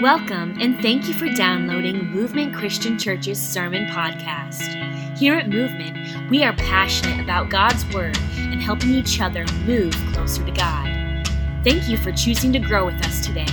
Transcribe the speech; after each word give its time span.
Welcome 0.00 0.56
and 0.58 0.80
thank 0.80 1.08
you 1.08 1.12
for 1.12 1.28
downloading 1.28 2.06
Movement 2.06 2.54
Christian 2.54 2.98
Church's 2.98 3.38
Sermon 3.38 3.84
Podcast. 3.88 5.18
Here 5.18 5.34
at 5.34 5.50
Movement, 5.50 6.30
we 6.30 6.42
are 6.42 6.54
passionate 6.54 7.22
about 7.22 7.50
God's 7.50 7.84
Word 7.92 8.16
and 8.38 8.62
helping 8.62 8.92
each 8.92 9.20
other 9.20 9.44
move 9.66 9.92
closer 10.14 10.42
to 10.42 10.52
God. 10.52 11.28
Thank 11.64 11.86
you 11.86 11.98
for 11.98 12.12
choosing 12.12 12.50
to 12.54 12.58
grow 12.58 12.86
with 12.86 13.04
us 13.04 13.26
today. 13.26 13.44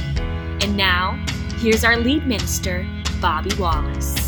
And 0.62 0.78
now, 0.78 1.22
here's 1.58 1.84
our 1.84 1.98
lead 1.98 2.26
minister, 2.26 2.88
Bobby 3.20 3.54
Wallace. 3.60 4.27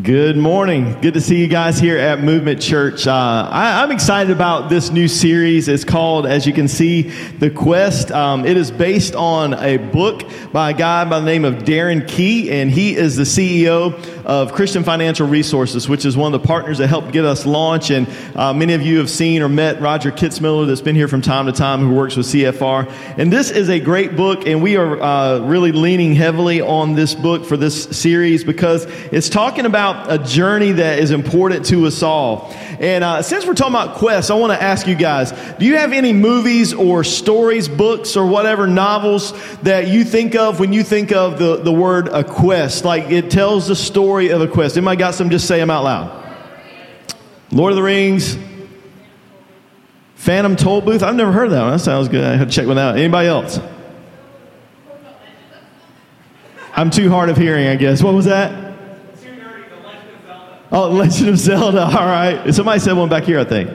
Good 0.00 0.38
morning. 0.38 0.98
Good 1.02 1.12
to 1.12 1.20
see 1.20 1.38
you 1.38 1.48
guys 1.48 1.78
here 1.78 1.98
at 1.98 2.22
Movement 2.22 2.62
Church. 2.62 3.06
Uh, 3.06 3.46
I, 3.52 3.82
am 3.82 3.90
excited 3.90 4.32
about 4.32 4.70
this 4.70 4.90
new 4.90 5.06
series. 5.06 5.68
It's 5.68 5.84
called, 5.84 6.24
as 6.24 6.46
you 6.46 6.54
can 6.54 6.66
see, 6.66 7.02
The 7.02 7.50
Quest. 7.50 8.10
Um, 8.10 8.46
it 8.46 8.56
is 8.56 8.70
based 8.70 9.14
on 9.14 9.52
a 9.52 9.76
book 9.76 10.22
by 10.50 10.70
a 10.70 10.72
guy 10.72 11.04
by 11.04 11.20
the 11.20 11.26
name 11.26 11.44
of 11.44 11.56
Darren 11.56 12.08
Key, 12.08 12.50
and 12.52 12.70
he 12.70 12.96
is 12.96 13.16
the 13.16 13.24
CEO 13.24 14.21
of 14.24 14.52
Christian 14.52 14.84
Financial 14.84 15.26
Resources, 15.26 15.88
which 15.88 16.04
is 16.04 16.16
one 16.16 16.32
of 16.32 16.40
the 16.40 16.46
partners 16.46 16.78
that 16.78 16.88
helped 16.88 17.12
get 17.12 17.24
us 17.24 17.46
launch. 17.46 17.90
And 17.90 18.08
uh, 18.34 18.52
many 18.52 18.74
of 18.74 18.82
you 18.82 18.98
have 18.98 19.10
seen 19.10 19.42
or 19.42 19.48
met 19.48 19.80
Roger 19.80 20.10
Kitzmiller, 20.10 20.66
that's 20.66 20.80
been 20.80 20.96
here 20.96 21.08
from 21.08 21.22
time 21.22 21.46
to 21.46 21.52
time, 21.52 21.80
who 21.80 21.94
works 21.94 22.16
with 22.16 22.26
CFR. 22.26 22.90
And 23.18 23.32
this 23.32 23.50
is 23.50 23.68
a 23.68 23.80
great 23.80 24.16
book, 24.16 24.46
and 24.46 24.62
we 24.62 24.76
are 24.76 25.00
uh, 25.00 25.38
really 25.40 25.72
leaning 25.72 26.14
heavily 26.14 26.60
on 26.60 26.94
this 26.94 27.14
book 27.14 27.44
for 27.44 27.56
this 27.56 27.84
series 27.84 28.44
because 28.44 28.84
it's 29.10 29.28
talking 29.28 29.66
about 29.66 30.12
a 30.12 30.18
journey 30.18 30.72
that 30.72 30.98
is 30.98 31.10
important 31.10 31.66
to 31.66 31.86
us 31.86 32.02
all. 32.02 32.52
And 32.78 33.04
uh, 33.04 33.22
since 33.22 33.46
we're 33.46 33.54
talking 33.54 33.74
about 33.74 33.96
quests, 33.96 34.30
I 34.30 34.34
want 34.34 34.52
to 34.52 34.62
ask 34.62 34.86
you 34.86 34.94
guys 34.94 35.32
do 35.58 35.66
you 35.66 35.76
have 35.76 35.92
any 35.92 36.12
movies 36.12 36.72
or 36.72 37.04
stories, 37.04 37.68
books, 37.68 38.16
or 38.16 38.26
whatever 38.26 38.66
novels 38.66 39.32
that 39.62 39.88
you 39.88 40.04
think 40.04 40.34
of 40.34 40.58
when 40.60 40.72
you 40.72 40.82
think 40.82 41.12
of 41.12 41.38
the, 41.38 41.56
the 41.56 41.72
word 41.72 42.08
a 42.08 42.24
quest? 42.24 42.84
Like 42.84 43.10
it 43.10 43.30
tells 43.30 43.68
the 43.68 43.76
story 43.76 44.11
of 44.20 44.40
a 44.40 44.48
quest. 44.48 44.76
Anybody 44.76 44.96
got 44.96 45.14
some? 45.14 45.30
Just 45.30 45.46
say 45.46 45.58
them 45.58 45.70
out 45.70 45.84
loud. 45.84 46.36
Lord 47.50 47.72
of 47.72 47.76
the 47.76 47.82
Rings. 47.82 48.36
Phantom 50.14 50.54
Toll 50.56 50.80
Booth. 50.80 51.02
I've 51.02 51.16
never 51.16 51.32
heard 51.32 51.50
that 51.50 51.62
one. 51.62 51.72
That 51.72 51.80
sounds 51.80 52.08
good. 52.08 52.24
I 52.24 52.36
had 52.36 52.48
to 52.48 52.54
check 52.54 52.66
one 52.66 52.78
out. 52.78 52.96
Anybody 52.96 53.28
else? 53.28 53.58
I'm 56.74 56.90
too 56.90 57.10
hard 57.10 57.28
of 57.28 57.36
hearing, 57.36 57.66
I 57.66 57.76
guess. 57.76 58.02
What 58.02 58.14
was 58.14 58.26
that? 58.26 58.74
Oh, 60.70 60.88
Legend 60.90 61.28
of 61.28 61.38
Zelda. 61.38 61.84
All 61.84 62.06
right. 62.06 62.54
Somebody 62.54 62.80
said 62.80 62.92
one 62.94 63.08
back 63.08 63.24
here, 63.24 63.40
I 63.40 63.44
think. 63.44 63.70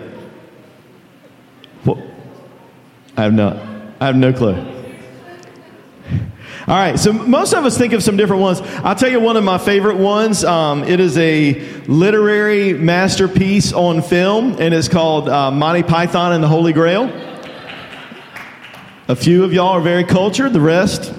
I 3.18 3.24
have 3.24 3.34
no, 3.34 3.60
I 4.00 4.06
have 4.06 4.16
no 4.16 4.32
clue. 4.32 4.77
All 6.68 6.76
right, 6.76 7.00
so 7.00 7.14
most 7.14 7.54
of 7.54 7.64
us 7.64 7.78
think 7.78 7.94
of 7.94 8.04
some 8.04 8.18
different 8.18 8.42
ones. 8.42 8.60
I'll 8.62 8.94
tell 8.94 9.10
you 9.10 9.22
one 9.22 9.38
of 9.38 9.44
my 9.46 9.58
favorite 9.58 9.96
ones. 9.96 10.44
Um, 10.44 10.84
it 10.84 11.00
is 11.00 11.18
a 11.18 11.54
literary 11.88 12.74
masterpiece 12.74 13.72
on 13.72 14.02
film, 14.02 14.58
and 14.60 14.74
it's 14.74 14.90
called 14.90 15.30
uh, 15.30 15.50
Monty 15.50 15.82
Python 15.82 16.34
and 16.34 16.44
the 16.44 16.50
Holy 16.50 16.74
Grail. 16.74 17.06
A 19.08 19.16
few 19.16 19.46
of 19.46 19.54
y'all 19.54 19.70
are 19.70 19.82
very 19.82 20.04
cultured, 20.04 20.52
the 20.52 20.60
rest, 20.60 21.14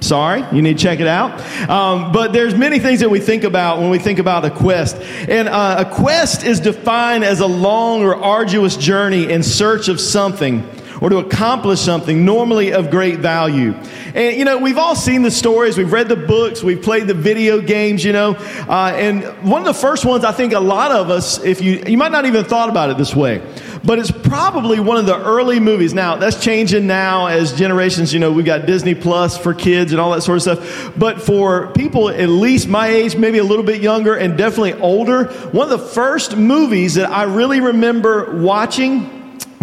Sorry, 0.00 0.44
you 0.52 0.60
need 0.60 0.76
to 0.76 0.82
check 0.82 1.00
it 1.00 1.06
out. 1.06 1.40
Um, 1.70 2.12
but 2.12 2.34
there's 2.34 2.54
many 2.54 2.78
things 2.78 3.00
that 3.00 3.08
we 3.08 3.18
think 3.18 3.44
about 3.44 3.78
when 3.78 3.88
we 3.88 3.98
think 3.98 4.18
about 4.18 4.44
a 4.44 4.50
quest. 4.50 4.96
And 4.96 5.48
uh, 5.48 5.86
a 5.86 5.90
quest 5.90 6.44
is 6.44 6.60
defined 6.60 7.24
as 7.24 7.40
a 7.40 7.46
long 7.46 8.02
or 8.02 8.14
arduous 8.14 8.76
journey 8.76 9.30
in 9.30 9.42
search 9.42 9.88
of 9.88 9.98
something 9.98 10.68
or 11.00 11.10
to 11.10 11.18
accomplish 11.18 11.80
something 11.80 12.24
normally 12.24 12.72
of 12.72 12.90
great 12.90 13.18
value. 13.18 13.72
And, 14.14 14.36
you 14.36 14.44
know, 14.44 14.58
we've 14.58 14.78
all 14.78 14.94
seen 14.94 15.22
the 15.22 15.30
stories, 15.30 15.76
we've 15.76 15.92
read 15.92 16.08
the 16.08 16.16
books, 16.16 16.62
we've 16.62 16.82
played 16.82 17.06
the 17.06 17.14
video 17.14 17.60
games, 17.60 18.04
you 18.04 18.12
know. 18.12 18.34
Uh, 18.68 18.92
and 18.94 19.24
one 19.48 19.60
of 19.60 19.66
the 19.66 19.74
first 19.74 20.04
ones 20.04 20.24
I 20.24 20.32
think 20.32 20.52
a 20.52 20.60
lot 20.60 20.90
of 20.90 21.10
us, 21.10 21.42
if 21.44 21.60
you, 21.60 21.82
you 21.86 21.98
might 21.98 22.12
not 22.12 22.26
even 22.26 22.44
thought 22.44 22.68
about 22.68 22.90
it 22.90 22.96
this 22.96 23.14
way, 23.14 23.42
but 23.84 23.98
it's 23.98 24.10
probably 24.10 24.80
one 24.80 24.96
of 24.96 25.06
the 25.06 25.16
early 25.16 25.60
movies. 25.60 25.94
Now, 25.94 26.16
that's 26.16 26.42
changing 26.42 26.86
now 26.86 27.26
as 27.26 27.52
generations, 27.52 28.12
you 28.12 28.18
know, 28.18 28.32
we've 28.32 28.46
got 28.46 28.66
Disney 28.66 28.94
Plus 28.94 29.38
for 29.38 29.54
kids 29.54 29.92
and 29.92 30.00
all 30.00 30.12
that 30.12 30.22
sort 30.22 30.36
of 30.36 30.42
stuff. 30.42 30.92
But 30.98 31.22
for 31.22 31.68
people 31.72 32.08
at 32.08 32.28
least 32.28 32.68
my 32.68 32.88
age, 32.88 33.16
maybe 33.16 33.38
a 33.38 33.44
little 33.44 33.64
bit 33.64 33.80
younger, 33.82 34.14
and 34.16 34.36
definitely 34.36 34.74
older, 34.74 35.26
one 35.50 35.70
of 35.70 35.78
the 35.78 35.86
first 35.86 36.36
movies 36.36 36.94
that 36.94 37.10
I 37.10 37.24
really 37.24 37.60
remember 37.60 38.40
watching 38.40 39.15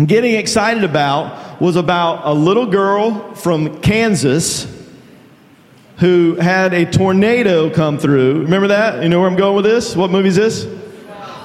getting 0.06 0.36
excited 0.36 0.84
about 0.84 1.62
was 1.62 1.76
about 1.76 2.22
a 2.26 2.34
little 2.34 2.66
girl 2.66 3.34
from 3.36 3.82
Kansas 3.82 4.68
who 5.98 6.36
had 6.36 6.74
a 6.74 6.86
tornado 6.86 7.70
come 7.70 7.98
through. 7.98 8.42
Remember 8.42 8.68
that? 8.70 9.04
You 9.04 9.10
know 9.10 9.20
where 9.20 9.30
I'm 9.30 9.36
going 9.36 9.56
with 9.56 9.66
this? 9.66 9.96
What 9.96 10.12
movie 10.12 10.30
is 10.30 10.36
this? 10.36 10.66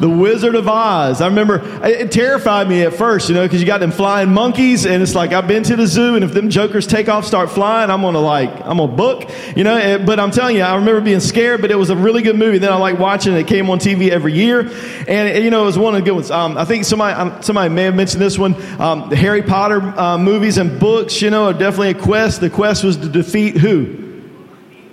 The 0.00 0.08
Wizard 0.08 0.54
of 0.54 0.68
Oz. 0.68 1.20
I 1.20 1.26
remember 1.26 1.60
it 1.84 2.12
terrified 2.12 2.68
me 2.68 2.82
at 2.82 2.94
first, 2.94 3.28
you 3.28 3.34
know, 3.34 3.44
because 3.44 3.60
you 3.60 3.66
got 3.66 3.80
them 3.80 3.90
flying 3.90 4.32
monkeys, 4.32 4.86
and 4.86 5.02
it's 5.02 5.14
like 5.14 5.32
I've 5.32 5.48
been 5.48 5.62
to 5.64 5.76
the 5.76 5.86
zoo, 5.86 6.14
and 6.14 6.24
if 6.24 6.32
them 6.32 6.50
jokers 6.50 6.86
take 6.86 7.08
off, 7.08 7.24
start 7.24 7.50
flying, 7.50 7.90
I'm 7.90 8.02
gonna 8.02 8.20
like, 8.20 8.50
I'm 8.64 8.78
gonna 8.78 8.88
book, 8.88 9.30
you 9.56 9.64
know. 9.64 9.98
But 10.04 10.20
I'm 10.20 10.30
telling 10.30 10.56
you, 10.56 10.62
I 10.62 10.76
remember 10.76 11.00
being 11.00 11.20
scared, 11.20 11.60
but 11.60 11.70
it 11.70 11.74
was 11.74 11.90
a 11.90 11.96
really 11.96 12.22
good 12.22 12.36
movie. 12.36 12.58
Then 12.58 12.72
I 12.72 12.76
like 12.76 12.98
watching 12.98 13.34
it. 13.34 13.40
It 13.40 13.46
came 13.48 13.68
on 13.70 13.78
TV 13.78 14.10
every 14.10 14.34
year, 14.34 14.70
and 15.08 15.44
you 15.44 15.50
know, 15.50 15.62
it 15.62 15.66
was 15.66 15.78
one 15.78 15.94
of 15.94 16.00
the 16.00 16.04
good 16.04 16.14
ones. 16.14 16.30
Um, 16.30 16.56
I 16.56 16.64
think 16.64 16.84
somebody, 16.84 17.14
um, 17.14 17.42
somebody 17.42 17.74
may 17.74 17.84
have 17.84 17.94
mentioned 17.94 18.22
this 18.22 18.38
one. 18.38 18.54
Um, 18.80 19.08
the 19.08 19.16
Harry 19.16 19.42
Potter 19.42 19.80
uh, 19.80 20.16
movies 20.18 20.58
and 20.58 20.78
books, 20.78 21.20
you 21.20 21.30
know, 21.30 21.46
are 21.46 21.52
definitely 21.52 21.90
a 21.90 21.94
quest. 21.94 22.40
The 22.40 22.50
quest 22.50 22.84
was 22.84 22.96
to 22.98 23.08
defeat 23.08 23.56
who? 23.56 24.07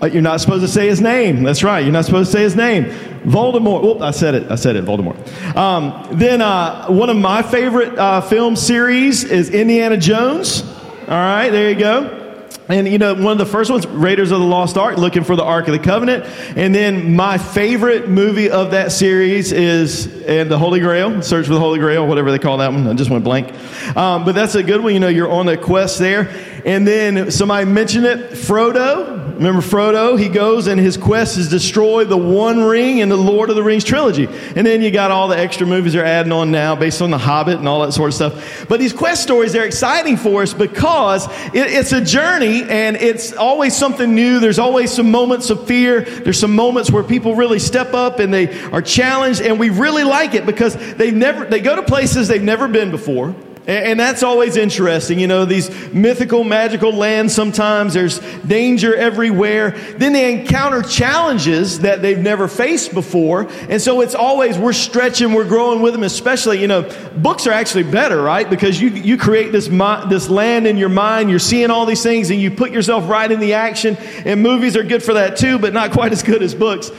Uh, 0.02 0.08
you're 0.08 0.22
not 0.22 0.42
supposed 0.42 0.62
to 0.62 0.68
say 0.68 0.88
his 0.88 1.00
name. 1.00 1.44
That's 1.44 1.64
right. 1.64 1.80
You're 1.80 1.94
not 1.94 2.06
supposed 2.06 2.32
to 2.32 2.38
say 2.38 2.44
his 2.44 2.56
name. 2.56 2.86
Voldemort. 3.24 3.82
Whoop, 3.82 4.02
I 4.02 4.12
said 4.12 4.36
it. 4.36 4.52
I 4.52 4.56
said 4.56 4.76
it. 4.76 4.84
Voldemort. 4.84 5.56
Um, 5.56 6.18
then 6.18 6.42
uh, 6.42 6.88
one 6.88 7.10
of 7.10 7.18
my 7.18 7.42
favorite 7.42 7.98
uh, 7.98 8.22
film 8.22 8.56
series 8.56 9.24
is 9.24 9.50
Indiana 9.50 9.98
Jones. 9.98 10.64
All 10.64 11.08
right, 11.08 11.50
there 11.50 11.70
you 11.70 11.80
go. 11.80 12.22
And 12.68 12.88
you 12.88 12.98
know, 12.98 13.14
one 13.14 13.34
of 13.34 13.38
the 13.38 13.46
first 13.46 13.70
ones, 13.70 13.86
Raiders 13.86 14.32
of 14.32 14.40
the 14.40 14.46
Lost 14.46 14.76
Ark, 14.78 14.98
looking 14.98 15.24
for 15.24 15.36
the 15.36 15.44
Ark 15.44 15.68
of 15.68 15.74
the 15.74 15.80
Covenant. 15.80 16.26
And 16.58 16.74
then 16.74 17.16
my 17.16 17.38
favorite 17.38 18.10
movie 18.10 18.50
of 18.50 18.72
that 18.72 18.92
series 18.92 19.52
is 19.52 20.08
and 20.24 20.50
the 20.50 20.58
Holy 20.58 20.80
Grail, 20.80 21.22
Search 21.22 21.46
for 21.46 21.54
the 21.54 21.60
Holy 21.60 21.80
Grail, 21.80 22.08
whatever 22.08 22.32
they 22.32 22.40
call 22.40 22.58
that 22.58 22.74
one. 22.74 22.88
I 22.88 22.94
just 22.94 23.12
went 23.12 23.24
blank. 23.24 23.54
Um, 23.96 24.26
but 24.26 24.34
that's 24.34 24.56
a 24.56 24.64
good 24.64 24.82
one. 24.82 24.94
You 24.94 25.00
know, 25.00 25.08
you're 25.08 25.32
on 25.32 25.48
a 25.48 25.58
quest 25.58 26.00
there. 26.00 26.34
And 26.66 26.88
then 26.88 27.30
somebody 27.30 27.66
mentioned 27.66 28.08
it, 28.08 28.32
Frodo. 28.32 29.25
Remember 29.36 29.62
Frodo? 29.62 30.18
He 30.18 30.30
goes 30.30 30.68
and 30.68 30.80
his 30.80 30.96
quest 30.96 31.38
is 31.38 31.50
destroy 31.50 32.06
the 32.06 32.18
One 32.18 32.64
Ring 32.64 33.00
in 33.00 33.10
the 33.10 33.18
Lord 33.18 33.50
of 33.50 33.58
the 33.58 33.64
Rings 33.64 33.84
trilogy. 33.84 34.28
And 34.56 34.66
then 34.66 34.82
you 34.82 34.92
got 34.92 35.12
all 35.12 35.28
the 35.28 35.38
extra 35.38 35.68
movies 35.68 35.94
they're 35.94 36.06
adding 36.06 36.32
on 36.32 36.52
now 36.52 36.76
based 36.76 37.02
on 37.02 37.12
The 37.12 37.18
Hobbit 37.18 37.60
and 37.60 37.68
all 37.68 37.82
that 37.86 37.92
sort 37.92 38.10
of 38.10 38.14
stuff. 38.14 38.68
But 38.70 38.80
these 38.80 38.94
quest 38.94 39.22
stories, 39.24 39.52
they're 39.52 39.66
exciting 39.66 40.16
for 40.16 40.42
us 40.42 40.54
because 40.54 41.28
it, 41.54 41.68
it's 41.68 41.92
a 41.92 42.00
journey 42.00 42.64
and 42.64 42.96
it's 42.96 43.34
always 43.34 43.76
something 43.76 44.16
new. 44.16 44.40
There's 44.40 44.60
always 44.60 44.92
some 44.92 45.12
moments 45.12 45.50
of 45.50 45.68
fear. 45.68 46.02
There's 46.02 46.40
some 46.40 46.56
moments 46.56 46.90
where 46.90 47.04
people 47.04 47.36
really 47.36 47.60
step 47.60 47.94
up 47.94 48.20
and 48.20 48.34
they 48.34 48.58
are 48.72 48.82
challenged 48.82 49.42
and 49.42 49.60
we 49.60 49.70
really 49.70 50.06
like 50.06 50.34
it 50.34 50.46
because 50.46 50.76
they've 50.96 51.14
never, 51.14 51.44
they 51.46 51.60
go 51.60 51.76
to 51.76 51.84
places 51.84 52.30
they've 52.30 52.42
never 52.42 52.70
been 52.70 52.90
before. 52.90 53.36
And 53.68 54.00
that's 54.00 54.22
always 54.22 54.58
interesting. 54.58 55.18
You 55.18 55.26
know, 55.26 55.46
these 55.46 55.72
mythical, 55.92 56.44
magical 56.44 56.94
lands, 56.94 57.34
sometimes 57.34 57.96
there's 57.96 58.20
danger 58.42 58.96
everywhere. 58.96 59.72
Then 59.98 60.14
they 60.14 60.32
encounter 60.32 60.84
challenges 60.84 61.80
that 61.80 62.04
they've 62.04 62.20
never 62.20 62.48
faced 62.48 62.94
before. 62.94 63.50
And 63.70 63.82
so 63.82 64.02
it's 64.02 64.14
always, 64.14 64.58
we're 64.58 64.74
stretching, 64.74 65.34
we're 65.34 65.48
growing 65.48 65.82
with 65.82 65.94
them, 65.94 66.04
especially, 66.04 66.62
you 66.62 66.68
know, 66.68 66.84
books 67.18 67.48
are 67.48 67.54
actually 67.54 67.84
better, 67.84 68.22
right? 68.22 68.48
Because 68.48 68.80
you, 68.80 68.90
you 68.90 69.18
create 69.18 69.52
this, 69.52 69.68
this 69.68 70.30
land 70.30 70.68
in 70.68 70.78
your 70.78 70.90
mind, 70.90 71.32
you're 71.32 71.40
seeing 71.40 71.72
all 71.72 71.88
these 71.88 72.04
things, 72.04 72.30
and 72.30 72.40
you 72.40 72.52
put 72.52 72.72
yourself 72.72 73.10
right 73.10 73.32
in 73.32 73.40
the 73.40 73.54
action. 73.54 73.98
And 74.26 74.44
movies 74.44 74.78
are 74.78 74.84
good 74.84 75.02
for 75.02 75.16
that 75.16 75.38
too, 75.38 75.58
but 75.58 75.74
not 75.74 75.92
quite 75.92 76.12
as 76.12 76.22
good 76.22 76.44
as 76.44 76.54
books. 76.54 76.92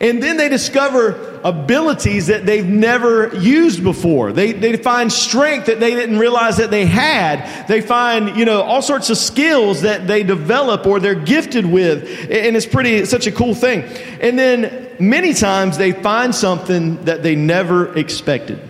And 0.00 0.22
then 0.22 0.36
they 0.36 0.48
discover 0.48 1.40
abilities 1.44 2.28
that 2.28 2.46
they've 2.46 2.66
never 2.66 3.34
used 3.36 3.84
before. 3.84 4.32
They, 4.32 4.52
they 4.52 4.76
find 4.76 5.12
strength 5.12 5.66
that 5.66 5.78
they 5.78 5.94
didn't 5.94 6.18
realize 6.18 6.56
that 6.56 6.70
they 6.70 6.86
had. 6.86 7.66
They 7.68 7.80
find, 7.80 8.36
you 8.36 8.44
know, 8.44 8.62
all 8.62 8.82
sorts 8.82 9.10
of 9.10 9.18
skills 9.18 9.82
that 9.82 10.06
they 10.06 10.22
develop 10.22 10.86
or 10.86 11.00
they're 11.00 11.14
gifted 11.14 11.66
with. 11.66 12.04
And 12.30 12.56
it's 12.56 12.66
pretty, 12.66 12.94
it's 12.94 13.10
such 13.10 13.26
a 13.26 13.32
cool 13.32 13.54
thing. 13.54 13.82
And 14.20 14.38
then 14.38 14.90
many 14.98 15.34
times 15.34 15.76
they 15.76 15.92
find 15.92 16.34
something 16.34 17.04
that 17.04 17.22
they 17.22 17.36
never 17.36 17.96
expected. 17.96 18.60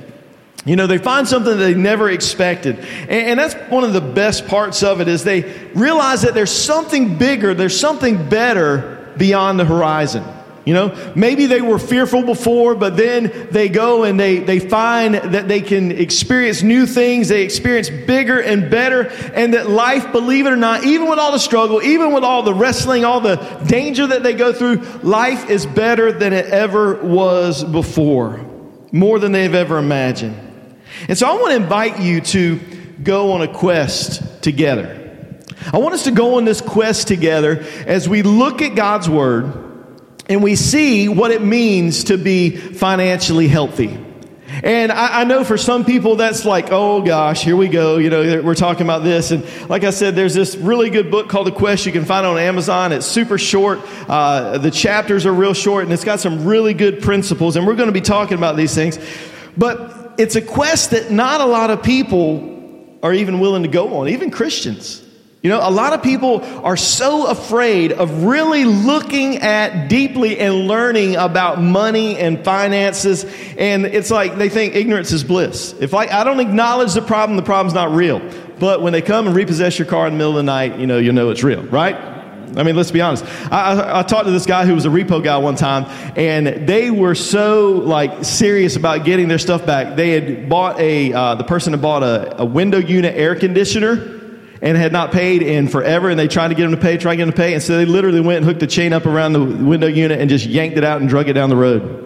You 0.67 0.77
know, 0.77 0.87
they 0.87 0.99
find 0.99 1.29
something 1.29 1.59
they 1.59 1.75
never 1.75 2.11
expected. 2.11 2.79
And, 2.79 3.11
and, 3.11 3.39
that's 3.39 3.55
one 3.71 3.85
of 3.85 3.93
the 3.93 4.01
best 4.01 4.47
parts 4.47 4.83
of 4.83 5.03
it 5.03 5.09
is 5.09 5.23
they 5.23 5.43
realize 5.75 6.23
that 6.23 6.33
there's 6.33 6.51
something 6.51 7.19
bigger, 7.19 7.53
there's 7.53 7.79
something 7.79 8.31
better 8.31 9.13
beyond 9.19 9.61
the 9.61 9.67
horizon. 9.67 10.25
You 10.65 10.73
know, 10.73 11.13
maybe 11.15 11.45
they 11.45 11.61
were 11.61 11.79
fearful 11.79 12.23
before, 12.23 12.75
but 12.75 12.97
then 12.97 13.49
they 13.51 13.69
go 13.69 14.05
and 14.05 14.19
they, 14.19 14.39
they 14.39 14.59
find 14.59 15.15
that 15.15 15.47
they 15.47 15.61
can 15.61 15.93
experience 15.93 16.63
new 16.63 16.87
things. 16.87 17.29
They 17.29 17.43
experience 17.43 17.91
bigger 17.91 18.41
and 18.41 18.71
better. 18.71 19.09
And 19.35 19.53
that 19.53 19.69
life, 19.69 20.11
believe 20.11 20.47
it 20.47 20.53
or 20.53 20.57
not, 20.57 20.85
even 20.85 21.11
with 21.11 21.19
all 21.19 21.33
the 21.33 21.39
struggle, 21.39 21.83
even 21.83 22.13
with 22.15 22.25
all 22.25 22.43
the 22.43 22.55
wrestling, 22.55 23.05
all 23.05 23.21
the 23.21 23.37
danger 23.67 24.07
that 24.07 24.23
they 24.23 24.33
go 24.33 24.55
through, 24.55 24.77
life 25.03 25.51
is 25.51 25.67
better 25.67 26.13
than 26.13 26.33
it 26.33 26.47
ever 26.47 26.95
was 26.95 27.63
before. 27.63 28.41
More 28.91 29.19
than 29.19 29.33
they've 29.33 29.55
ever 29.55 29.77
imagined. 29.77 30.37
And 31.09 31.19
so 31.19 31.29
I 31.29 31.35
want 31.35 31.49
to 31.49 31.57
invite 31.57 32.01
you 32.01 32.23
to 32.23 32.61
go 33.03 33.33
on 33.33 33.43
a 33.43 33.53
quest 33.53 34.43
together. 34.43 35.01
I 35.73 35.79
want 35.79 35.95
us 35.95 36.05
to 36.05 36.11
go 36.11 36.37
on 36.37 36.47
this 36.47 36.63
quest 36.63 37.07
together 37.09 37.65
as 37.87 38.09
we 38.09 38.23
look 38.23 38.63
at 38.63 38.75
God's 38.75 39.11
Word 39.11 39.64
and 40.29 40.43
we 40.43 40.57
see 40.57 41.09
what 41.09 41.31
it 41.31 41.43
means 41.43 42.05
to 42.05 42.17
be 42.17 42.57
financially 42.57 43.49
healthy. 43.49 43.99
And 44.63 44.93
I, 44.93 45.23
I, 45.23 45.25
know 45.25 45.43
for 45.43 45.59
some 45.59 45.85
people 45.85 46.17
that's 46.17 46.45
like, 46.45 46.69
oh 46.71 47.03
gosh, 47.03 47.43
here 47.43 47.57
we 47.57 47.69
go. 47.69 47.99
You 47.99 48.09
know, 48.09 48.41
we're 48.43 48.55
talking 48.55 48.83
about 48.83 49.03
this. 49.03 49.33
And 49.33 49.45
like 49.69 49.83
I 49.85 49.91
said, 49.91 50.15
there's 50.15 50.35
this 50.35 50.55
really 50.55 50.91
good 50.91 51.11
book 51.11 51.29
called 51.29 51.49
The 51.49 51.53
Quest 51.53 51.87
you 51.87 51.93
can 51.93 52.05
find 52.05 52.25
on 52.25 52.39
Amazon. 52.39 52.93
It's 52.93 53.07
super 53.07 53.37
short. 53.37 53.81
Uh, 54.09 54.59
the 54.59 54.71
chapters 54.71 55.27
are 55.27 55.33
real 55.33 55.55
short 55.55 55.85
and 55.85 55.93
it's 55.93 56.05
got 56.05 56.21
some 56.21 56.45
really 56.45 56.73
good 56.73 57.03
principles. 57.03 57.57
And 57.57 57.67
we're 57.67 57.75
going 57.75 57.89
to 57.89 57.93
be 57.93 58.01
talking 58.01 58.39
about 58.39 58.57
these 58.57 58.75
things. 58.75 58.99
But 59.57 60.15
it's 60.19 60.37
a 60.37 60.43
quest 60.43 60.93
that 60.93 61.11
not 61.11 61.41
a 61.41 61.47
lot 61.47 61.71
of 61.71 61.83
people 61.83 62.99
are 63.03 63.13
even 63.13 63.41
willing 63.41 63.65
to 63.65 63.69
go 63.69 63.97
on, 63.99 64.09
even 64.09 64.31
Christians. 64.31 65.04
You 65.45 65.51
know, 65.51 65.61
a 65.63 65.71
lot 65.71 65.93
of 65.93 66.03
people 66.03 66.43
are 66.65 66.75
so 66.75 67.27
afraid 67.27 67.93
of 67.93 68.25
really 68.25 68.65
looking 68.65 69.37
at 69.43 69.89
deeply 69.89 70.41
and 70.41 70.67
learning 70.67 71.17
about 71.17 71.61
money 71.61 72.17
and 72.17 72.43
finances. 72.43 73.27
And 73.59 73.85
it's 73.85 74.11
like 74.11 74.39
they 74.39 74.49
think 74.49 74.75
ignorance 74.75 75.13
is 75.13 75.23
bliss. 75.23 75.75
If 75.79 75.93
like 75.93 76.11
I 76.11 76.25
don't 76.25 76.41
acknowledge 76.41 76.95
the 76.95 77.03
problem, 77.03 77.37
the 77.37 77.43
problem's 77.43 77.75
not 77.75 77.91
real. 77.91 78.23
But 78.59 78.81
when 78.81 78.95
they 78.95 79.03
come 79.03 79.27
and 79.27 79.37
repossess 79.37 79.79
your 79.79 79.87
car 79.87 80.07
in 80.07 80.15
the 80.15 80.17
middle 80.17 80.31
of 80.31 80.37
the 80.37 80.45
night, 80.45 80.79
you 80.79 80.87
know, 80.87 80.97
you'll 80.97 81.13
know 81.13 81.29
it's 81.29 81.45
real, 81.45 81.63
right? 81.65 81.95
I 82.57 82.63
mean, 82.63 82.75
let's 82.75 82.91
be 82.91 83.03
honest. 83.03 83.27
I, 83.53 83.75
I, 83.75 83.99
I, 83.99 84.03
talked 84.03 84.25
to 84.25 84.31
this 84.31 84.47
guy 84.47 84.65
who 84.65 84.75
was 84.75 84.87
a 84.87 84.89
repo 84.89 85.23
guy 85.23 85.37
one 85.37 85.57
time, 85.57 85.85
and 86.17 86.67
they 86.67 86.91
were 86.91 87.15
so 87.15 87.73
like 87.85 88.25
serious 88.25 88.77
about 88.77 89.05
getting 89.05 89.29
their 89.29 89.39
stuff 89.39 89.67
back. 89.67 89.97
They 89.97 90.13
had 90.13 90.49
bought 90.49 90.81
a 90.81 91.13
uh, 91.13 91.35
the 91.35 91.45
person 91.45 91.75
had 91.75 91.83
bought 91.83 92.03
a, 92.03 92.41
a 92.41 92.45
window 92.47 92.79
unit 92.79 93.15
air 93.15 93.35
conditioner 93.35 94.14
and 94.65 94.79
had 94.79 94.93
not 94.93 95.13
paid 95.13 95.43
in 95.43 95.69
forever, 95.69 96.09
and 96.09 96.19
they 96.19 96.27
tried 96.27 96.49
to 96.49 96.55
get 96.55 96.65
him 96.65 96.71
to 96.71 96.79
pay, 96.79 96.97
tried 96.97 97.13
to 97.13 97.17
get 97.19 97.23
him 97.25 97.33
to 97.33 97.37
pay, 97.37 97.53
and 97.53 97.63
so 97.63 97.77
they 97.77 97.85
literally 97.85 98.23
went 98.23 98.39
and 98.39 98.47
hooked 98.47 98.61
the 98.61 98.67
chain 98.67 98.95
up 98.95 99.05
around 99.05 99.35
the 99.35 99.45
window 99.45 99.87
unit 99.87 100.19
and 100.19 100.31
just 100.31 100.47
yanked 100.47 100.79
it 100.79 100.85
out 100.85 101.03
and 101.03 101.11
drug 101.11 101.29
it 101.29 101.35
down 101.35 101.51
the 101.51 101.57
road. 101.57 102.01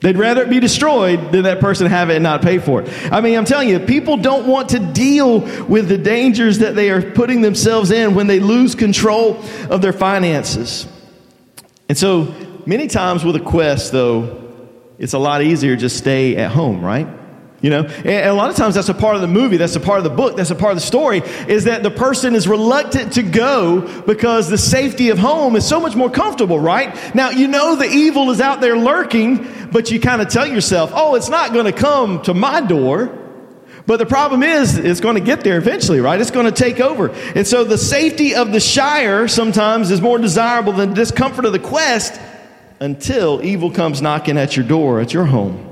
They'd 0.00 0.16
rather 0.16 0.42
it 0.42 0.50
be 0.50 0.60
destroyed 0.60 1.32
than 1.32 1.42
that 1.42 1.58
person 1.58 1.88
have 1.88 2.08
it 2.08 2.14
and 2.14 2.22
not 2.22 2.40
pay 2.40 2.58
for 2.58 2.82
it. 2.82 3.12
I 3.12 3.20
mean, 3.20 3.36
I'm 3.36 3.44
telling 3.44 3.68
you, 3.68 3.80
people 3.80 4.16
don't 4.16 4.46
want 4.46 4.68
to 4.68 4.78
deal 4.78 5.40
with 5.64 5.88
the 5.88 5.98
dangers 5.98 6.58
that 6.58 6.76
they 6.76 6.90
are 6.90 7.02
putting 7.02 7.40
themselves 7.40 7.90
in 7.90 8.14
when 8.14 8.28
they 8.28 8.38
lose 8.38 8.76
control 8.76 9.42
of 9.68 9.82
their 9.82 9.92
finances. 9.92 10.86
And 11.88 11.98
so, 11.98 12.32
many 12.64 12.86
times 12.86 13.24
with 13.24 13.34
a 13.34 13.40
quest, 13.40 13.90
though, 13.90 14.52
it's 14.98 15.14
a 15.14 15.18
lot 15.18 15.42
easier 15.42 15.74
just 15.74 15.96
stay 15.96 16.36
at 16.36 16.52
home, 16.52 16.84
right? 16.84 17.08
You 17.62 17.70
know, 17.70 17.84
and 17.84 18.28
a 18.28 18.34
lot 18.34 18.50
of 18.50 18.56
times 18.56 18.74
that's 18.74 18.90
a 18.90 18.94
part 18.94 19.14
of 19.14 19.22
the 19.22 19.28
movie, 19.28 19.56
that's 19.56 19.76
a 19.76 19.80
part 19.80 19.98
of 19.98 20.04
the 20.04 20.10
book, 20.10 20.36
that's 20.36 20.50
a 20.50 20.54
part 20.54 20.72
of 20.72 20.76
the 20.76 20.86
story, 20.86 21.22
is 21.48 21.64
that 21.64 21.82
the 21.82 21.90
person 21.90 22.34
is 22.34 22.46
reluctant 22.46 23.14
to 23.14 23.22
go 23.22 24.02
because 24.02 24.50
the 24.50 24.58
safety 24.58 25.08
of 25.08 25.18
home 25.18 25.56
is 25.56 25.66
so 25.66 25.80
much 25.80 25.96
more 25.96 26.10
comfortable, 26.10 26.60
right? 26.60 27.14
Now, 27.14 27.30
you 27.30 27.48
know 27.48 27.74
the 27.74 27.88
evil 27.88 28.30
is 28.30 28.42
out 28.42 28.60
there 28.60 28.76
lurking, 28.76 29.70
but 29.72 29.90
you 29.90 29.98
kind 29.98 30.20
of 30.20 30.28
tell 30.28 30.46
yourself, 30.46 30.92
oh, 30.94 31.14
it's 31.14 31.30
not 31.30 31.54
going 31.54 31.64
to 31.64 31.72
come 31.72 32.20
to 32.22 32.34
my 32.34 32.60
door. 32.60 33.22
But 33.86 33.98
the 33.98 34.06
problem 34.06 34.42
is, 34.42 34.76
it's 34.76 35.00
going 35.00 35.14
to 35.14 35.20
get 35.20 35.42
there 35.42 35.56
eventually, 35.56 36.00
right? 36.00 36.20
It's 36.20 36.32
going 36.32 36.46
to 36.46 36.52
take 36.52 36.80
over. 36.80 37.10
And 37.34 37.46
so 37.46 37.64
the 37.64 37.78
safety 37.78 38.34
of 38.34 38.52
the 38.52 38.60
Shire 38.60 39.28
sometimes 39.28 39.90
is 39.90 40.02
more 40.02 40.18
desirable 40.18 40.72
than 40.72 40.90
the 40.90 40.96
discomfort 40.96 41.46
of 41.46 41.52
the 41.52 41.58
quest 41.58 42.20
until 42.80 43.42
evil 43.42 43.70
comes 43.70 44.02
knocking 44.02 44.36
at 44.36 44.56
your 44.56 44.66
door, 44.66 45.00
at 45.00 45.14
your 45.14 45.24
home. 45.24 45.65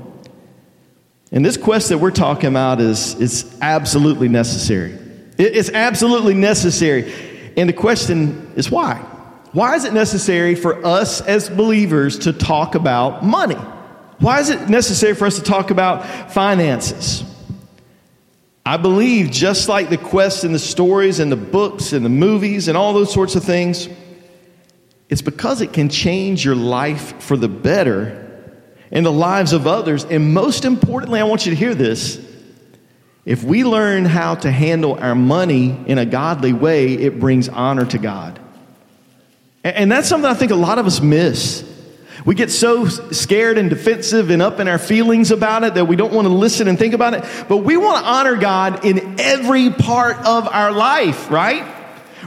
And 1.31 1.45
this 1.45 1.57
quest 1.57 1.89
that 1.89 1.97
we're 1.97 2.11
talking 2.11 2.49
about 2.49 2.79
is, 2.79 3.15
is 3.15 3.57
absolutely 3.61 4.29
necessary. 4.29 4.97
It's 5.37 5.69
absolutely 5.69 6.33
necessary. 6.33 7.13
And 7.57 7.67
the 7.67 7.73
question 7.73 8.53
is 8.55 8.71
why? 8.71 8.97
Why 9.51 9.75
is 9.75 9.85
it 9.85 9.93
necessary 9.93 10.55
for 10.55 10.85
us 10.85 11.21
as 11.21 11.49
believers 11.49 12.19
to 12.19 12.33
talk 12.33 12.75
about 12.75 13.23
money? 13.23 13.55
Why 14.19 14.39
is 14.39 14.49
it 14.49 14.69
necessary 14.69 15.15
for 15.15 15.25
us 15.25 15.35
to 15.37 15.43
talk 15.43 15.71
about 15.71 16.31
finances? 16.31 17.23
I 18.65 18.77
believe, 18.77 19.29
just 19.31 19.69
like 19.69 19.89
the 19.89 19.97
quest 19.97 20.43
and 20.43 20.53
the 20.53 20.59
stories 20.59 21.19
and 21.19 21.31
the 21.31 21.37
books 21.37 21.93
and 21.93 22.03
the 22.03 22.09
movies 22.09 22.67
and 22.67 22.75
all 22.77 22.93
those 22.93 23.13
sorts 23.13 23.35
of 23.35 23.43
things, 23.43 23.87
it's 25.07 25.21
because 25.21 25.61
it 25.61 25.71
can 25.71 25.87
change 25.87 26.43
your 26.43 26.55
life 26.55 27.21
for 27.21 27.37
the 27.37 27.47
better 27.47 28.24
in 28.95 29.03
the 29.03 29.11
lives 29.11 29.51
of 29.51 29.67
others. 29.67 30.05
And 30.05 30.33
most 30.33 30.63
importantly, 30.63 31.19
I 31.19 31.25
want 31.25 31.45
you 31.45 31.51
to 31.51 31.55
hear 31.55 31.75
this. 31.75 32.19
If 33.25 33.43
we 33.43 33.65
learn 33.65 34.05
how 34.05 34.35
to 34.35 34.49
handle 34.49 34.97
our 34.97 35.15
money 35.15 35.77
in 35.85 35.97
a 35.97 36.05
godly 36.05 36.53
way, 36.53 36.93
it 36.93 37.19
brings 37.19 37.49
honor 37.49 37.85
to 37.87 37.97
God. 37.97 38.39
And 39.65 39.91
that's 39.91 40.07
something 40.07 40.29
I 40.29 40.33
think 40.33 40.51
a 40.51 40.55
lot 40.55 40.79
of 40.79 40.85
us 40.85 41.01
miss. 41.01 41.69
We 42.23 42.35
get 42.35 42.51
so 42.51 42.85
scared 42.87 43.57
and 43.57 43.69
defensive 43.69 44.29
and 44.29 44.41
up 44.41 44.59
in 44.59 44.67
our 44.69 44.77
feelings 44.77 45.31
about 45.31 45.63
it 45.65 45.73
that 45.73 45.85
we 45.85 45.97
don't 45.97 46.13
want 46.13 46.27
to 46.27 46.33
listen 46.33 46.67
and 46.69 46.79
think 46.79 46.93
about 46.93 47.15
it. 47.15 47.25
But 47.49 47.57
we 47.57 47.75
want 47.75 48.03
to 48.03 48.09
honor 48.09 48.35
God 48.37 48.85
in 48.85 49.19
every 49.19 49.71
part 49.71 50.17
of 50.25 50.47
our 50.47 50.71
life, 50.71 51.29
right? 51.29 51.74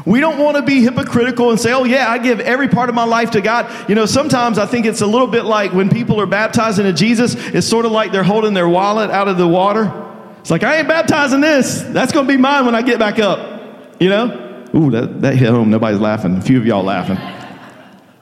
We 0.09 0.21
don't 0.21 0.39
want 0.39 0.57
to 0.57 0.63
be 0.63 0.83
hypocritical 0.83 1.51
and 1.51 1.61
say, 1.61 1.73
oh, 1.73 1.85
yeah, 1.85 2.09
I 2.09 2.19
give 2.19 2.41
every 2.41 2.69
part 2.69 2.89
of 2.89 2.95
my 2.95 3.05
life 3.05 3.33
to 3.33 3.41
God. 3.41 3.89
You 3.89 3.95
know, 3.95 4.07
sometimes 4.07 4.59
I 4.59 4.67
think 4.67 4.87
it's 4.87 5.03
a 5.03 5.07
little 5.07 5.27
bit 5.27 5.45
like 5.45 5.73
when 5.73 5.91
people 5.91 6.21
are 6.21 6.27
baptized 6.27 6.79
into 6.79 6.93
Jesus, 6.93 7.35
it's 7.35 7.67
sort 7.67 7.85
of 7.85 7.93
like 7.93 8.11
they're 8.11 8.23
holding 8.23 8.55
their 8.55 8.69
wallet 8.69 9.11
out 9.11 9.29
of 9.29 9.37
the 9.37 9.47
water. 9.47 9.93
It's 10.41 10.51
like, 10.51 10.63
I 10.63 10.79
ain't 10.79 10.89
baptizing 10.89 11.41
this. 11.41 11.83
That's 11.83 12.13
going 12.13 12.27
to 12.27 12.33
be 12.33 12.39
mine 12.39 12.65
when 12.65 12.75
I 12.75 12.83
get 12.83 12.99
back 12.99 13.19
up. 13.19 14.01
You 14.01 14.09
know? 14.09 14.65
Ooh, 14.75 14.91
that, 14.91 15.21
that 15.21 15.37
hit 15.37 15.51
home. 15.51 15.71
Nobody's 15.71 16.01
laughing. 16.01 16.37
A 16.37 16.41
few 16.41 16.59
of 16.59 16.67
y'all 16.67 16.83
laughing. 16.83 17.19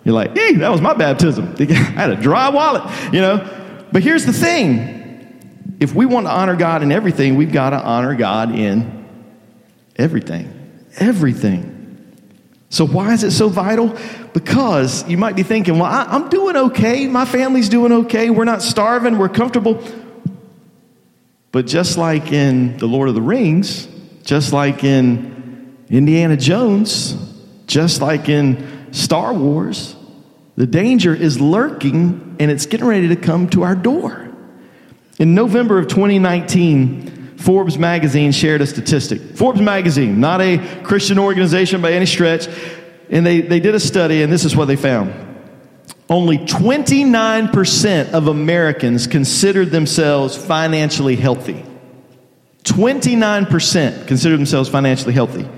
You're 0.05 0.15
like, 0.15 0.37
hey, 0.37 0.55
that 0.57 0.71
was 0.71 0.81
my 0.81 0.95
baptism. 0.95 1.55
I 1.61 1.65
had 1.65 2.11
a 2.11 2.17
dry 2.17 2.49
wallet, 2.49 2.83
you 3.13 3.21
know? 3.21 3.87
But 3.93 4.03
here's 4.03 4.27
the 4.27 4.33
thing 4.33 5.77
if 5.79 5.95
we 5.95 6.07
want 6.07 6.27
to 6.27 6.33
honor 6.33 6.57
God 6.57 6.83
in 6.83 6.91
everything, 6.91 7.37
we've 7.37 7.53
got 7.53 7.71
to 7.71 7.81
honor 7.81 8.15
God 8.15 8.53
in 8.53 9.07
everything 9.97 10.57
everything. 10.99 11.76
So, 12.69 12.87
why 12.87 13.13
is 13.13 13.23
it 13.23 13.31
so 13.31 13.49
vital? 13.49 13.97
Because 14.33 15.09
you 15.09 15.17
might 15.17 15.37
be 15.37 15.43
thinking, 15.43 15.79
well, 15.79 15.91
I, 15.91 16.15
am 16.15 16.29
doing 16.29 16.57
okay. 16.57 17.07
My 17.07 17.25
family's 17.25 17.69
doing 17.69 17.93
okay. 17.93 18.31
We're 18.31 18.45
not 18.45 18.63
starving. 18.63 19.19
We're 19.19 19.29
comfortable. 19.29 19.83
But 21.53 21.67
just 21.67 21.97
like 21.97 22.33
in 22.33 22.77
The 22.79 22.87
Lord 22.87 23.09
of 23.09 23.15
the 23.15 23.23
Rings, 23.23 23.89
just 24.25 24.53
like 24.53 24.85
in 24.85 25.77
Indiana 25.89 26.37
Jones, 26.37 27.17
just 27.67 28.03
like 28.03 28.29
in 28.29 28.93
Star 28.93 29.33
Wars, 29.33 29.95
the 30.57 30.67
danger 30.67 31.15
is 31.15 31.41
lurking 31.41 32.37
and 32.41 32.51
it's 32.51 32.67
getting 32.67 32.87
ready 32.87 33.09
to 33.09 33.17
come 33.17 33.49
to 33.51 33.63
our 33.63 33.75
door. 33.75 34.29
In 35.19 35.35
November 35.35 35.79
of 35.79 35.89
2019, 35.89 37.16
Forbes 37.37 37.79
magazine 37.79 38.33
shared 38.33 38.61
a 38.63 38.67
statistic. 38.67 39.21
Forbes 39.37 39.61
magazine, 39.61 40.21
not 40.21 40.41
a 40.41 40.59
Christian 40.83 41.19
organization 41.19 41.83
by 41.83 41.93
any 41.93 42.07
stretch. 42.07 42.49
And 43.11 43.25
they, 43.25 43.41
they 43.41 43.61
did 43.61 43.75
a 43.75 43.81
study, 43.81 44.23
and 44.23 44.33
this 44.33 44.45
is 44.45 44.57
what 44.57 44.65
they 44.67 44.77
found. 44.77 45.15
Only 46.09 46.39
29% 46.39 48.13
of 48.13 48.29
Americans 48.29 49.07
considered 49.07 49.71
themselves 49.71 50.37
financially 50.37 51.17
healthy. 51.17 51.65
29% 52.65 54.09
consider 54.09 54.37
themselves 54.37 54.69
financially 54.69 55.15
healthy. 55.15 55.49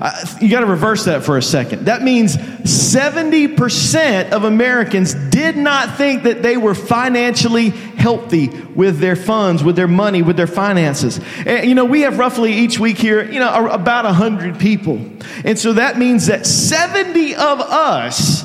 Uh, 0.00 0.12
you 0.40 0.48
got 0.48 0.60
to 0.60 0.66
reverse 0.66 1.04
that 1.06 1.24
for 1.24 1.36
a 1.36 1.42
second. 1.42 1.86
That 1.86 2.02
means 2.02 2.36
70% 2.36 4.30
of 4.30 4.44
Americans 4.44 5.14
did 5.14 5.56
not 5.56 5.96
think 5.96 6.24
that 6.24 6.42
they 6.42 6.56
were 6.56 6.74
financially 6.74 7.70
healthy 7.70 8.48
with 8.48 8.98
their 8.98 9.16
funds, 9.16 9.64
with 9.64 9.76
their 9.76 9.88
money, 9.88 10.22
with 10.22 10.36
their 10.36 10.46
finances. 10.46 11.20
And, 11.46 11.68
you 11.68 11.74
know, 11.74 11.84
we 11.84 12.02
have 12.02 12.18
roughly 12.18 12.52
each 12.52 12.78
week 12.78 12.98
here, 12.98 13.24
you 13.24 13.40
know, 13.40 13.68
about 13.68 14.04
100 14.04 14.58
people. 14.58 15.00
And 15.44 15.58
so 15.58 15.72
that 15.74 15.98
means 15.98 16.26
that 16.26 16.46
70 16.46 17.34
of 17.34 17.60
us, 17.60 18.44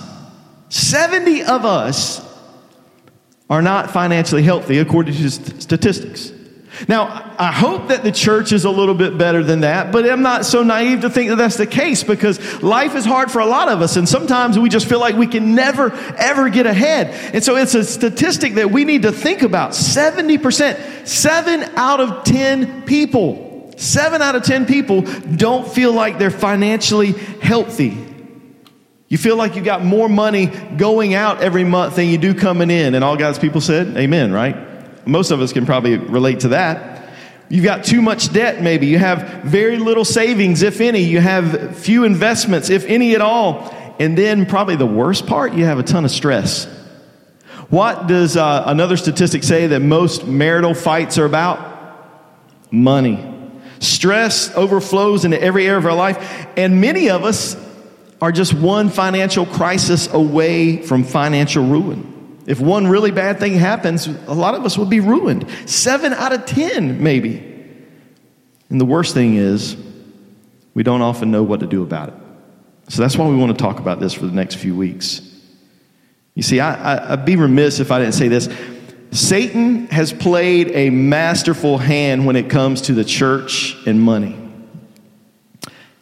70 0.69 1.43
of 1.43 1.65
us 1.65 2.25
are 3.49 3.61
not 3.61 3.91
financially 3.91 4.43
healthy 4.43 4.77
according 4.77 5.13
to 5.15 5.29
statistics. 5.29 6.31
Now, 6.87 7.33
I 7.37 7.51
hope 7.51 7.89
that 7.89 8.03
the 8.03 8.11
church 8.11 8.51
is 8.51 8.65
a 8.65 8.69
little 8.69 8.95
bit 8.95 9.17
better 9.17 9.43
than 9.43 9.61
that, 9.61 9.91
but 9.91 10.09
I'm 10.09 10.21
not 10.21 10.45
so 10.45 10.63
naive 10.63 11.01
to 11.01 11.09
think 11.09 11.29
that 11.29 11.35
that's 11.35 11.57
the 11.57 11.67
case 11.67 12.03
because 12.03 12.61
life 12.63 12.95
is 12.95 13.05
hard 13.05 13.31
for 13.31 13.39
a 13.39 13.45
lot 13.45 13.69
of 13.69 13.81
us, 13.81 13.97
and 13.97 14.07
sometimes 14.07 14.57
we 14.57 14.69
just 14.69 14.87
feel 14.87 14.99
like 14.99 15.15
we 15.15 15.27
can 15.27 15.55
never, 15.55 15.91
ever 16.17 16.49
get 16.49 16.65
ahead. 16.65 17.07
And 17.33 17.43
so 17.43 17.55
it's 17.55 17.75
a 17.75 17.83
statistic 17.83 18.55
that 18.55 18.71
we 18.71 18.85
need 18.85 19.03
to 19.03 19.11
think 19.11 19.41
about 19.41 19.71
70%, 19.71 21.07
seven 21.07 21.63
out 21.75 21.99
of 21.99 22.23
10 22.23 22.83
people, 22.83 23.73
seven 23.77 24.21
out 24.21 24.35
of 24.35 24.43
10 24.43 24.65
people 24.65 25.01
don't 25.01 25.67
feel 25.67 25.93
like 25.93 26.17
they're 26.17 26.31
financially 26.31 27.11
healthy. 27.11 28.07
You 29.07 29.17
feel 29.17 29.35
like 29.35 29.57
you 29.57 29.61
got 29.61 29.83
more 29.83 30.07
money 30.07 30.45
going 30.45 31.13
out 31.13 31.41
every 31.41 31.65
month 31.65 31.97
than 31.97 32.07
you 32.07 32.17
do 32.17 32.33
coming 32.33 32.71
in. 32.71 32.95
And 32.95 33.03
all 33.03 33.17
God's 33.17 33.39
people 33.39 33.59
said, 33.59 33.97
Amen, 33.97 34.31
right? 34.31 34.70
Most 35.05 35.31
of 35.31 35.41
us 35.41 35.53
can 35.53 35.65
probably 35.65 35.97
relate 35.97 36.41
to 36.41 36.49
that. 36.49 37.09
You've 37.49 37.65
got 37.65 37.83
too 37.83 38.01
much 38.01 38.31
debt, 38.31 38.61
maybe. 38.61 38.87
You 38.87 38.97
have 38.97 39.43
very 39.43 39.77
little 39.77 40.05
savings, 40.05 40.61
if 40.61 40.79
any. 40.79 40.99
You 40.99 41.19
have 41.19 41.75
few 41.77 42.05
investments, 42.05 42.69
if 42.69 42.85
any 42.85 43.13
at 43.13 43.21
all. 43.21 43.75
And 43.99 44.17
then, 44.17 44.45
probably 44.45 44.77
the 44.77 44.85
worst 44.85 45.27
part, 45.27 45.53
you 45.53 45.65
have 45.65 45.77
a 45.77 45.83
ton 45.83 46.05
of 46.05 46.11
stress. 46.11 46.65
What 47.69 48.07
does 48.07 48.37
uh, 48.37 48.63
another 48.67 48.97
statistic 48.97 49.43
say 49.43 49.67
that 49.67 49.81
most 49.81 50.25
marital 50.25 50.73
fights 50.73 51.17
are 51.17 51.25
about? 51.25 51.69
Money. 52.71 53.27
Stress 53.79 54.55
overflows 54.55 55.25
into 55.25 55.41
every 55.41 55.65
area 55.65 55.77
of 55.77 55.85
our 55.85 55.93
life, 55.93 56.47
and 56.55 56.79
many 56.79 57.09
of 57.09 57.25
us 57.25 57.55
are 58.21 58.31
just 58.31 58.53
one 58.53 58.89
financial 58.89 59.45
crisis 59.45 60.07
away 60.13 60.77
from 60.81 61.03
financial 61.03 61.65
ruin. 61.65 62.10
If 62.45 62.59
one 62.59 62.87
really 62.87 63.11
bad 63.11 63.39
thing 63.39 63.53
happens, 63.53 64.07
a 64.07 64.33
lot 64.33 64.55
of 64.55 64.65
us 64.65 64.77
will 64.77 64.85
be 64.85 64.99
ruined. 64.99 65.47
Seven 65.65 66.13
out 66.13 66.33
of 66.33 66.45
10, 66.45 67.01
maybe. 67.01 67.37
And 68.69 68.79
the 68.79 68.85
worst 68.85 69.13
thing 69.13 69.35
is, 69.35 69.77
we 70.73 70.83
don't 70.83 71.01
often 71.01 71.29
know 71.29 71.43
what 71.43 71.59
to 71.59 71.67
do 71.67 71.83
about 71.83 72.09
it. 72.09 72.15
So 72.89 73.01
that's 73.01 73.17
why 73.17 73.27
we 73.27 73.35
want 73.35 73.57
to 73.57 73.61
talk 73.61 73.79
about 73.79 73.99
this 73.99 74.13
for 74.13 74.25
the 74.25 74.33
next 74.33 74.55
few 74.55 74.75
weeks. 74.75 75.21
You 76.33 76.43
see, 76.43 76.59
I, 76.59 77.15
would 77.15 77.25
be 77.25 77.35
remiss 77.35 77.79
if 77.79 77.91
I 77.91 77.99
didn't 77.99 78.13
say 78.13 78.27
this. 78.27 78.49
Satan 79.11 79.87
has 79.87 80.13
played 80.13 80.71
a 80.71 80.89
masterful 80.89 81.77
hand 81.77 82.25
when 82.25 82.37
it 82.37 82.49
comes 82.49 82.81
to 82.83 82.93
the 82.93 83.03
church 83.03 83.75
and 83.85 84.01
money. 84.01 84.37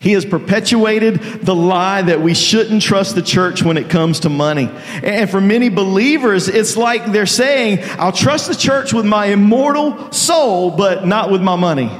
He 0.02 0.14
has 0.14 0.26
perpetuated 0.26 1.22
the 1.42 1.54
lie 1.54 2.02
that 2.04 2.22
we 2.22 2.34
shouldn't 2.34 2.82
trust 2.82 3.16
the 3.16 3.22
church 3.22 3.62
when 3.62 3.76
it 3.76 3.90
comes 3.90 4.22
to 4.22 4.30
money. 4.30 4.70
And 5.04 5.30
for 5.30 5.42
many 5.42 5.68
believers, 5.68 6.48
it's 6.48 6.78
like 6.78 7.12
they're 7.12 7.26
saying, 7.26 7.80
I'll 8.00 8.14
trust 8.14 8.48
the 8.48 8.56
church 8.56 8.94
with 8.94 9.06
my 9.06 9.26
immortal 9.26 10.14
soul, 10.14 10.72
but 10.72 11.06
not 11.06 11.30
with 11.32 11.42
my 11.42 11.58
money. 11.58 11.92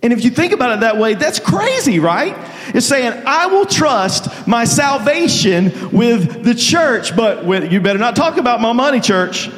And 0.00 0.12
if 0.12 0.22
you 0.24 0.30
think 0.30 0.52
about 0.52 0.74
it 0.74 0.80
that 0.80 0.98
way, 0.98 1.14
that's 1.14 1.40
crazy, 1.40 1.98
right? 1.98 2.36
It's 2.72 2.86
saying, 2.86 3.24
I 3.26 3.46
will 3.46 3.66
trust 3.66 4.46
my 4.46 4.64
salvation 4.64 5.90
with 5.90 6.44
the 6.44 6.54
church, 6.54 7.16
but 7.16 7.44
with, 7.44 7.72
you 7.72 7.80
better 7.80 7.98
not 7.98 8.14
talk 8.14 8.36
about 8.36 8.60
my 8.60 8.72
money, 8.72 9.00
church. 9.00 9.50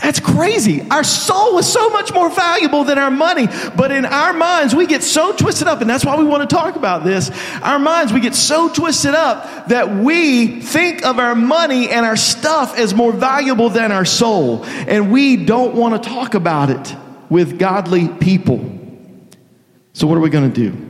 That's 0.00 0.20
crazy. 0.20 0.86
Our 0.90 1.04
soul 1.04 1.58
is 1.58 1.70
so 1.70 1.90
much 1.90 2.12
more 2.12 2.30
valuable 2.30 2.84
than 2.84 2.98
our 2.98 3.10
money. 3.10 3.46
But 3.76 3.90
in 3.90 4.04
our 4.04 4.32
minds, 4.32 4.74
we 4.74 4.86
get 4.86 5.02
so 5.02 5.32
twisted 5.32 5.66
up, 5.66 5.80
and 5.80 5.90
that's 5.90 6.04
why 6.04 6.16
we 6.16 6.24
want 6.24 6.48
to 6.48 6.54
talk 6.54 6.76
about 6.76 7.04
this. 7.04 7.30
Our 7.62 7.78
minds, 7.78 8.12
we 8.12 8.20
get 8.20 8.34
so 8.34 8.68
twisted 8.72 9.14
up 9.14 9.68
that 9.68 9.94
we 9.94 10.60
think 10.60 11.04
of 11.04 11.18
our 11.18 11.34
money 11.34 11.90
and 11.90 12.06
our 12.06 12.16
stuff 12.16 12.78
as 12.78 12.94
more 12.94 13.12
valuable 13.12 13.70
than 13.70 13.92
our 13.92 14.04
soul. 14.04 14.64
And 14.64 15.10
we 15.12 15.36
don't 15.36 15.74
want 15.74 16.02
to 16.02 16.08
talk 16.08 16.34
about 16.34 16.70
it 16.70 16.96
with 17.28 17.58
godly 17.58 18.08
people. 18.08 18.78
So, 19.92 20.06
what 20.06 20.16
are 20.16 20.20
we 20.20 20.30
going 20.30 20.52
to 20.52 20.70
do? 20.70 20.87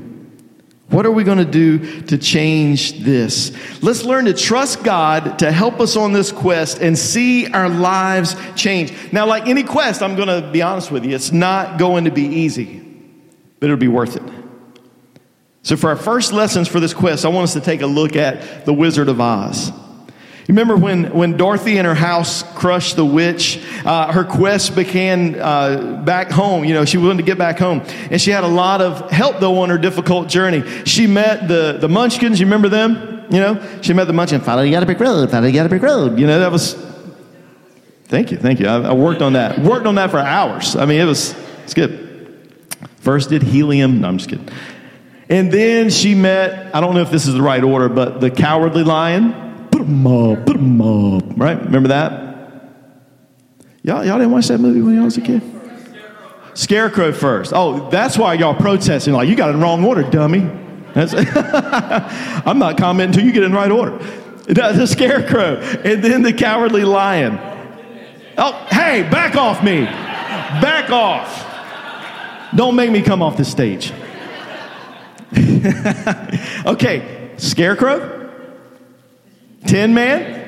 What 0.90 1.04
are 1.04 1.10
we 1.10 1.22
going 1.22 1.38
to 1.38 1.44
do 1.44 2.02
to 2.02 2.16
change 2.16 3.00
this? 3.00 3.52
Let's 3.82 4.04
learn 4.04 4.24
to 4.24 4.32
trust 4.32 4.82
God 4.82 5.38
to 5.40 5.52
help 5.52 5.80
us 5.80 5.96
on 5.96 6.14
this 6.14 6.32
quest 6.32 6.80
and 6.80 6.98
see 6.98 7.46
our 7.46 7.68
lives 7.68 8.34
change. 8.56 8.94
Now, 9.12 9.26
like 9.26 9.46
any 9.46 9.64
quest, 9.64 10.02
I'm 10.02 10.16
going 10.16 10.28
to 10.28 10.50
be 10.50 10.62
honest 10.62 10.90
with 10.90 11.04
you, 11.04 11.14
it's 11.14 11.30
not 11.30 11.78
going 11.78 12.04
to 12.04 12.10
be 12.10 12.24
easy, 12.24 12.82
but 13.60 13.66
it'll 13.66 13.76
be 13.76 13.88
worth 13.88 14.16
it. 14.16 14.22
So, 15.62 15.76
for 15.76 15.90
our 15.90 15.96
first 15.96 16.32
lessons 16.32 16.68
for 16.68 16.80
this 16.80 16.94
quest, 16.94 17.26
I 17.26 17.28
want 17.28 17.44
us 17.44 17.52
to 17.52 17.60
take 17.60 17.82
a 17.82 17.86
look 17.86 18.16
at 18.16 18.64
the 18.64 18.72
Wizard 18.72 19.10
of 19.10 19.20
Oz. 19.20 19.70
Remember 20.48 20.78
when, 20.78 21.12
when 21.12 21.36
Dorothy 21.36 21.76
and 21.76 21.86
her 21.86 21.94
house 21.94 22.42
crushed 22.54 22.96
the 22.96 23.04
witch? 23.04 23.62
Uh, 23.84 24.10
her 24.10 24.24
quest 24.24 24.74
began 24.74 25.38
uh, 25.38 26.02
back 26.06 26.30
home. 26.30 26.64
You 26.64 26.72
know, 26.72 26.86
she 26.86 26.96
wanted 26.96 27.18
to 27.18 27.22
get 27.22 27.36
back 27.36 27.58
home. 27.58 27.82
And 28.10 28.18
she 28.18 28.30
had 28.30 28.44
a 28.44 28.48
lot 28.48 28.80
of 28.80 29.10
help, 29.10 29.40
though, 29.40 29.60
on 29.60 29.68
her 29.68 29.76
difficult 29.76 30.28
journey. 30.28 30.62
She 30.86 31.06
met 31.06 31.48
the, 31.48 31.76
the 31.78 31.88
Munchkins. 31.88 32.40
You 32.40 32.46
remember 32.46 32.70
them? 32.70 33.26
You 33.30 33.40
know, 33.40 33.80
she 33.82 33.92
met 33.92 34.06
the 34.06 34.14
Munchkins. 34.14 34.42
Follow 34.42 34.62
you 34.62 34.70
got 34.70 34.82
a 34.82 34.86
big 34.86 34.98
road. 34.98 35.30
Follow 35.30 35.46
you 35.46 35.52
got 35.52 35.66
a 35.66 35.68
big 35.68 35.82
road. 35.82 36.18
You 36.18 36.26
know, 36.26 36.38
that 36.38 36.50
was. 36.50 36.74
Thank 38.04 38.30
you, 38.30 38.38
thank 38.38 38.58
you. 38.58 38.68
I, 38.68 38.80
I 38.80 38.92
worked 38.94 39.20
on 39.20 39.34
that. 39.34 39.58
Worked 39.58 39.84
on 39.84 39.96
that 39.96 40.10
for 40.10 40.18
hours. 40.18 40.76
I 40.76 40.86
mean, 40.86 40.98
it 40.98 41.04
was 41.04 41.34
it's 41.64 41.74
good. 41.74 42.56
First 43.00 43.28
did 43.28 43.42
helium. 43.42 44.00
No, 44.00 44.08
I'm 44.08 44.16
just 44.16 44.30
kidding. 44.30 44.48
And 45.28 45.52
then 45.52 45.90
she 45.90 46.14
met. 46.14 46.74
I 46.74 46.80
don't 46.80 46.94
know 46.94 47.02
if 47.02 47.10
this 47.10 47.26
is 47.26 47.34
the 47.34 47.42
right 47.42 47.62
order, 47.62 47.90
but 47.90 48.22
the 48.22 48.30
Cowardly 48.30 48.82
Lion 48.82 49.47
put 49.78 49.86
them 49.86 50.06
up, 50.06 50.46
put 50.46 50.56
them 50.56 50.80
up. 50.80 51.24
Right? 51.36 51.60
Remember 51.62 51.88
that? 51.88 52.28
Y'all, 53.82 54.04
y'all 54.04 54.18
didn't 54.18 54.32
watch 54.32 54.48
that 54.48 54.58
movie 54.58 54.82
when 54.82 54.96
y'all 54.96 55.04
was 55.04 55.16
a 55.16 55.20
kid? 55.20 55.42
Scarecrow 56.54 57.12
first. 57.12 57.52
Oh, 57.54 57.88
that's 57.90 58.18
why 58.18 58.34
y'all 58.34 58.54
protesting. 58.54 59.14
Like, 59.14 59.28
you 59.28 59.36
got 59.36 59.50
it 59.50 59.54
in 59.54 59.60
wrong 59.60 59.84
order, 59.84 60.02
dummy. 60.02 60.40
I'm 60.94 62.58
not 62.58 62.76
commenting 62.76 63.10
until 63.10 63.24
you 63.24 63.32
get 63.32 63.44
in 63.44 63.52
right 63.52 63.70
order. 63.70 63.98
The 64.46 64.86
scarecrow. 64.86 65.56
And 65.84 66.02
then 66.02 66.22
the 66.22 66.32
cowardly 66.32 66.82
lion. 66.82 67.38
Oh, 68.36 68.52
hey, 68.70 69.02
back 69.08 69.36
off 69.36 69.62
me. 69.62 69.84
Back 69.84 70.90
off. 70.90 71.44
Don't 72.56 72.74
make 72.74 72.90
me 72.90 73.02
come 73.02 73.22
off 73.22 73.36
the 73.36 73.44
stage. 73.44 73.92
okay, 76.66 77.30
scarecrow. 77.36 78.17
Tin 79.66 79.94
Man? 79.94 80.46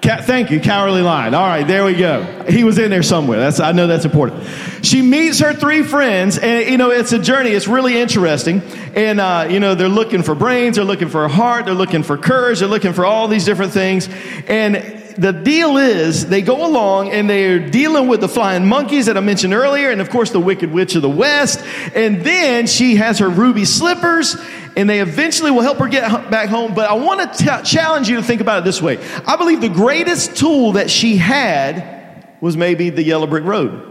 Ca- 0.00 0.22
thank 0.22 0.50
you, 0.50 0.60
Cowardly 0.60 1.02
Lion. 1.02 1.34
All 1.34 1.46
right, 1.46 1.66
there 1.66 1.84
we 1.84 1.94
go. 1.94 2.22
He 2.48 2.62
was 2.62 2.78
in 2.78 2.90
there 2.90 3.02
somewhere. 3.02 3.40
That's 3.40 3.58
I 3.58 3.72
know 3.72 3.88
that's 3.88 4.04
important. 4.04 4.44
She 4.82 5.02
meets 5.02 5.40
her 5.40 5.52
three 5.52 5.82
friends, 5.82 6.38
and 6.38 6.68
you 6.70 6.78
know 6.78 6.90
it's 6.90 7.12
a 7.12 7.18
journey. 7.18 7.50
It's 7.50 7.66
really 7.66 7.98
interesting, 7.98 8.62
and 8.94 9.20
uh, 9.20 9.48
you 9.50 9.58
know 9.58 9.74
they're 9.74 9.88
looking 9.88 10.22
for 10.22 10.36
brains, 10.36 10.76
they're 10.76 10.84
looking 10.84 11.08
for 11.08 11.24
a 11.24 11.28
heart, 11.28 11.66
they're 11.66 11.74
looking 11.74 12.04
for 12.04 12.16
courage, 12.16 12.60
they're 12.60 12.68
looking 12.68 12.92
for 12.92 13.04
all 13.04 13.26
these 13.26 13.44
different 13.44 13.72
things, 13.72 14.08
and 14.46 14.76
the 15.18 15.32
deal 15.32 15.78
is 15.78 16.28
they 16.28 16.42
go 16.42 16.64
along 16.64 17.10
and 17.10 17.28
they're 17.28 17.58
dealing 17.58 18.06
with 18.06 18.20
the 18.20 18.28
flying 18.28 18.68
monkeys 18.68 19.06
that 19.06 19.16
I 19.16 19.20
mentioned 19.20 19.52
earlier, 19.52 19.90
and 19.90 20.00
of 20.00 20.10
course 20.10 20.30
the 20.30 20.38
Wicked 20.38 20.70
Witch 20.70 20.94
of 20.94 21.02
the 21.02 21.08
West. 21.08 21.60
And 21.92 22.22
then 22.22 22.68
she 22.68 22.94
has 22.96 23.18
her 23.18 23.28
ruby 23.28 23.64
slippers, 23.64 24.36
and 24.78 24.88
they 24.88 25.00
eventually 25.00 25.50
will 25.50 25.62
help 25.62 25.78
her 25.78 25.88
get 25.88 26.30
back 26.30 26.48
home. 26.48 26.72
But 26.72 26.88
I 26.88 26.94
want 26.94 27.34
to 27.34 27.62
challenge 27.64 28.08
you 28.08 28.14
to 28.14 28.22
think 28.22 28.40
about 28.40 28.60
it 28.60 28.64
this 28.64 28.80
way. 28.80 29.04
I 29.26 29.34
believe 29.34 29.60
the 29.60 29.68
greatest 29.68 30.36
tool 30.36 30.72
that 30.72 30.88
she 30.88 31.16
had 31.16 32.24
was 32.40 32.56
maybe 32.56 32.88
the 32.88 33.02
yellow 33.02 33.26
brick 33.26 33.42
road. 33.42 33.87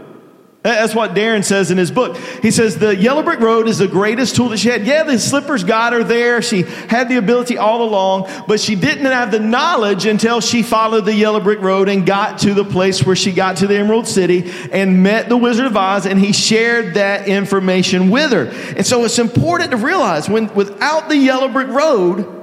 That's 0.74 0.94
what 0.94 1.14
Darren 1.14 1.44
says 1.44 1.70
in 1.70 1.78
his 1.78 1.90
book. 1.90 2.16
He 2.42 2.50
says 2.50 2.76
the 2.76 2.94
yellow 2.94 3.22
brick 3.22 3.40
road 3.40 3.68
is 3.68 3.78
the 3.78 3.88
greatest 3.88 4.36
tool 4.36 4.50
that 4.50 4.58
she 4.58 4.68
had. 4.68 4.86
Yeah, 4.86 5.02
the 5.02 5.18
slippers 5.18 5.64
got 5.64 5.92
her 5.92 6.04
there. 6.04 6.42
She 6.42 6.62
had 6.62 7.08
the 7.08 7.16
ability 7.16 7.56
all 7.56 7.82
along, 7.82 8.30
but 8.46 8.60
she 8.60 8.74
didn't 8.74 9.06
have 9.06 9.30
the 9.30 9.40
knowledge 9.40 10.04
until 10.06 10.40
she 10.40 10.62
followed 10.62 11.06
the 11.06 11.14
yellow 11.14 11.40
brick 11.40 11.60
road 11.60 11.88
and 11.88 12.04
got 12.04 12.38
to 12.40 12.54
the 12.54 12.64
place 12.64 13.04
where 13.04 13.16
she 13.16 13.32
got 13.32 13.56
to 13.58 13.66
the 13.66 13.76
Emerald 13.76 14.06
City 14.06 14.50
and 14.72 15.02
met 15.02 15.28
the 15.28 15.36
Wizard 15.36 15.66
of 15.66 15.76
Oz, 15.76 16.06
and 16.06 16.18
he 16.18 16.32
shared 16.32 16.94
that 16.94 17.28
information 17.28 18.10
with 18.10 18.32
her. 18.32 18.46
And 18.76 18.86
so 18.86 19.04
it's 19.04 19.18
important 19.18 19.70
to 19.70 19.76
realize 19.76 20.28
when 20.28 20.52
without 20.54 21.08
the 21.08 21.16
yellow 21.16 21.48
brick 21.48 21.68
road, 21.68 22.34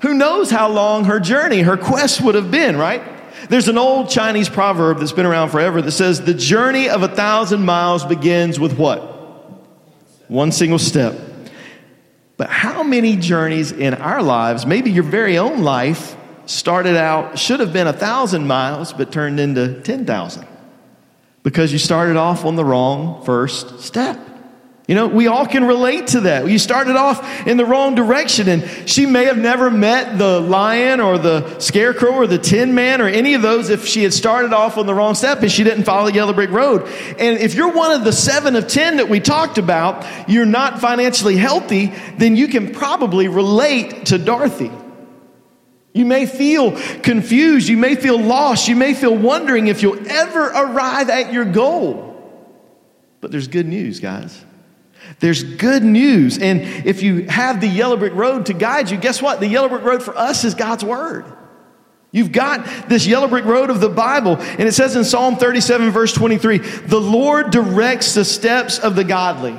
who 0.00 0.14
knows 0.14 0.50
how 0.50 0.68
long 0.68 1.04
her 1.04 1.20
journey, 1.20 1.60
her 1.60 1.76
quest 1.76 2.20
would 2.22 2.34
have 2.34 2.50
been, 2.50 2.76
right? 2.76 3.02
There's 3.48 3.68
an 3.68 3.78
old 3.78 4.08
Chinese 4.08 4.48
proverb 4.48 4.98
that's 4.98 5.12
been 5.12 5.26
around 5.26 5.50
forever 5.50 5.82
that 5.82 5.92
says, 5.92 6.20
The 6.20 6.34
journey 6.34 6.88
of 6.88 7.02
a 7.02 7.08
thousand 7.08 7.64
miles 7.64 8.04
begins 8.04 8.58
with 8.60 8.78
what? 8.78 9.00
One 10.28 10.52
single 10.52 10.78
step. 10.78 11.18
But 12.36 12.48
how 12.48 12.82
many 12.82 13.16
journeys 13.16 13.72
in 13.72 13.94
our 13.94 14.22
lives, 14.22 14.66
maybe 14.66 14.90
your 14.90 15.04
very 15.04 15.38
own 15.38 15.62
life, 15.62 16.16
started 16.46 16.96
out, 16.96 17.38
should 17.38 17.60
have 17.60 17.72
been 17.72 17.86
a 17.86 17.92
thousand 17.92 18.46
miles, 18.46 18.92
but 18.92 19.12
turned 19.12 19.38
into 19.38 19.80
10,000? 19.82 20.46
Because 21.42 21.72
you 21.72 21.78
started 21.78 22.16
off 22.16 22.44
on 22.44 22.56
the 22.56 22.64
wrong 22.64 23.24
first 23.24 23.80
step. 23.80 24.18
You 24.92 24.96
know, 24.96 25.06
we 25.06 25.26
all 25.26 25.46
can 25.46 25.64
relate 25.64 26.08
to 26.08 26.20
that. 26.20 26.46
You 26.46 26.58
started 26.58 26.96
off 26.96 27.46
in 27.46 27.56
the 27.56 27.64
wrong 27.64 27.94
direction, 27.94 28.46
and 28.46 28.62
she 28.86 29.06
may 29.06 29.24
have 29.24 29.38
never 29.38 29.70
met 29.70 30.18
the 30.18 30.38
lion 30.38 31.00
or 31.00 31.16
the 31.16 31.58
scarecrow 31.60 32.10
or 32.10 32.26
the 32.26 32.36
tin 32.36 32.74
man 32.74 33.00
or 33.00 33.08
any 33.08 33.32
of 33.32 33.40
those 33.40 33.70
if 33.70 33.86
she 33.86 34.02
had 34.02 34.12
started 34.12 34.52
off 34.52 34.76
on 34.76 34.84
the 34.84 34.92
wrong 34.92 35.14
step 35.14 35.40
and 35.40 35.50
she 35.50 35.64
didn't 35.64 35.84
follow 35.84 36.10
the 36.10 36.12
yellow 36.12 36.34
brick 36.34 36.50
road. 36.50 36.86
And 37.18 37.38
if 37.38 37.54
you're 37.54 37.72
one 37.72 37.92
of 37.92 38.04
the 38.04 38.12
seven 38.12 38.54
of 38.54 38.68
ten 38.68 38.98
that 38.98 39.08
we 39.08 39.18
talked 39.18 39.56
about, 39.56 40.06
you're 40.28 40.44
not 40.44 40.78
financially 40.78 41.38
healthy, 41.38 41.86
then 42.18 42.36
you 42.36 42.46
can 42.46 42.74
probably 42.74 43.28
relate 43.28 44.04
to 44.08 44.18
Dorothy. 44.18 44.70
You 45.94 46.04
may 46.04 46.26
feel 46.26 46.78
confused. 47.00 47.66
You 47.66 47.78
may 47.78 47.94
feel 47.94 48.20
lost. 48.20 48.68
You 48.68 48.76
may 48.76 48.92
feel 48.92 49.16
wondering 49.16 49.68
if 49.68 49.80
you'll 49.80 50.06
ever 50.06 50.48
arrive 50.48 51.08
at 51.08 51.32
your 51.32 51.46
goal. 51.46 52.10
But 53.22 53.30
there's 53.30 53.48
good 53.48 53.66
news, 53.66 53.98
guys. 53.98 54.44
There's 55.20 55.42
good 55.42 55.82
news. 55.82 56.38
And 56.38 56.62
if 56.86 57.02
you 57.02 57.28
have 57.28 57.60
the 57.60 57.68
yellow 57.68 57.96
brick 57.96 58.14
road 58.14 58.46
to 58.46 58.54
guide 58.54 58.90
you, 58.90 58.96
guess 58.96 59.22
what? 59.22 59.40
The 59.40 59.46
yellow 59.46 59.68
brick 59.68 59.82
road 59.82 60.02
for 60.02 60.16
us 60.16 60.44
is 60.44 60.54
God's 60.54 60.84
word. 60.84 61.24
You've 62.10 62.32
got 62.32 62.88
this 62.88 63.06
yellow 63.06 63.26
brick 63.26 63.46
road 63.46 63.70
of 63.70 63.80
the 63.80 63.88
Bible. 63.88 64.36
And 64.36 64.62
it 64.62 64.72
says 64.72 64.96
in 64.96 65.04
Psalm 65.04 65.36
37, 65.36 65.90
verse 65.90 66.12
23, 66.12 66.58
the 66.58 67.00
Lord 67.00 67.50
directs 67.50 68.14
the 68.14 68.24
steps 68.24 68.78
of 68.78 68.96
the 68.96 69.04
godly. 69.04 69.58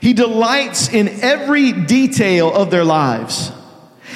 He 0.00 0.12
delights 0.12 0.88
in 0.88 1.08
every 1.08 1.72
detail 1.72 2.52
of 2.52 2.70
their 2.70 2.84
lives. 2.84 3.52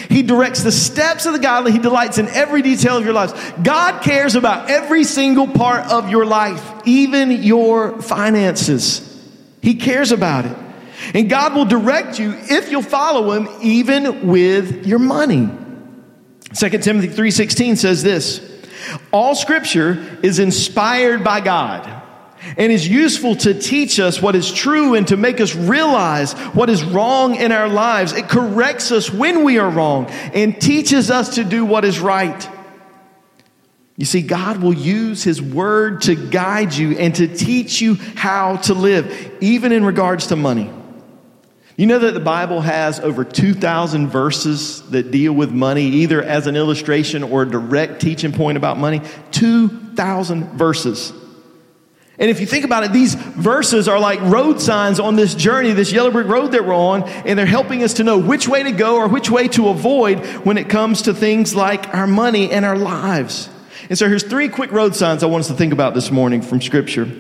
He 0.09 0.23
directs 0.23 0.63
the 0.63 0.73
steps 0.73 1.27
of 1.27 1.33
the 1.35 1.39
godly. 1.39 1.73
He 1.73 1.79
delights 1.79 2.19
in 2.19 2.29
every 2.29 2.63
detail 2.63 2.97
of 2.97 3.05
your 3.05 3.15
lives. 3.15 3.33
God 3.63 4.03
cares 4.03 4.35
about 4.35 4.71
every 4.71 5.05
single 5.05 5.47
part 5.47 5.87
of 5.87 6.11
your 6.11 6.27
life, 6.27 6.83
even 6.85 7.31
your 7.31 8.01
finances. 8.03 9.08
He 9.63 9.75
cares 9.75 10.13
about 10.13 10.47
it. 10.47 10.57
And 11.15 11.31
God 11.31 11.55
will 11.55 11.65
direct 11.65 12.19
you 12.19 12.35
if 12.37 12.71
you'll 12.71 12.83
follow 12.83 13.33
him 13.33 13.49
even 13.63 14.27
with 14.27 14.87
your 14.87 14.99
money. 14.99 15.49
2 16.55 16.69
Timothy 16.79 17.09
3:16 17.09 17.77
says 17.77 18.03
this, 18.03 18.41
all 19.13 19.35
scripture 19.35 20.19
is 20.23 20.39
inspired 20.39 21.23
by 21.23 21.41
God 21.41 21.95
and 22.57 22.73
is 22.73 22.87
useful 22.87 23.35
to 23.37 23.53
teach 23.53 23.99
us 23.99 24.23
what 24.23 24.35
is 24.35 24.53
true 24.53 24.95
and 24.95 25.07
to 25.09 25.17
make 25.17 25.41
us 25.41 25.55
realize 25.55 26.33
what 26.55 26.71
is 26.71 26.83
wrong 26.85 27.35
in 27.35 27.53
our 27.53 27.69
lives. 27.69 28.13
It 28.13 28.29
corrects 28.29 28.93
us 28.93 29.13
when 29.13 29.45
we 29.45 29.59
are 29.59 29.69
wrong 29.69 30.07
and 30.33 30.59
teaches 30.61 31.11
us 31.11 31.35
to 31.35 31.45
do 31.45 31.65
what 31.65 31.85
is 31.85 32.01
right. 32.01 32.49
You 33.99 34.05
see, 34.05 34.23
God 34.23 34.63
will 34.63 34.75
use 34.75 35.25
His 35.25 35.43
Word 35.43 36.03
to 36.03 36.15
guide 36.15 36.73
you 36.73 36.97
and 36.97 37.13
to 37.17 37.27
teach 37.27 37.81
you 37.81 37.97
how 37.97 38.57
to 38.59 38.73
live, 38.73 39.37
even 39.41 39.73
in 39.73 39.85
regards 39.85 40.29
to 40.29 40.37
money. 40.37 40.71
You 41.77 41.87
know 41.87 41.99
that 41.99 42.15
the 42.15 42.21
Bible 42.21 42.61
has 42.61 43.01
over 43.01 43.25
2,000 43.25 44.07
verses 44.07 44.89
that 44.91 45.11
deal 45.11 45.33
with 45.33 45.51
money, 45.51 45.83
either 45.83 46.23
as 46.23 46.47
an 46.47 46.55
illustration 46.55 47.25
or 47.25 47.43
a 47.43 47.49
direct 47.49 48.01
teaching 48.01 48.33
point 48.33 48.57
about 48.57 48.79
money. 48.79 49.03
2,000 49.33 50.53
verses. 50.53 51.13
And 52.21 52.31
if 52.31 52.39
you 52.39 52.47
think 52.47 52.65
about 52.65 52.85
it, 52.85 52.93
these 52.93 53.15
verses 53.15 53.89
are 53.89 53.99
like 53.99 54.21
road 54.21 54.61
signs 54.61 55.01
on 55.01 55.17
this 55.17 55.35
journey, 55.35 55.73
this 55.73 55.93
yellow 55.93 56.13
brick 56.13 56.29
road 56.29 56.53
that 56.53 56.65
we're 56.65 56.75
on, 56.75 57.03
and 57.03 57.37
they're 57.37 57.47
helping 57.47 57.83
us 57.83 57.95
to 57.95 58.05
know 58.05 58.19
which 58.19 58.47
way 58.47 58.63
to 58.63 58.73
go 58.73 58.97
or 58.97 59.09
which 59.09 59.29
way 59.29 59.49
to 59.49 59.69
avoid 59.71 60.25
when 60.45 60.57
it 60.57 60.69
comes 60.69 61.03
to 61.03 61.15
things 61.15 61.53
like 61.55 61.93
our 61.95 62.07
money 62.07 62.53
and 62.53 62.65
our 62.65 62.79
lives. 62.79 63.49
And 63.89 63.99
so 63.99 64.09
here's 64.09 64.23
three 64.23 64.49
quick 64.49 64.73
road 64.73 64.95
signs 64.95 65.23
I 65.23 65.27
want 65.27 65.43
us 65.43 65.49
to 65.49 65.55
think 65.55 65.73
about 65.73 65.95
this 65.95 66.11
morning 66.11 66.43
from 66.43 66.61
Scripture 66.61 67.11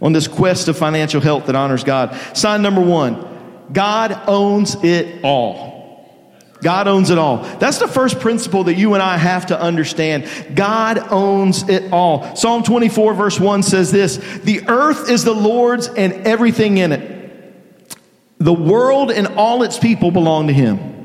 on 0.00 0.12
this 0.12 0.28
quest 0.28 0.68
of 0.68 0.76
financial 0.76 1.20
health 1.20 1.46
that 1.46 1.54
honors 1.54 1.84
God. 1.84 2.18
Sign 2.36 2.62
number 2.62 2.80
one 2.80 3.24
God 3.72 4.20
owns 4.26 4.76
it 4.82 5.22
all. 5.24 5.68
God 6.60 6.88
owns 6.88 7.10
it 7.10 7.18
all. 7.18 7.38
That's 7.58 7.78
the 7.78 7.86
first 7.86 8.18
principle 8.18 8.64
that 8.64 8.74
you 8.74 8.94
and 8.94 9.02
I 9.02 9.16
have 9.16 9.46
to 9.46 9.60
understand. 9.60 10.28
God 10.56 10.98
owns 10.98 11.68
it 11.68 11.92
all. 11.92 12.34
Psalm 12.34 12.64
24, 12.64 13.14
verse 13.14 13.38
1 13.38 13.62
says 13.62 13.92
this 13.92 14.16
The 14.16 14.68
earth 14.68 15.08
is 15.08 15.22
the 15.22 15.34
Lord's 15.34 15.86
and 15.86 16.12
everything 16.26 16.78
in 16.78 16.92
it. 16.92 17.96
The 18.38 18.52
world 18.52 19.12
and 19.12 19.28
all 19.28 19.62
its 19.62 19.78
people 19.78 20.10
belong 20.10 20.48
to 20.48 20.52
Him. 20.52 20.97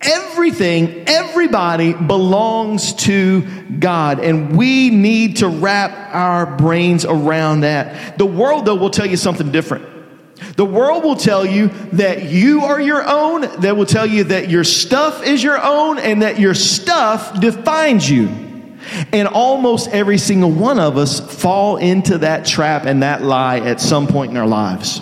Everything, 0.00 1.04
everybody 1.06 1.94
belongs 1.94 2.92
to 2.94 3.42
God, 3.78 4.20
and 4.20 4.56
we 4.56 4.90
need 4.90 5.38
to 5.38 5.48
wrap 5.48 6.14
our 6.14 6.44
brains 6.56 7.04
around 7.04 7.60
that. 7.60 8.18
The 8.18 8.26
world, 8.26 8.66
though, 8.66 8.74
will 8.74 8.90
tell 8.90 9.06
you 9.06 9.16
something 9.16 9.50
different. 9.50 9.88
The 10.56 10.64
world 10.64 11.04
will 11.04 11.16
tell 11.16 11.46
you 11.46 11.68
that 11.92 12.24
you 12.24 12.64
are 12.64 12.80
your 12.80 13.02
own. 13.08 13.60
They 13.60 13.72
will 13.72 13.86
tell 13.86 14.06
you 14.06 14.24
that 14.24 14.50
your 14.50 14.64
stuff 14.64 15.24
is 15.24 15.42
your 15.42 15.62
own 15.62 15.98
and 15.98 16.22
that 16.22 16.38
your 16.38 16.54
stuff 16.54 17.40
defines 17.40 18.08
you. 18.08 18.28
And 19.12 19.26
almost 19.26 19.88
every 19.88 20.18
single 20.18 20.50
one 20.50 20.78
of 20.78 20.98
us 20.98 21.20
fall 21.40 21.78
into 21.78 22.18
that 22.18 22.44
trap 22.44 22.84
and 22.84 23.02
that 23.02 23.22
lie 23.22 23.60
at 23.60 23.80
some 23.80 24.06
point 24.06 24.30
in 24.30 24.36
our 24.36 24.46
lives. 24.46 25.00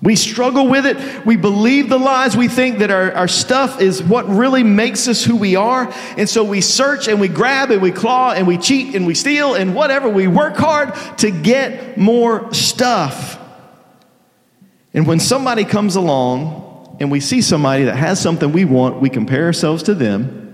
We 0.00 0.14
struggle 0.14 0.68
with 0.68 0.86
it. 0.86 1.26
We 1.26 1.36
believe 1.36 1.88
the 1.88 1.98
lies. 1.98 2.36
We 2.36 2.46
think 2.46 2.78
that 2.78 2.90
our, 2.90 3.12
our 3.12 3.26
stuff 3.26 3.80
is 3.80 4.00
what 4.00 4.28
really 4.28 4.62
makes 4.62 5.08
us 5.08 5.24
who 5.24 5.34
we 5.34 5.56
are. 5.56 5.92
And 6.16 6.28
so 6.28 6.44
we 6.44 6.60
search 6.60 7.08
and 7.08 7.20
we 7.20 7.26
grab 7.26 7.72
and 7.72 7.82
we 7.82 7.90
claw 7.90 8.32
and 8.32 8.46
we 8.46 8.58
cheat 8.58 8.94
and 8.94 9.08
we 9.08 9.14
steal 9.14 9.54
and 9.54 9.74
whatever. 9.74 10.08
We 10.08 10.28
work 10.28 10.56
hard 10.56 10.94
to 11.18 11.32
get 11.32 11.98
more 11.98 12.54
stuff. 12.54 13.40
And 14.94 15.04
when 15.04 15.18
somebody 15.18 15.64
comes 15.64 15.96
along 15.96 16.96
and 17.00 17.10
we 17.10 17.18
see 17.18 17.42
somebody 17.42 17.84
that 17.84 17.96
has 17.96 18.20
something 18.20 18.52
we 18.52 18.64
want, 18.64 19.00
we 19.00 19.10
compare 19.10 19.46
ourselves 19.46 19.82
to 19.84 19.94
them. 19.94 20.44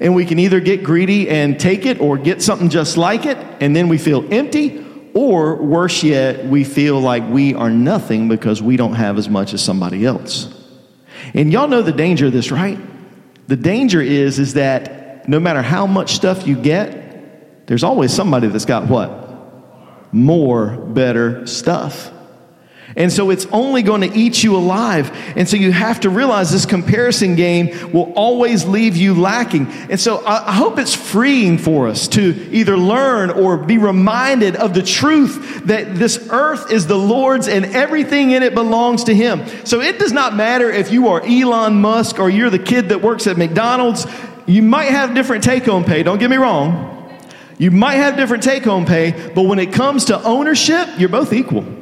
And 0.00 0.14
we 0.14 0.26
can 0.26 0.38
either 0.38 0.60
get 0.60 0.82
greedy 0.82 1.30
and 1.30 1.58
take 1.58 1.86
it 1.86 1.98
or 2.00 2.18
get 2.18 2.42
something 2.42 2.68
just 2.68 2.98
like 2.98 3.24
it, 3.24 3.38
and 3.60 3.74
then 3.74 3.88
we 3.88 3.96
feel 3.96 4.30
empty. 4.30 4.85
Or 5.16 5.54
worse 5.54 6.02
yet, 6.02 6.44
we 6.44 6.62
feel 6.62 7.00
like 7.00 7.26
we 7.26 7.54
are 7.54 7.70
nothing 7.70 8.28
because 8.28 8.60
we 8.60 8.76
don't 8.76 8.92
have 8.92 9.16
as 9.16 9.30
much 9.30 9.54
as 9.54 9.64
somebody 9.64 10.04
else. 10.04 10.52
And 11.32 11.50
y'all 11.50 11.68
know 11.68 11.80
the 11.80 11.90
danger 11.90 12.26
of 12.26 12.34
this, 12.34 12.50
right? 12.50 12.78
The 13.48 13.56
danger 13.56 14.02
is, 14.02 14.38
is 14.38 14.52
that 14.54 15.26
no 15.26 15.40
matter 15.40 15.62
how 15.62 15.86
much 15.86 16.12
stuff 16.12 16.46
you 16.46 16.54
get, 16.54 17.66
there's 17.66 17.82
always 17.82 18.12
somebody 18.12 18.48
that's 18.48 18.66
got 18.66 18.88
what? 18.88 20.12
More 20.12 20.76
better 20.76 21.46
stuff. 21.46 22.12
And 22.96 23.12
so 23.12 23.28
it's 23.28 23.44
only 23.52 23.82
going 23.82 24.00
to 24.00 24.18
eat 24.18 24.42
you 24.42 24.56
alive. 24.56 25.14
And 25.36 25.46
so 25.46 25.58
you 25.58 25.70
have 25.70 26.00
to 26.00 26.10
realize 26.10 26.50
this 26.50 26.64
comparison 26.64 27.36
game 27.36 27.92
will 27.92 28.10
always 28.14 28.64
leave 28.64 28.96
you 28.96 29.14
lacking. 29.14 29.66
And 29.66 30.00
so 30.00 30.24
I, 30.24 30.52
hope 30.52 30.78
it's 30.78 30.94
freeing 30.94 31.58
for 31.58 31.88
us 31.88 32.08
to 32.08 32.48
either 32.50 32.74
learn 32.78 33.30
or 33.30 33.58
be 33.58 33.76
reminded 33.76 34.56
of 34.56 34.72
the 34.72 34.82
truth 34.82 35.66
that 35.66 35.96
this 35.96 36.26
earth 36.30 36.72
is 36.72 36.86
the 36.86 36.96
Lord's 36.96 37.48
and 37.48 37.66
everything 37.66 38.30
in 38.30 38.42
it 38.42 38.54
belongs 38.54 39.04
to 39.04 39.14
Him. 39.14 39.46
So 39.66 39.82
it 39.82 39.98
does 39.98 40.12
not 40.12 40.34
matter 40.34 40.70
if 40.70 40.90
you 40.90 41.08
are 41.08 41.20
Elon 41.20 41.74
Musk 41.82 42.18
or 42.18 42.30
you're 42.30 42.48
the 42.48 42.58
kid 42.58 42.88
that 42.88 43.02
works 43.02 43.26
at 43.26 43.36
McDonald's. 43.36 44.06
You 44.46 44.62
might 44.62 44.90
have 44.90 45.14
different 45.14 45.44
take 45.44 45.66
home 45.66 45.84
pay, 45.84 46.02
don't 46.02 46.18
get 46.18 46.30
me 46.30 46.36
wrong. 46.36 46.94
You 47.58 47.70
might 47.70 47.96
have 47.96 48.16
different 48.16 48.42
take 48.42 48.64
home 48.64 48.86
pay, 48.86 49.32
but 49.34 49.42
when 49.42 49.58
it 49.58 49.74
comes 49.74 50.06
to 50.06 50.22
ownership, 50.22 50.88
you're 50.98 51.10
both 51.10 51.34
equal. 51.34 51.75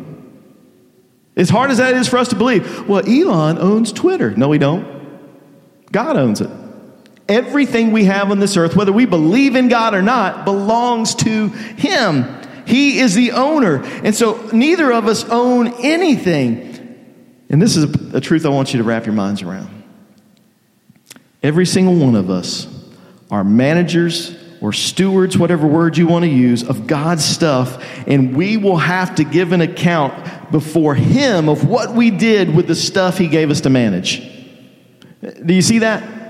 As 1.37 1.51
hard 1.51 1.70
as 1.70 1.79
that 1.79 1.94
is 1.94 2.09
for 2.09 2.18
us 2.18 2.29
to 2.29 2.37
believe, 2.37 2.88
well, 2.88 3.03
Elon 3.09 3.59
owns 3.59 3.92
Twitter. 3.92 4.31
No, 4.31 4.49
we 4.49 4.59
don't. 4.59 4.87
God 5.90 6.16
owns 6.16 6.40
it. 6.40 6.51
Everything 7.29 7.90
we 7.90 8.05
have 8.05 8.31
on 8.31 8.38
this 8.38 8.57
earth, 8.57 8.77
whether 8.77 8.92
we 8.92 9.07
believe 9.07 9.57
in 9.57 9.68
God 9.68 9.94
or 9.94 10.03
not, 10.03 10.44
belongs 10.44 11.14
to 11.16 11.49
Him. 11.49 12.42
He 12.66 12.99
is 13.01 13.14
the 13.14 13.33
owner. 13.33 13.83
And 13.83 14.14
so 14.14 14.49
neither 14.53 14.92
of 14.92 15.07
us 15.07 15.25
own 15.25 15.68
anything. 15.83 16.73
And 17.49 17.61
this 17.61 17.77
is 17.77 17.85
a, 17.85 18.18
a 18.18 18.20
truth 18.20 18.47
I 18.47 18.51
want 18.51 18.73
you 18.73 18.79
to 18.79 18.85
wrap 18.85 19.07
your 19.07 19.14
minds 19.14 19.42
around. 19.42 19.83
Every 21.42 21.66
single 21.66 21.94
one 21.94 22.14
of 22.14 22.31
us 22.31 22.66
are 23.31 23.44
managers 23.44 24.37
or 24.61 24.73
stewards, 24.73 25.37
whatever 25.37 25.67
word 25.67 25.97
you 25.97 26.07
want 26.07 26.25
to 26.25 26.31
use, 26.31 26.62
of 26.62 26.87
God's 26.87 27.25
stuff, 27.25 27.85
and 28.07 28.37
we 28.37 28.57
will 28.57 28.77
have 28.77 29.14
to 29.17 29.25
give 29.25 29.53
an 29.53 29.61
account 29.61 30.51
before 30.51 30.95
Him 30.95 31.49
of 31.49 31.69
what 31.69 31.95
we 31.95 32.11
did 32.11 32.55
with 32.55 32.67
the 32.67 32.75
stuff 32.75 33.19
He 33.19 33.29
gave 33.29 33.51
us 33.51 33.61
to 33.62 33.71
manage. 33.71 34.21
Do 35.45 35.55
you 35.55 35.62
see 35.62 35.81
that? 35.81 36.24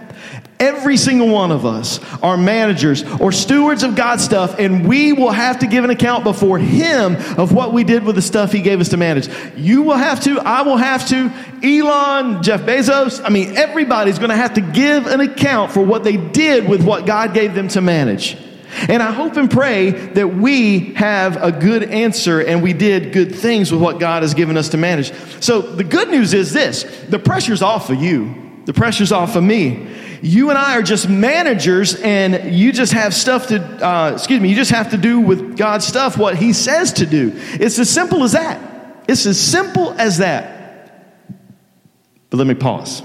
Every 0.60 0.96
single 0.96 1.28
one 1.28 1.50
of 1.50 1.66
us 1.66 1.98
are 2.22 2.36
managers 2.36 3.02
or 3.20 3.32
stewards 3.32 3.82
of 3.82 3.96
God's 3.96 4.22
stuff, 4.22 4.58
and 4.58 4.86
we 4.86 5.12
will 5.12 5.32
have 5.32 5.58
to 5.60 5.66
give 5.66 5.82
an 5.82 5.90
account 5.90 6.22
before 6.22 6.58
Him 6.58 7.16
of 7.38 7.52
what 7.52 7.72
we 7.72 7.82
did 7.82 8.04
with 8.04 8.14
the 8.14 8.22
stuff 8.22 8.52
He 8.52 8.62
gave 8.62 8.80
us 8.80 8.90
to 8.90 8.96
manage. 8.96 9.28
You 9.56 9.82
will 9.82 9.96
have 9.96 10.20
to, 10.24 10.38
I 10.40 10.62
will 10.62 10.76
have 10.76 11.08
to, 11.08 11.32
Elon, 11.62 12.42
Jeff 12.42 12.62
Bezos, 12.62 13.20
I 13.24 13.30
mean, 13.30 13.56
everybody's 13.56 14.18
going 14.18 14.30
to 14.30 14.36
have 14.36 14.54
to 14.54 14.60
give 14.60 15.06
an 15.06 15.20
account 15.20 15.72
for 15.72 15.84
what 15.84 16.04
they 16.04 16.16
did 16.16 16.68
with 16.68 16.84
what 16.84 17.04
God 17.04 17.34
gave 17.34 17.54
them 17.54 17.66
to 17.68 17.80
manage. 17.80 18.36
And 18.88 19.02
I 19.02 19.12
hope 19.12 19.36
and 19.36 19.50
pray 19.50 19.90
that 19.90 20.28
we 20.28 20.94
have 20.94 21.42
a 21.42 21.52
good 21.52 21.84
answer 21.84 22.40
and 22.40 22.62
we 22.62 22.72
did 22.72 23.12
good 23.12 23.34
things 23.34 23.70
with 23.70 23.80
what 23.80 24.00
God 24.00 24.22
has 24.22 24.34
given 24.34 24.56
us 24.56 24.70
to 24.70 24.76
manage. 24.76 25.12
So 25.40 25.60
the 25.62 25.84
good 25.84 26.10
news 26.10 26.34
is 26.34 26.52
this 26.52 26.82
the 27.08 27.18
pressure's 27.18 27.62
off 27.62 27.90
of 27.90 28.02
you, 28.02 28.60
the 28.64 28.72
pressure's 28.72 29.12
off 29.12 29.36
of 29.36 29.44
me. 29.44 29.88
You 30.24 30.48
and 30.48 30.58
I 30.58 30.78
are 30.78 30.82
just 30.82 31.06
managers, 31.06 31.96
and 31.96 32.54
you 32.54 32.72
just 32.72 32.94
have 32.94 33.12
stuff 33.12 33.48
to, 33.48 33.60
uh, 33.86 34.12
excuse 34.14 34.40
me, 34.40 34.48
you 34.48 34.54
just 34.54 34.70
have 34.70 34.92
to 34.92 34.96
do 34.96 35.20
with 35.20 35.54
God's 35.54 35.86
stuff 35.86 36.16
what 36.16 36.34
He 36.34 36.54
says 36.54 36.94
to 36.94 37.04
do. 37.04 37.32
It's 37.34 37.78
as 37.78 37.90
simple 37.90 38.24
as 38.24 38.32
that. 38.32 39.04
It's 39.06 39.26
as 39.26 39.38
simple 39.38 39.92
as 39.98 40.18
that. 40.18 41.28
But 42.30 42.38
let 42.38 42.46
me 42.46 42.54
pause. 42.54 43.02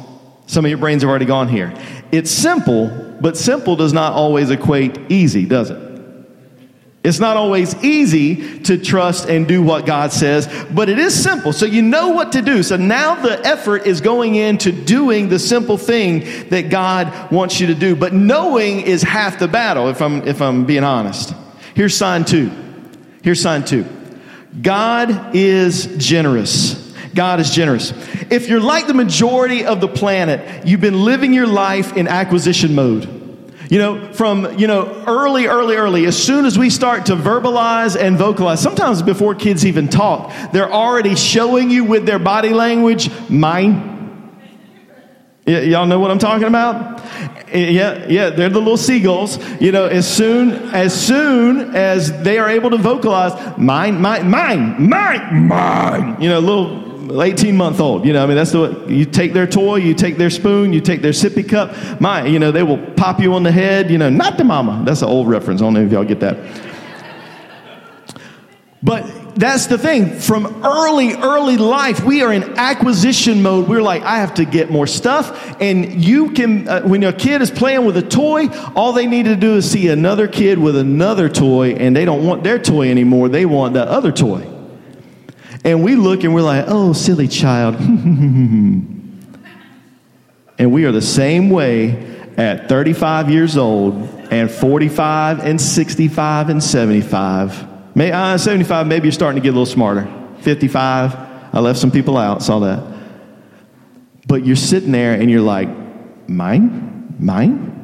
Some 0.47 0.63
of 0.63 0.69
your 0.69 0.77
brains 0.77 1.01
have 1.01 1.09
already 1.09 1.25
gone 1.25 1.49
here. 1.49 1.73
It's 2.13 2.31
simple, 2.31 2.87
but 3.19 3.35
simple 3.35 3.75
does 3.75 3.91
not 3.91 4.13
always 4.13 4.49
equate 4.49 4.97
easy, 5.11 5.45
does 5.45 5.71
it? 5.71 5.88
It's 7.01 7.19
not 7.19 7.37
always 7.37 7.81
easy 7.81 8.59
to 8.63 8.77
trust 8.77 9.29
and 9.29 9.47
do 9.47 9.63
what 9.63 9.85
God 9.85 10.11
says, 10.11 10.47
but 10.71 10.89
it 10.89 10.99
is 10.99 11.21
simple. 11.21 11.53
So 11.53 11.65
you 11.65 11.81
know 11.81 12.09
what 12.09 12.33
to 12.33 12.41
do. 12.41 12.61
So 12.61 12.75
now 12.75 13.15
the 13.15 13.39
effort 13.45 13.87
is 13.87 14.01
going 14.01 14.35
into 14.35 14.73
doing 14.73 15.29
the 15.29 15.39
simple 15.39 15.77
thing 15.77 16.49
that 16.49 16.69
God 16.69 17.31
wants 17.31 17.61
you 17.61 17.67
to 17.67 17.75
do. 17.75 17.95
But 17.95 18.13
knowing 18.13 18.81
is 18.81 19.01
half 19.01 19.39
the 19.39 19.47
battle, 19.47 19.87
if 19.87 20.01
I'm, 20.01 20.27
if 20.27 20.41
I'm 20.41 20.65
being 20.65 20.83
honest. 20.83 21.33
Here's 21.73 21.95
sign 21.95 22.25
two. 22.25 22.51
Here's 23.23 23.41
sign 23.41 23.63
two 23.63 23.85
God 24.61 25.33
is 25.35 25.85
generous. 25.97 26.85
God 27.15 27.39
is 27.39 27.51
generous. 27.51 27.91
If 28.29 28.49
you're 28.49 28.59
like 28.59 28.87
the 28.87 28.93
majority 28.93 29.65
of 29.65 29.79
the 29.79 29.87
planet, 29.87 30.67
you've 30.67 30.81
been 30.81 31.05
living 31.05 31.33
your 31.33 31.47
life 31.47 31.95
in 31.95 32.07
acquisition 32.09 32.75
mode. 32.75 33.18
You 33.69 33.77
know, 33.77 34.13
from, 34.13 34.57
you 34.57 34.65
know, 34.65 35.03
early, 35.05 35.45
early, 35.45 35.75
early, 35.75 36.07
as 36.07 36.21
soon 36.21 36.45
as 36.45 36.57
we 36.57 36.71
start 36.71 37.05
to 37.05 37.15
verbalize 37.15 37.95
and 37.95 38.17
vocalize, 38.17 38.59
sometimes 38.59 39.03
before 39.03 39.35
kids 39.35 39.63
even 39.63 39.87
talk, 39.87 40.33
they're 40.51 40.71
already 40.71 41.15
showing 41.15 41.69
you 41.69 41.83
with 41.83 42.07
their 42.07 42.17
body 42.17 42.49
language, 42.49 43.11
mine. 43.29 44.33
Y- 45.45 45.61
y'all 45.61 45.85
know 45.85 45.99
what 45.99 46.09
I'm 46.09 46.17
talking 46.17 46.47
about? 46.47 46.99
Yeah, 47.53 48.07
yeah, 48.07 48.29
they're 48.31 48.49
the 48.49 48.59
little 48.59 48.77
seagulls. 48.77 49.37
You 49.61 49.71
know, 49.71 49.85
as 49.85 50.11
soon 50.11 50.51
as 50.73 50.93
soon 50.93 51.75
as 51.75 52.23
they 52.23 52.39
are 52.39 52.49
able 52.49 52.71
to 52.71 52.77
vocalize, 52.77 53.57
mine, 53.57 54.01
mine, 54.01 54.29
mine, 54.29 54.89
mine, 54.89 55.47
mine. 55.47 56.21
You 56.21 56.29
know, 56.29 56.39
little 56.39 56.88
18 57.11 57.55
month 57.55 57.79
old. 57.79 58.05
You 58.05 58.13
know, 58.13 58.23
I 58.23 58.27
mean, 58.27 58.35
that's 58.35 58.51
the 58.51 58.85
you 58.87 59.05
take 59.05 59.33
their 59.33 59.47
toy, 59.47 59.77
you 59.77 59.93
take 59.93 60.17
their 60.17 60.29
spoon, 60.29 60.73
you 60.73 60.81
take 60.81 61.01
their 61.01 61.11
sippy 61.11 61.47
cup. 61.47 62.01
My, 62.01 62.25
you 62.25 62.39
know, 62.39 62.51
they 62.51 62.63
will 62.63 62.77
pop 62.93 63.19
you 63.19 63.33
on 63.33 63.43
the 63.43 63.51
head. 63.51 63.89
You 63.89 63.97
know, 63.97 64.09
not 64.09 64.37
the 64.37 64.43
mama. 64.43 64.83
That's 64.85 65.01
an 65.01 65.09
old 65.09 65.27
reference. 65.27 65.61
I 65.61 65.65
don't 65.65 65.73
know 65.73 65.85
if 65.85 65.91
y'all 65.91 66.03
get 66.03 66.19
that. 66.21 66.37
But 68.81 69.35
that's 69.35 69.67
the 69.67 69.77
thing. 69.77 70.19
From 70.19 70.65
early, 70.65 71.13
early 71.13 71.57
life, 71.57 72.03
we 72.03 72.21
are 72.23 72.31
in 72.31 72.43
acquisition 72.57 73.41
mode. 73.41 73.67
We're 73.67 73.81
like, 73.81 74.03
I 74.03 74.17
have 74.17 74.35
to 74.35 74.45
get 74.45 74.69
more 74.69 74.87
stuff. 74.87 75.55
And 75.61 76.03
you 76.03 76.31
can, 76.31 76.67
uh, 76.67 76.81
when 76.81 77.03
a 77.03 77.13
kid 77.13 77.41
is 77.41 77.51
playing 77.51 77.85
with 77.85 77.97
a 77.97 78.01
toy, 78.01 78.47
all 78.75 78.93
they 78.93 79.07
need 79.07 79.23
to 79.23 79.35
do 79.35 79.55
is 79.55 79.69
see 79.69 79.89
another 79.89 80.27
kid 80.27 80.59
with 80.59 80.75
another 80.75 81.29
toy, 81.29 81.71
and 81.71 81.95
they 81.95 82.05
don't 82.05 82.25
want 82.25 82.43
their 82.43 82.59
toy 82.59 82.89
anymore. 82.89 83.29
They 83.29 83.45
want 83.45 83.73
the 83.73 83.83
other 83.83 84.11
toy. 84.11 84.58
And 85.63 85.83
we 85.83 85.95
look 85.95 86.23
and 86.23 86.33
we're 86.33 86.41
like, 86.41 86.65
oh, 86.67 86.93
silly 86.93 87.27
child. 87.27 87.75
and 87.75 89.11
we 90.59 90.85
are 90.85 90.91
the 90.91 91.01
same 91.01 91.49
way 91.49 92.07
at 92.37 92.69
35 92.69 93.29
years 93.29 93.57
old 93.57 93.95
and 94.31 94.49
45 94.49 95.39
and 95.39 95.59
65 95.59 96.49
and 96.49 96.63
75. 96.63 97.95
May, 97.95 98.11
uh, 98.11 98.37
75, 98.37 98.87
maybe 98.87 99.07
you're 99.07 99.11
starting 99.11 99.41
to 99.41 99.43
get 99.43 99.49
a 99.49 99.57
little 99.57 99.65
smarter. 99.65 100.07
55, 100.41 101.15
I 101.53 101.59
left 101.59 101.79
some 101.79 101.91
people 101.91 102.15
out, 102.17 102.41
saw 102.41 102.59
that. 102.59 102.83
But 104.27 104.45
you're 104.45 104.55
sitting 104.55 104.91
there 104.91 105.13
and 105.13 105.29
you're 105.29 105.41
like, 105.41 105.67
mine? 106.29 107.15
Mine? 107.19 107.75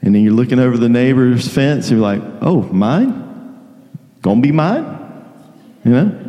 And 0.00 0.14
then 0.14 0.22
you're 0.22 0.32
looking 0.32 0.60
over 0.60 0.78
the 0.78 0.88
neighbor's 0.88 1.48
fence 1.48 1.90
and 1.90 1.98
you're 1.98 2.08
like, 2.08 2.22
oh, 2.40 2.62
mine? 2.62 3.24
Gonna 4.22 4.40
be 4.40 4.52
mine? 4.52 4.84
You 5.84 5.90
know? 5.90 6.25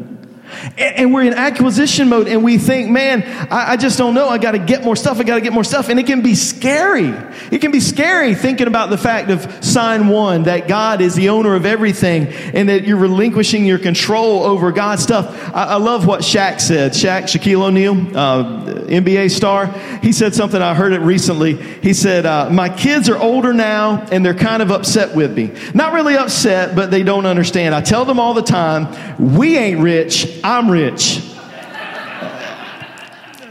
And, 0.78 1.14
we're 1.14 1.24
in 1.24 1.34
acquisition 1.34 2.10
mode 2.10 2.28
and 2.28 2.44
we 2.44 2.58
think, 2.58 2.90
man, 2.90 3.24
I, 3.52 3.78
just 3.78 3.98
don't 3.98 4.14
know. 4.14 4.28
I 4.28 4.38
got 4.38 4.52
to 4.52 4.60
get 4.60 4.84
more 4.84 4.96
stuff. 4.96 5.20
I 5.20 5.24
got 5.24 5.36
to 5.36 5.42
get 5.42 5.54
more 5.54 5.64
stuff. 5.64 5.90
And 5.90 6.00
it 6.00 6.06
can 6.06 6.22
be 6.22 6.36
scary. 6.36 7.08
It 7.52 7.60
can 7.60 7.72
be 7.72 7.80
scary 7.80 8.36
thinking 8.36 8.68
about 8.68 8.90
the 8.90 8.98
fact 8.98 9.30
of 9.30 9.64
sign 9.64 10.08
one 10.08 10.44
that 10.44 10.68
God 10.68 11.02
is 11.02 11.16
the 11.16 11.30
owner 11.30 11.56
of 11.56 11.66
everything 11.66 12.28
and 12.28 12.70
that 12.70 12.86
you're 12.86 12.98
relinquishing 12.98 13.66
your 13.66 13.80
control 13.80 14.44
over 14.44 14.72
God's 14.72 15.04
stuff. 15.04 15.28
I, 15.56 15.64
I 15.64 15.76
love 15.76 16.06
what 16.06 16.22
Shaq 16.22 16.60
said. 16.60 16.92
Shaq, 16.92 17.24
Shaquille 17.24 17.62
O'Neal, 17.62 17.96
uh, 18.18 18.66
NBA 18.88 19.32
star, 19.32 19.68
he 20.02 20.12
said 20.12 20.36
something. 20.36 20.62
I 20.62 20.74
heard 20.74 20.94
it 20.94 21.02
recently. 21.02 21.56
He 21.56 21.94
said, 21.94 22.26
uh, 22.26 22.50
My 22.50 22.70
kids 22.70 23.10
are 23.10 23.18
older 23.18 23.54
now 23.54 24.06
and 24.12 24.26
they're 24.26 24.34
kind 24.34 24.62
of 24.62 24.72
upset 24.72 25.16
with 25.16 25.36
me. 25.36 25.52
Not 25.74 25.94
really 25.94 26.16
upset, 26.18 26.76
but 26.76 26.92
they 26.92 27.04
don't 27.04 27.26
understand. 27.26 27.74
I 27.74 27.82
tell 27.82 28.06
them 28.06 28.20
all 28.20 28.34
the 28.34 28.42
time, 28.42 28.88
we 29.36 29.58
ain't 29.58 29.80
rich. 29.80 30.37
I'm 30.44 30.70
rich. 30.70 31.22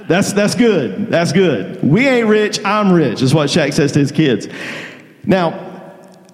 That's, 0.08 0.32
that's 0.32 0.54
good. 0.54 1.08
That's 1.08 1.32
good. 1.32 1.82
We 1.82 2.06
ain't 2.06 2.28
rich, 2.28 2.64
I'm 2.64 2.92
rich, 2.92 3.22
is 3.22 3.34
what 3.34 3.48
Shaq 3.48 3.72
says 3.72 3.92
to 3.92 3.98
his 3.98 4.12
kids. 4.12 4.46
Now, 5.24 5.66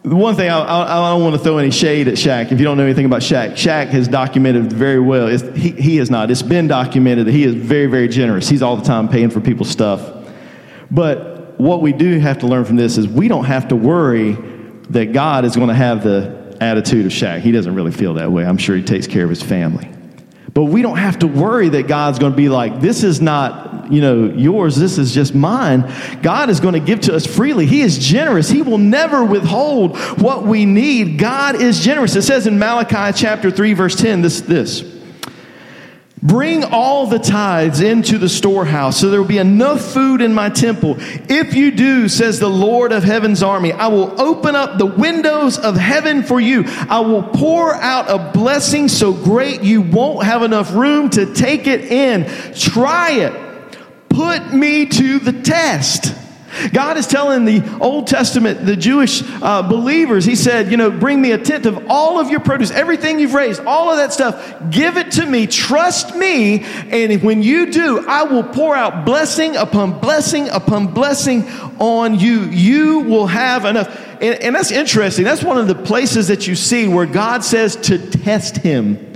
the 0.03 0.17
one 0.17 0.35
thing 0.35 0.51
I, 0.51 0.59
I, 0.59 0.83
I, 0.83 1.11
don't 1.11 1.23
want 1.23 1.37
to 1.37 1.43
throw 1.43 1.59
any 1.59 1.71
shade 1.71 2.09
at 2.09 2.15
Shaq. 2.15 2.51
If 2.51 2.59
you 2.59 2.65
don't 2.65 2.77
know 2.77 2.85
anything 2.85 3.07
about 3.07 3.23
Shaq, 3.23 3.53
Shaq 3.53 3.89
has 3.89 4.09
documented 4.09 4.73
very 4.73 4.99
well. 4.99 5.29
he, 5.29 5.71
he 5.71 5.97
has 5.99 6.11
not. 6.11 6.31
It's 6.31 6.43
been 6.43 6.67
documented 6.67 7.27
that 7.27 7.33
he 7.33 7.45
is 7.45 7.55
very, 7.55 7.87
very 7.87 8.09
generous. 8.09 8.49
He's 8.49 8.63
all 8.63 8.77
the 8.77 8.85
time 8.85 9.09
paying 9.09 9.31
for 9.31 9.41
people's 9.41 9.71
stuff. 9.71 10.27
But 10.91 11.59
what 11.59 11.81
we 11.83 11.93
do 11.93 12.19
have 12.19 12.39
to 12.41 12.47
learn 12.47 12.65
from 12.65 12.77
this 12.77 12.99
is 12.99 13.07
we 13.07 13.29
don't 13.29 13.45
have 13.45 13.69
to 13.69 13.77
worry 13.77 14.33
that 14.91 15.13
God 15.13 15.45
is 15.45 15.55
going 15.55 15.69
to 15.69 15.75
have 15.75 16.03
the 16.03 16.57
attitude 16.61 17.07
of 17.07 17.13
Shaq. 17.13 17.41
He 17.41 17.53
doesn't 17.53 17.75
really 17.75 17.93
feel 17.93 18.15
that 18.15 18.31
way. 18.31 18.45
I'm 18.45 18.59
sure 18.59 18.77
he 18.77 18.83
takes 18.83 19.07
care 19.07 19.25
of 19.25 19.31
his 19.31 19.43
family. 19.43 19.89
But 20.55 20.65
we 20.65 20.83
don't 20.83 20.99
have 20.99 21.21
to 21.21 21.27
worry 21.27 21.71
that 21.71 21.89
God's 21.89 22.19
going 22.19 22.33
to 22.33 22.37
be 22.37 22.51
like, 22.51 22.81
this 22.81 23.05
is 23.05 23.23
not, 23.23 23.91
you 23.91 24.03
know, 24.03 24.27
yours, 24.27 24.77
this 24.77 24.99
is 24.99 25.15
just 25.15 25.35
mine. 25.35 25.91
God 26.21 26.51
is 26.51 26.61
going 26.61 26.75
to 26.75 26.81
give 26.81 27.01
to 27.03 27.15
us 27.15 27.25
freely. 27.25 27.65
He 27.65 27.81
is 27.81 27.97
generous. 27.97 28.51
He 28.51 28.61
will 28.61 28.79
never 28.79 29.25
withhold 29.25 29.97
what 30.21 30.45
we 30.45 30.67
need. 30.67 31.19
God 31.19 31.61
is 31.61 31.81
generous. 31.81 32.17
It 32.17 32.23
says 32.23 32.47
in 32.47 32.59
Malachi 32.59 33.19
chapter 33.19 33.51
3, 33.51 33.73
verse 33.73 33.97
10, 33.97 34.21
this, 34.21 34.43
this. 34.43 34.92
Bring 36.23 36.63
all 36.63 37.09
the 37.09 37.19
tithes 37.19 37.81
into 37.81 38.17
the 38.17 38.29
storehouse 38.29 39.01
so 39.01 39.11
there 39.11 39.21
will 39.21 39.27
be 39.27 39.39
enough 39.39 39.81
food 39.81 40.21
in 40.21 40.33
my 40.33 40.51
temple. 40.51 40.95
If 40.99 41.55
you 41.55 41.73
do, 41.73 42.09
says 42.09 42.39
the 42.39 42.49
Lord 42.49 42.93
of 42.93 43.03
heaven's 43.03 43.43
army, 43.43 43.73
I 43.73 43.89
will 43.89 44.21
open 44.21 44.55
up 44.55 44.79
the 44.79 44.87
windows 44.87 45.59
of 45.59 45.77
heaven 45.77 46.23
for 46.23 46.41
you. 46.41 46.63
I 46.67 47.01
will 47.01 47.25
pour 47.25 47.75
out 47.75 48.09
a 48.09 48.31
blessing 48.33 48.87
so 48.87 49.13
great 49.13 49.63
you 49.63 49.83
won't 49.83 50.25
have 50.25 50.45
enough 50.45 50.73
room 50.73 51.11
to 51.11 51.35
take 51.35 51.67
it 51.67 51.87
in. 51.87 52.25
Try 52.55 53.11
it. 53.13 53.79
Put 54.09 54.55
me 54.55 54.87
to 54.87 55.19
the 55.19 55.33
test. 55.33 56.15
God 56.73 56.97
is 56.97 57.07
telling 57.07 57.45
the 57.45 57.79
Old 57.81 58.07
Testament, 58.07 58.65
the 58.67 58.77
Jewish 58.77 59.23
uh, 59.43 59.63
believers, 59.63 60.25
He 60.25 60.37
said, 60.37 60.71
you 60.71 60.77
know, 60.77 60.91
bring 60.91 61.21
me 61.21 61.33
a 61.33 61.39
tenth 61.39 61.67
of 61.67 61.87
all 61.89 62.19
of 62.19 62.31
your 62.31 62.41
produce, 62.41 62.71
everything 62.71 63.19
you've 63.19 63.35
raised, 63.35 63.61
all 63.65 63.91
of 63.91 63.97
that 63.97 64.13
stuff, 64.13 64.71
give 64.71 64.97
it 64.97 65.13
to 65.13 65.27
me, 65.27 65.47
trust 65.47 66.15
me, 66.15 66.65
and 66.65 67.23
when 67.23 67.43
you 67.43 67.71
do, 67.71 68.07
I 68.07 68.25
will 68.25 68.45
pour 68.45 68.75
out 68.75 69.05
blessing 69.05 69.57
upon 69.57 70.01
blessing 70.01 70.49
upon 70.49 70.95
blessing 70.95 71.49
on 71.79 72.19
you. 72.19 72.43
You 72.45 73.01
will 73.01 73.27
have 73.27 73.65
enough. 73.65 73.89
And, 74.23 74.41
and 74.41 74.55
that's 74.55 74.71
interesting. 74.71 75.25
That's 75.25 75.43
one 75.43 75.59
of 75.59 75.67
the 75.67 75.75
places 75.75 76.29
that 76.29 76.47
you 76.47 76.55
see 76.55 76.87
where 76.89 77.07
God 77.07 77.45
says 77.45 77.77
to 77.77 77.99
test 77.99 78.59
Him. 78.59 79.12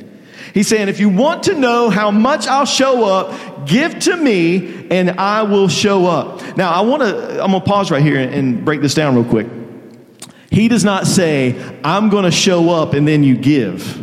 He's 0.56 0.68
saying, 0.68 0.88
if 0.88 1.00
you 1.00 1.10
want 1.10 1.42
to 1.42 1.54
know 1.54 1.90
how 1.90 2.10
much 2.10 2.46
I'll 2.46 2.64
show 2.64 3.04
up, 3.04 3.66
give 3.66 3.98
to 3.98 4.16
me 4.16 4.88
and 4.90 5.10
I 5.10 5.42
will 5.42 5.68
show 5.68 6.06
up. 6.06 6.56
Now, 6.56 6.72
I 6.72 6.80
want 6.80 7.02
to, 7.02 7.44
I'm 7.44 7.50
going 7.50 7.62
to 7.62 7.68
pause 7.68 7.90
right 7.90 8.02
here 8.02 8.16
and 8.16 8.64
break 8.64 8.80
this 8.80 8.94
down 8.94 9.14
real 9.16 9.26
quick. 9.26 9.46
He 10.50 10.68
does 10.68 10.82
not 10.82 11.06
say, 11.06 11.78
I'm 11.84 12.08
going 12.08 12.24
to 12.24 12.30
show 12.30 12.70
up 12.70 12.94
and 12.94 13.06
then 13.06 13.22
you 13.22 13.36
give. 13.36 14.02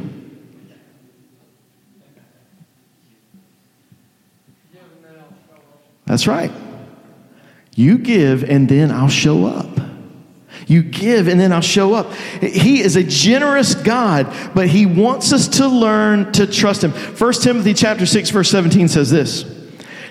That's 6.05 6.27
right. 6.27 6.51
You 7.75 7.97
give 7.97 8.43
and 8.43 8.69
then 8.69 8.91
I'll 8.91 9.09
show 9.09 9.47
up. 9.47 9.92
You 10.67 10.83
give 10.83 11.27
and 11.27 11.39
then 11.39 11.51
I'll 11.51 11.61
show 11.61 11.93
up. 11.93 12.13
He 12.13 12.81
is 12.81 12.95
a 12.95 13.03
generous 13.03 13.75
God, 13.75 14.33
but 14.53 14.67
he 14.67 14.85
wants 14.85 15.33
us 15.33 15.47
to 15.59 15.67
learn 15.67 16.31
to 16.33 16.47
trust 16.47 16.83
him. 16.83 16.91
1 16.91 17.33
Timothy 17.33 17.73
chapter 17.73 18.05
6 18.05 18.29
verse 18.29 18.49
17 18.49 18.87
says 18.87 19.09
this. 19.09 19.45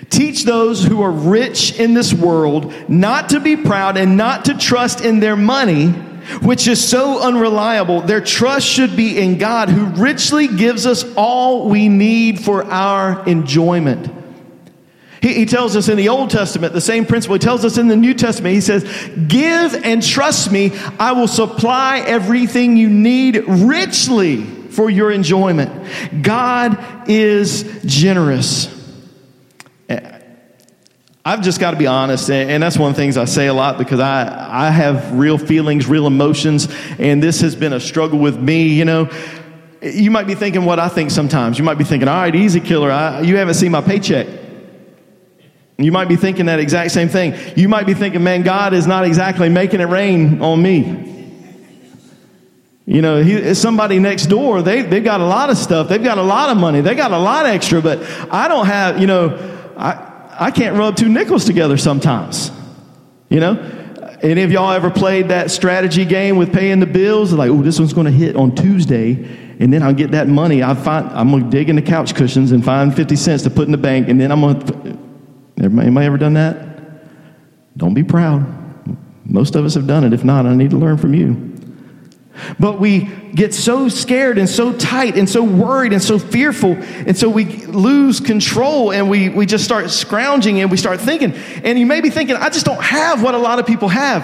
Teach 0.09 0.43
those 0.43 0.83
who 0.83 1.01
are 1.01 1.11
rich 1.11 1.79
in 1.79 1.93
this 1.93 2.13
world 2.13 2.73
not 2.87 3.29
to 3.29 3.39
be 3.39 3.55
proud 3.55 3.97
and 3.97 4.15
not 4.15 4.45
to 4.45 4.57
trust 4.57 5.01
in 5.01 5.19
their 5.19 5.35
money, 5.35 5.87
which 6.41 6.67
is 6.67 6.87
so 6.87 7.21
unreliable, 7.21 8.01
their 8.01 8.21
trust 8.21 8.67
should 8.67 8.95
be 8.95 9.19
in 9.19 9.37
God 9.37 9.69
who 9.69 9.85
richly 10.01 10.47
gives 10.47 10.85
us 10.85 11.03
all 11.15 11.67
we 11.67 11.89
need 11.89 12.39
for 12.39 12.63
our 12.65 13.27
enjoyment. 13.27 14.22
He, 15.23 15.33
he, 15.33 15.45
tells 15.45 15.77
us 15.77 15.87
in 15.87 15.95
the 15.95 16.09
Old 16.09 16.29
Testament 16.29 16.73
the 16.73 16.81
same 16.81 17.05
principle. 17.05 17.35
He 17.35 17.39
tells 17.39 17.63
us 17.63 17.77
in 17.77 17.87
the 17.87 17.95
New 17.95 18.13
Testament. 18.13 18.53
He 18.53 18.59
says, 18.59 18.83
Give 19.29 19.73
and 19.85 20.03
trust 20.03 20.51
me, 20.51 20.73
I 20.99 21.13
will 21.13 21.29
supply 21.29 21.99
everything 21.99 22.75
you 22.75 22.89
need 22.89 23.37
richly 23.47 24.43
for 24.43 24.89
your 24.89 25.11
enjoyment. 25.11 25.71
God 26.21 27.09
is 27.09 27.81
generous. 27.85 28.67
Eh, 29.87 30.19
I've 31.23 31.41
just 31.41 31.61
got 31.61 31.71
to 31.71 31.77
be 31.77 31.87
honest, 31.87 32.29
and 32.29 32.61
that's 32.61 32.77
one 32.77 32.91
of 32.91 32.97
the 32.97 33.01
things 33.01 33.15
I 33.15 33.23
say 33.23 33.47
a 33.47 33.53
lot 33.53 33.77
because 33.77 34.01
I, 34.01 34.67
I 34.67 34.71
have 34.71 35.13
real 35.13 35.37
feelings, 35.37 35.87
real 35.87 36.05
emotions, 36.05 36.67
and 36.99 37.23
this 37.23 37.39
has 37.39 37.55
been 37.55 37.71
a 37.71 37.79
struggle 37.79 38.19
with 38.19 38.37
me. 38.37 38.67
You 38.67 38.83
know, 38.83 39.09
you 39.81 40.11
might 40.11 40.27
be 40.27 40.35
thinking 40.35 40.65
what 40.65 40.79
I 40.79 40.89
think 40.89 41.11
sometimes. 41.11 41.57
You 41.57 41.63
might 41.63 41.77
be 41.77 41.85
thinking, 41.85 42.09
all 42.09 42.15
right, 42.15 42.35
easy 42.35 42.59
killer, 42.59 42.91
I, 42.91 43.21
you 43.21 43.37
haven't 43.37 43.53
seen 43.53 43.71
my 43.71 43.79
paycheck. 43.79 44.42
You 45.77 45.91
might 45.91 46.07
be 46.07 46.15
thinking 46.15 46.45
that 46.45 46.59
exact 46.59 46.91
same 46.91 47.09
thing. 47.09 47.33
You 47.57 47.67
might 47.67 47.85
be 47.85 47.93
thinking, 47.93 48.23
man, 48.23 48.43
God 48.43 48.73
is 48.73 48.85
not 48.85 49.05
exactly 49.05 49.49
making 49.49 49.81
it 49.81 49.85
rain 49.85 50.41
on 50.41 50.61
me. 50.61 51.09
You 52.85 53.01
know, 53.01 53.23
he, 53.23 53.53
somebody 53.53 53.97
next 53.99 54.25
door, 54.27 54.61
they, 54.61 54.81
they've 54.81 55.03
got 55.03 55.21
a 55.21 55.25
lot 55.25 55.49
of 55.49 55.57
stuff. 55.57 55.87
They've 55.87 56.03
got 56.03 56.17
a 56.17 56.23
lot 56.23 56.49
of 56.49 56.57
money. 56.57 56.81
They 56.81 56.95
got 56.95 57.11
a 57.11 57.17
lot 57.17 57.45
extra, 57.45 57.81
but 57.81 58.03
I 58.31 58.47
don't 58.47 58.65
have, 58.65 58.99
you 58.99 59.07
know, 59.07 59.37
I, 59.77 60.35
I 60.39 60.51
can't 60.51 60.77
rub 60.77 60.95
two 60.95 61.09
nickels 61.09 61.45
together 61.45 61.77
sometimes. 61.77 62.51
You 63.29 63.39
know? 63.39 63.83
Any 64.21 64.43
of 64.43 64.51
y'all 64.51 64.71
ever 64.71 64.89
played 64.89 65.29
that 65.29 65.51
strategy 65.51 66.05
game 66.05 66.37
with 66.37 66.53
paying 66.53 66.79
the 66.79 66.85
bills? 66.85 67.33
Like, 67.33 67.49
oh, 67.49 67.61
this 67.61 67.77
one's 67.77 67.91
going 67.91 68.05
to 68.05 68.11
hit 68.11 68.37
on 68.37 68.55
Tuesday, 68.55 69.11
and 69.59 69.71
then 69.71 69.83
I'll 69.83 69.93
get 69.93 70.11
that 70.11 70.29
money. 70.29 70.63
I 70.63 70.75
find 70.75 71.09
I'm 71.09 71.29
going 71.29 71.43
to 71.43 71.49
dig 71.49 71.69
in 71.69 71.75
the 71.75 71.81
couch 71.81 72.15
cushions 72.15 72.53
and 72.53 72.63
find 72.63 72.95
50 72.95 73.17
cents 73.17 73.43
to 73.43 73.49
put 73.49 73.65
in 73.65 73.73
the 73.73 73.77
bank, 73.77 74.07
and 74.07 74.21
then 74.21 74.31
I'm 74.31 74.39
going 74.39 74.59
to. 74.61 74.92
Anybody 75.63 76.05
ever 76.05 76.17
done 76.17 76.33
that? 76.33 76.73
Don't 77.77 77.93
be 77.93 78.03
proud. 78.03 78.45
Most 79.25 79.55
of 79.55 79.65
us 79.65 79.73
have 79.75 79.87
done 79.87 80.03
it. 80.03 80.13
If 80.13 80.23
not, 80.23 80.45
I 80.45 80.53
need 80.55 80.71
to 80.71 80.77
learn 80.77 80.97
from 80.97 81.13
you. 81.13 81.49
But 82.59 82.79
we 82.79 83.09
get 83.35 83.53
so 83.53 83.89
scared 83.89 84.37
and 84.37 84.49
so 84.49 84.73
tight 84.73 85.17
and 85.17 85.29
so 85.29 85.43
worried 85.43 85.93
and 85.93 86.01
so 86.01 86.19
fearful. 86.19 86.71
And 86.73 87.17
so 87.17 87.29
we 87.29 87.45
lose 87.65 88.19
control 88.19 88.91
and 88.91 89.09
we, 89.09 89.29
we 89.29 89.45
just 89.45 89.63
start 89.63 89.89
scrounging 89.89 90.59
and 90.59 90.69
we 90.69 90.77
start 90.77 90.99
thinking. 90.99 91.33
And 91.63 91.77
you 91.77 91.85
may 91.85 92.01
be 92.01 92.09
thinking, 92.09 92.35
I 92.35 92.49
just 92.49 92.65
don't 92.65 92.81
have 92.81 93.21
what 93.21 93.35
a 93.35 93.37
lot 93.37 93.59
of 93.59 93.67
people 93.67 93.87
have. 93.89 94.23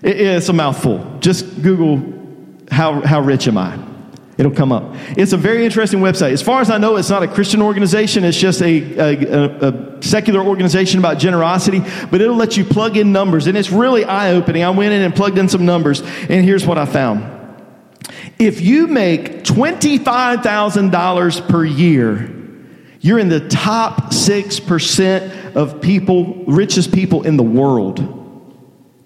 It's 0.00 0.48
a 0.48 0.52
mouthful. 0.52 1.18
Just 1.20 1.60
Google 1.62 2.14
how, 2.70 3.00
how 3.00 3.20
rich 3.20 3.48
am 3.48 3.58
I? 3.58 3.76
It'll 4.36 4.52
come 4.52 4.70
up. 4.70 4.94
It's 5.16 5.32
a 5.32 5.36
very 5.36 5.64
interesting 5.64 5.98
website. 5.98 6.30
As 6.30 6.42
far 6.42 6.60
as 6.60 6.70
I 6.70 6.78
know, 6.78 6.94
it's 6.96 7.10
not 7.10 7.24
a 7.24 7.28
Christian 7.28 7.60
organization. 7.60 8.22
It's 8.22 8.38
just 8.38 8.62
a, 8.62 8.96
a, 8.96 9.68
a, 9.68 10.02
secular 10.02 10.40
organization 10.40 11.00
about 11.00 11.18
generosity, 11.18 11.82
but 12.08 12.20
it'll 12.20 12.36
let 12.36 12.56
you 12.56 12.64
plug 12.64 12.96
in 12.96 13.10
numbers. 13.10 13.48
And 13.48 13.58
it's 13.58 13.72
really 13.72 14.04
eye 14.04 14.30
opening. 14.30 14.62
I 14.62 14.70
went 14.70 14.92
in 14.92 15.02
and 15.02 15.12
plugged 15.12 15.38
in 15.38 15.48
some 15.48 15.66
numbers, 15.66 16.02
and 16.02 16.44
here's 16.44 16.64
what 16.64 16.78
I 16.78 16.86
found. 16.86 17.37
If 18.38 18.60
you 18.60 18.86
make 18.86 19.44
$25,000 19.44 21.48
per 21.48 21.64
year, 21.64 22.34
you're 23.00 23.18
in 23.18 23.28
the 23.28 23.48
top 23.48 24.12
6% 24.12 25.54
of 25.54 25.80
people, 25.80 26.44
richest 26.46 26.92
people 26.92 27.22
in 27.22 27.36
the 27.36 27.42
world. 27.42 28.14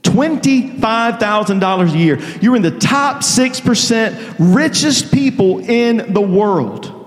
$25,000 0.03 1.93
a 1.93 1.99
year. 1.99 2.19
You're 2.41 2.57
in 2.57 2.63
the 2.63 2.79
top 2.79 3.23
6% 3.23 4.35
richest 4.39 5.13
people 5.13 5.61
in 5.61 6.13
the 6.13 6.21
world. 6.21 6.99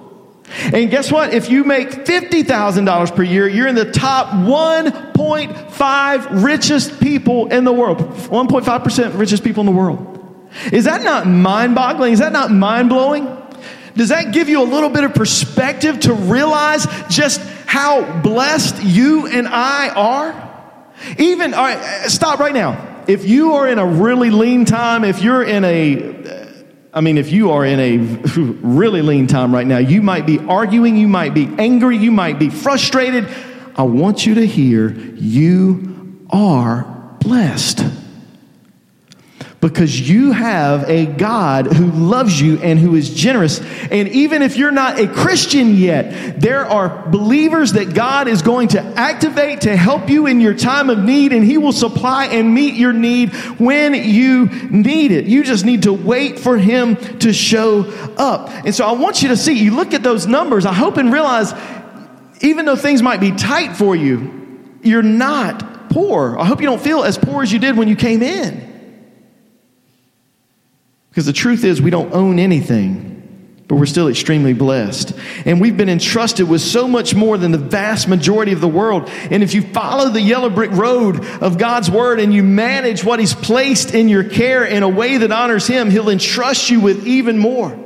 And 0.74 0.90
guess 0.90 1.12
what? 1.12 1.34
If 1.34 1.50
you 1.50 1.64
make 1.64 1.90
$50,000 1.90 3.16
per 3.16 3.24
year, 3.24 3.48
you're 3.48 3.68
in 3.68 3.76
the 3.76 3.92
top 3.92 4.30
1.5 4.30 6.44
richest 6.44 7.00
people 7.00 7.48
in 7.48 7.64
the 7.64 7.74
world. 7.74 7.98
1.5% 7.98 9.20
richest 9.20 9.44
people 9.44 9.62
in 9.62 9.66
the 9.66 9.72
world. 9.72 10.25
Is 10.72 10.86
that 10.86 11.04
not 11.04 11.28
mind 11.28 11.76
boggling? 11.76 12.14
Is 12.14 12.20
that 12.20 12.32
not 12.32 12.52
mind 12.52 12.90
blowing? 12.90 13.26
Does 13.96 14.10
that 14.10 14.34
give 14.34 14.50
you 14.50 14.62
a 14.62 14.66
little 14.66 14.90
bit 14.90 15.04
of 15.04 15.14
perspective 15.14 16.02
to 16.02 16.14
realize 16.14 16.86
just 17.10 17.40
how 17.66 18.22
blessed 18.22 18.84
you 18.84 19.28
and 19.28 19.48
I 19.48 19.90
are? 19.90 20.42
Even, 21.18 21.54
all 21.54 21.64
right, 21.64 21.78
uh, 21.78 22.10
stop 22.10 22.40
right 22.40 22.54
now 22.54 22.94
if 23.08 23.26
you 23.28 23.54
are 23.54 23.68
in 23.68 23.80
a 23.80 23.86
really 23.86 24.30
lean 24.30 24.66
time, 24.66 25.04
if 25.04 25.22
you're 25.22 25.44
in 25.44 25.64
a, 25.64 26.26
uh, 26.26 26.48
I 26.94 27.02
mean, 27.02 27.18
if 27.18 27.32
you 27.32 27.52
are 27.52 27.66
in 27.66 27.80
a 27.80 27.98
really 28.38 29.02
lean 29.02 29.28
time 29.28 29.54
right 29.54 29.68
now, 29.68 29.78
you 29.78 30.02
might 30.02 30.26
be 30.26 30.40
arguing, 30.40 30.98
you 30.98 31.08
might 31.08 31.34
be 31.34 31.48
angry, 31.58 31.98
you 31.98 32.12
might 32.12 32.40
be 32.40 32.50
frustrated. 32.50 33.28
I 33.76 33.84
want 33.84 34.26
you 34.26 34.36
to 34.36 34.46
hear 34.46 34.92
you 34.92 36.26
are 36.30 36.84
blessed 37.20 37.86
because 39.66 40.00
you 40.08 40.32
have 40.32 40.88
a 40.88 41.08
God 41.08 41.66
who 41.66 41.88
loves 41.88 42.40
you 42.40 42.60
and 42.60 42.78
who 42.78 42.94
is 42.94 43.12
generous. 43.12 43.60
And 43.90 44.08
even 44.10 44.44
if 44.44 44.58
you're 44.58 44.70
not 44.70 45.00
a 45.00 45.08
Christian 45.08 45.76
yet, 45.76 46.40
there 46.40 46.68
are 46.68 47.08
believers 47.10 47.72
that 47.72 47.96
God 47.96 48.28
is 48.28 48.44
going 48.44 48.68
to 48.70 48.80
activate 48.80 49.62
to 49.62 49.76
help 49.76 50.08
you 50.08 50.28
in 50.28 50.40
your 50.40 50.54
time 50.54 50.92
of 50.92 51.00
need, 51.00 51.34
and 51.34 51.44
He 51.44 51.58
will 51.58 51.72
supply 51.72 52.28
and 52.28 52.54
meet 52.54 52.76
your 52.76 52.94
need 52.94 53.34
when 53.60 53.96
you 53.96 54.46
need 54.70 55.12
it. 55.12 55.26
You 55.26 55.44
just 55.44 55.66
need 55.66 55.82
to 55.84 55.94
wait 55.94 56.38
for 56.38 56.60
Him 56.60 56.96
to 57.22 57.34
show 57.34 57.86
up. 58.20 58.52
And 58.52 58.76
so 58.76 58.86
I 58.86 58.92
want 58.92 59.24
you 59.24 59.30
to 59.30 59.38
see, 59.38 59.54
you 59.54 59.76
look 59.76 59.96
at 59.96 60.04
those 60.04 60.28
numbers, 60.28 60.68
I 60.68 60.74
hope 60.74 60.98
and 60.98 61.12
realize, 61.12 61.56
even 62.42 62.68
though 62.68 62.76
things 62.76 63.02
might 63.02 63.20
be 63.20 63.32
tight 63.32 63.76
for 63.76 63.96
you, 63.96 64.70
you're 64.84 65.02
not 65.02 65.90
poor. 65.90 66.38
I 66.38 66.46
hope 66.46 66.62
you 66.62 66.68
don't 66.68 66.82
feel 66.82 67.04
as 67.04 67.18
poor 67.18 67.42
as 67.42 67.52
you 67.52 67.58
did 67.58 67.76
when 67.76 67.88
you 67.88 67.96
came 67.96 68.22
in. 68.22 68.75
Because 71.16 71.28
the 71.28 71.32
truth 71.32 71.64
is, 71.64 71.82
we 71.82 71.92
don't 71.92 72.14
own 72.14 72.40
anything, 72.40 73.64
but 73.70 73.76
we're 73.76 73.86
still 73.86 74.10
extremely 74.10 74.52
blessed. 74.52 75.14
And 75.46 75.62
we've 75.62 75.78
been 75.78 75.88
entrusted 75.88 76.50
with 76.50 76.60
so 76.60 76.90
much 76.90 77.16
more 77.16 77.38
than 77.38 77.54
the 77.54 77.58
vast 77.58 78.10
majority 78.10 78.52
of 78.52 78.60
the 78.60 78.68
world. 78.68 79.08
And 79.32 79.42
if 79.42 79.54
you 79.54 79.62
follow 79.62 80.10
the 80.10 80.20
yellow 80.20 80.50
brick 80.50 80.72
road 80.72 81.24
of 81.42 81.58
God's 81.58 81.90
word 81.90 82.20
and 82.20 82.34
you 82.34 82.44
manage 82.44 83.06
what 83.06 83.22
He's 83.22 83.34
placed 83.34 83.96
in 83.96 84.10
your 84.10 84.26
care 84.26 84.66
in 84.66 84.84
a 84.84 84.90
way 84.90 85.16
that 85.16 85.32
honors 85.32 85.66
Him, 85.68 85.90
He'll 85.90 86.10
entrust 86.10 86.70
you 86.70 86.82
with 86.82 87.08
even 87.08 87.38
more. 87.38 87.80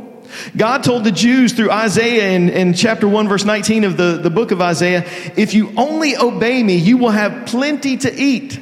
God 0.58 0.84
told 0.84 1.04
the 1.04 1.12
Jews 1.12 1.54
through 1.54 1.70
Isaiah 1.70 2.32
in, 2.32 2.50
in 2.50 2.74
chapter 2.74 3.08
1, 3.08 3.28
verse 3.28 3.46
19 3.46 3.84
of 3.84 3.96
the, 3.96 4.18
the 4.24 4.32
book 4.32 4.50
of 4.50 4.60
Isaiah, 4.60 5.06
if 5.38 5.54
you 5.54 5.72
only 5.78 6.18
obey 6.18 6.64
me, 6.64 6.78
you 6.78 6.98
will 6.98 7.12
have 7.12 7.46
plenty 7.46 7.98
to 7.98 8.12
eat. 8.12 8.60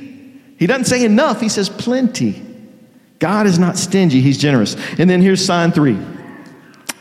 He 0.60 0.68
doesn't 0.68 0.86
say 0.86 1.06
enough, 1.06 1.40
he 1.40 1.48
says 1.48 1.70
plenty. 1.70 2.44
God 3.20 3.48
is 3.48 3.58
not 3.58 3.78
stingy, 3.78 4.22
He's 4.22 4.38
generous. 4.38 4.76
And 4.98 5.10
then 5.10 5.22
here's 5.22 5.44
sign 5.44 5.72
three 5.72 6.00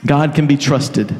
God 0.04 0.34
can 0.34 0.46
be 0.46 0.56
trusted. 0.56 1.14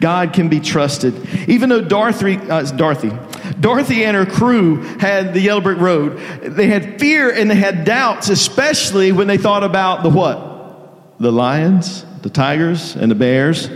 God 0.00 0.32
can 0.32 0.48
be 0.48 0.58
trusted. 0.58 1.14
Even 1.48 1.68
though 1.68 1.80
Dorothy, 1.80 2.36
uh, 2.36 2.62
Dorothy, 2.62 3.12
Dorothy 3.60 4.04
and 4.04 4.16
her 4.16 4.26
crew 4.26 4.82
had 4.98 5.32
the 5.34 5.40
Yellow 5.40 5.60
Brick 5.60 5.78
Road, 5.78 6.18
they 6.42 6.66
had 6.66 6.98
fear 6.98 7.30
and 7.30 7.48
they 7.48 7.54
had 7.54 7.84
doubts, 7.84 8.28
especially 8.28 9.12
when 9.12 9.28
they 9.28 9.38
thought 9.38 9.62
about 9.62 10.02
the 10.02 10.10
what? 10.10 11.20
The 11.20 11.30
lions, 11.30 12.04
the 12.22 12.30
tigers, 12.30 12.96
and 12.96 13.10
the 13.10 13.14
bears. 13.14 13.70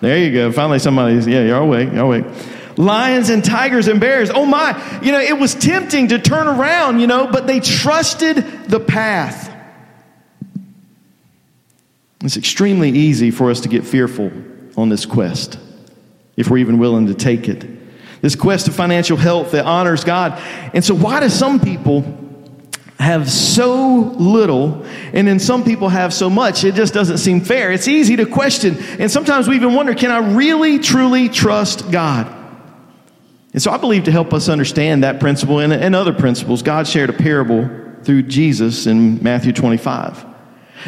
There 0.00 0.18
you 0.18 0.32
go. 0.32 0.52
Finally, 0.52 0.78
somebody's, 0.78 1.26
yeah, 1.26 1.42
you're 1.42 1.58
awake, 1.58 1.92
you're 1.92 2.04
awake 2.04 2.24
lions 2.76 3.30
and 3.30 3.44
tigers 3.44 3.88
and 3.88 4.00
bears. 4.00 4.30
Oh 4.30 4.46
my, 4.46 5.00
you 5.02 5.12
know, 5.12 5.20
it 5.20 5.38
was 5.38 5.54
tempting 5.54 6.08
to 6.08 6.18
turn 6.18 6.46
around, 6.46 7.00
you 7.00 7.06
know, 7.06 7.26
but 7.26 7.46
they 7.46 7.60
trusted 7.60 8.36
the 8.68 8.80
path. 8.80 9.50
It's 12.22 12.36
extremely 12.36 12.90
easy 12.90 13.30
for 13.30 13.50
us 13.50 13.60
to 13.60 13.68
get 13.68 13.84
fearful 13.84 14.30
on 14.76 14.88
this 14.88 15.06
quest 15.06 15.58
if 16.36 16.48
we're 16.48 16.58
even 16.58 16.78
willing 16.78 17.08
to 17.08 17.14
take 17.14 17.48
it. 17.48 17.66
This 18.22 18.36
quest 18.36 18.68
of 18.68 18.74
financial 18.74 19.16
health 19.16 19.50
that 19.50 19.66
honors 19.66 20.04
God. 20.04 20.40
And 20.72 20.84
so, 20.84 20.94
why 20.94 21.20
do 21.20 21.28
some 21.28 21.58
people 21.58 22.04
have 23.00 23.28
so 23.28 24.14
little 24.16 24.86
and 25.12 25.26
then 25.26 25.40
some 25.40 25.64
people 25.64 25.88
have 25.88 26.14
so 26.14 26.30
much? 26.30 26.62
It 26.62 26.76
just 26.76 26.94
doesn't 26.94 27.18
seem 27.18 27.40
fair. 27.40 27.72
It's 27.72 27.88
easy 27.88 28.14
to 28.16 28.26
question. 28.26 28.76
And 29.00 29.10
sometimes 29.10 29.48
we 29.48 29.56
even 29.56 29.74
wonder 29.74 29.92
can 29.94 30.12
I 30.12 30.34
really, 30.34 30.78
truly 30.78 31.28
trust 31.28 31.90
God? 31.90 32.41
And 33.52 33.62
so 33.62 33.70
I 33.70 33.76
believe 33.76 34.04
to 34.04 34.12
help 34.12 34.32
us 34.32 34.48
understand 34.48 35.04
that 35.04 35.20
principle 35.20 35.58
and, 35.58 35.72
and 35.72 35.94
other 35.94 36.12
principles, 36.12 36.62
God 36.62 36.86
shared 36.86 37.10
a 37.10 37.12
parable 37.12 37.68
through 38.02 38.22
Jesus 38.24 38.86
in 38.86 39.22
Matthew 39.22 39.52
25. 39.52 40.26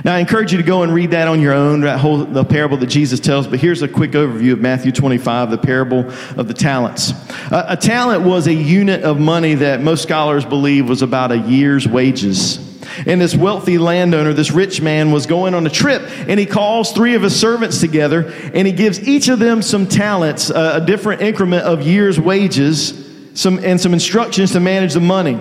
Now, 0.02 0.16
I 0.16 0.18
encourage 0.18 0.50
you 0.50 0.58
to 0.58 0.64
go 0.64 0.82
and 0.82 0.92
read 0.92 1.12
that 1.12 1.28
on 1.28 1.40
your 1.40 1.52
own, 1.52 1.82
that 1.82 2.00
whole 2.00 2.24
the 2.24 2.44
parable 2.44 2.76
that 2.78 2.88
Jesus 2.88 3.20
tells. 3.20 3.46
But 3.46 3.60
here's 3.60 3.82
a 3.82 3.86
quick 3.86 4.12
overview 4.12 4.52
of 4.52 4.60
Matthew 4.60 4.90
25, 4.90 5.50
the 5.50 5.58
parable 5.58 6.10
of 6.36 6.48
the 6.48 6.54
talents. 6.54 7.12
A 7.52 7.76
talent 7.76 8.22
was 8.22 8.48
a 8.48 8.52
unit 8.52 9.04
of 9.04 9.20
money 9.20 9.54
that 9.54 9.82
most 9.82 10.02
scholars 10.02 10.44
believe 10.44 10.88
was 10.88 11.02
about 11.02 11.30
a 11.30 11.38
year's 11.38 11.86
wages. 11.86 12.58
And 13.06 13.20
this 13.20 13.34
wealthy 13.34 13.78
landowner, 13.78 14.32
this 14.32 14.50
rich 14.50 14.80
man, 14.80 15.10
was 15.10 15.26
going 15.26 15.54
on 15.54 15.66
a 15.66 15.70
trip, 15.70 16.02
and 16.28 16.38
he 16.38 16.46
calls 16.46 16.92
three 16.92 17.14
of 17.14 17.22
his 17.22 17.38
servants 17.38 17.80
together, 17.80 18.32
and 18.54 18.66
he 18.66 18.72
gives 18.72 19.06
each 19.06 19.28
of 19.28 19.38
them 19.38 19.62
some 19.62 19.86
talents, 19.86 20.50
uh, 20.50 20.80
a 20.82 20.84
different 20.84 21.22
increment 21.22 21.64
of 21.64 21.82
year's 21.82 22.18
wages, 22.18 23.04
some 23.34 23.58
and 23.64 23.80
some 23.80 23.92
instructions 23.92 24.52
to 24.52 24.60
manage 24.60 24.94
the 24.94 25.00
money. 25.00 25.38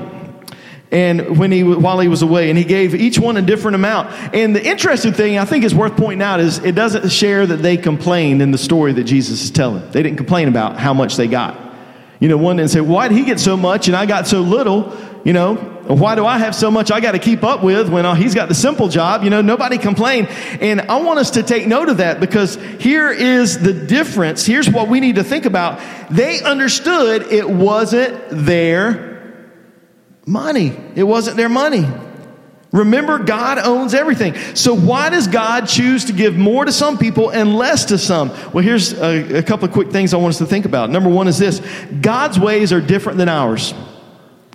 And 0.94 1.40
when 1.40 1.52
he 1.52 1.64
while 1.64 2.00
he 2.00 2.08
was 2.08 2.22
away 2.22 2.50
and 2.50 2.58
he 2.58 2.64
gave 2.64 2.94
each 2.94 3.18
one 3.18 3.36
a 3.38 3.42
different 3.42 3.74
amount. 3.74 4.12
And 4.36 4.56
the 4.56 4.64
interesting 4.64 5.12
thing 5.12 5.40
i 5.40 5.46
think 5.46 5.64
is 5.64 5.74
worth 5.74 5.98
pointing 5.98 6.22
out 6.22 6.40
is 6.40 6.60
it 6.60 6.76
doesn't 6.76 7.10
share 7.10 7.48
that 7.48 7.58
they 7.58 7.78
complained 7.78 8.44
in 8.44 8.52
the 8.52 8.60
story 8.60 8.94
that 8.94 9.06
jesus 9.06 9.44
is 9.44 9.50
telling. 9.50 9.90
They 9.90 10.04
didn't 10.04 10.18
complain 10.18 10.48
about 10.48 10.80
how 10.80 10.94
much 10.94 11.18
they 11.18 11.28
got. 11.28 11.60
You 12.20 12.28
know 12.28 12.38
one 12.38 12.58
didn't 12.58 12.70
say 12.70 12.80
why 12.80 13.08
did 13.08 13.18
he 13.18 13.26
get 13.26 13.40
so 13.40 13.58
much 13.58 13.88
and 13.88 13.98
i 13.98 14.06
got 14.06 14.28
so 14.28 14.42
little 14.42 14.96
you 15.24 15.34
know 15.34 15.56
why 15.88 16.16
do 16.16 16.26
i 16.26 16.38
have 16.38 16.54
so 16.54 16.70
much 16.70 16.92
i 16.92 17.00
got 17.00 17.14
to 17.14 17.20
keep 17.20 17.44
up 17.44 17.64
with 17.64 17.90
when 17.90 18.06
uh, 18.06 18.14
he's 18.14 18.36
got 18.36 18.50
the 18.50 18.56
simple 18.56 18.88
job 18.88 19.24
you 19.24 19.30
know 19.30 19.42
nobody 19.42 19.78
complained 19.78 20.28
and 20.60 20.82
i 20.82 20.98
want 20.98 21.20
us 21.20 21.32
to 21.32 21.44
take 21.44 21.68
note 21.68 21.90
of 21.90 21.98
that 21.98 22.20
because 22.20 22.56
here 22.80 23.10
is 23.10 23.60
the 23.60 23.74
difference 23.74 24.46
here's 24.46 24.70
what 24.70 24.88
we 24.90 25.00
need 25.00 25.16
to 25.16 25.24
think 25.24 25.46
about 25.46 25.82
they 26.10 26.42
understood 26.42 27.32
it 27.32 27.50
wasn't 27.50 28.22
their 28.30 29.14
money. 30.26 30.76
It 30.96 31.04
wasn't 31.04 31.38
their 31.38 31.50
money. 31.50 31.86
Remember, 32.72 33.20
God 33.20 33.60
owns 33.60 33.94
everything. 33.94 34.34
So, 34.56 34.76
why 34.76 35.10
does 35.10 35.28
God 35.28 35.68
choose 35.68 36.06
to 36.06 36.14
give 36.14 36.36
more 36.36 36.66
to 36.66 36.72
some 36.72 36.98
people 36.98 37.30
and 37.30 37.56
less 37.56 37.86
to 37.86 38.00
some? 38.00 38.30
Well, 38.52 38.64
here's 38.64 38.94
a, 38.94 39.38
a, 39.38 39.44
couple 39.44 39.66
of 39.66 39.74
quick 39.74 39.92
things 39.92 40.12
I 40.12 40.18
want 40.18 40.34
us 40.34 40.40
to 40.40 40.48
think 40.48 40.66
about. 40.66 40.90
Number 40.90 41.10
one 41.10 41.28
is 41.28 41.38
this 41.38 41.62
God's 42.02 42.40
ways 42.40 42.74
are 42.74 42.82
different 42.82 43.20
than 43.20 43.30
ours. 43.30 43.76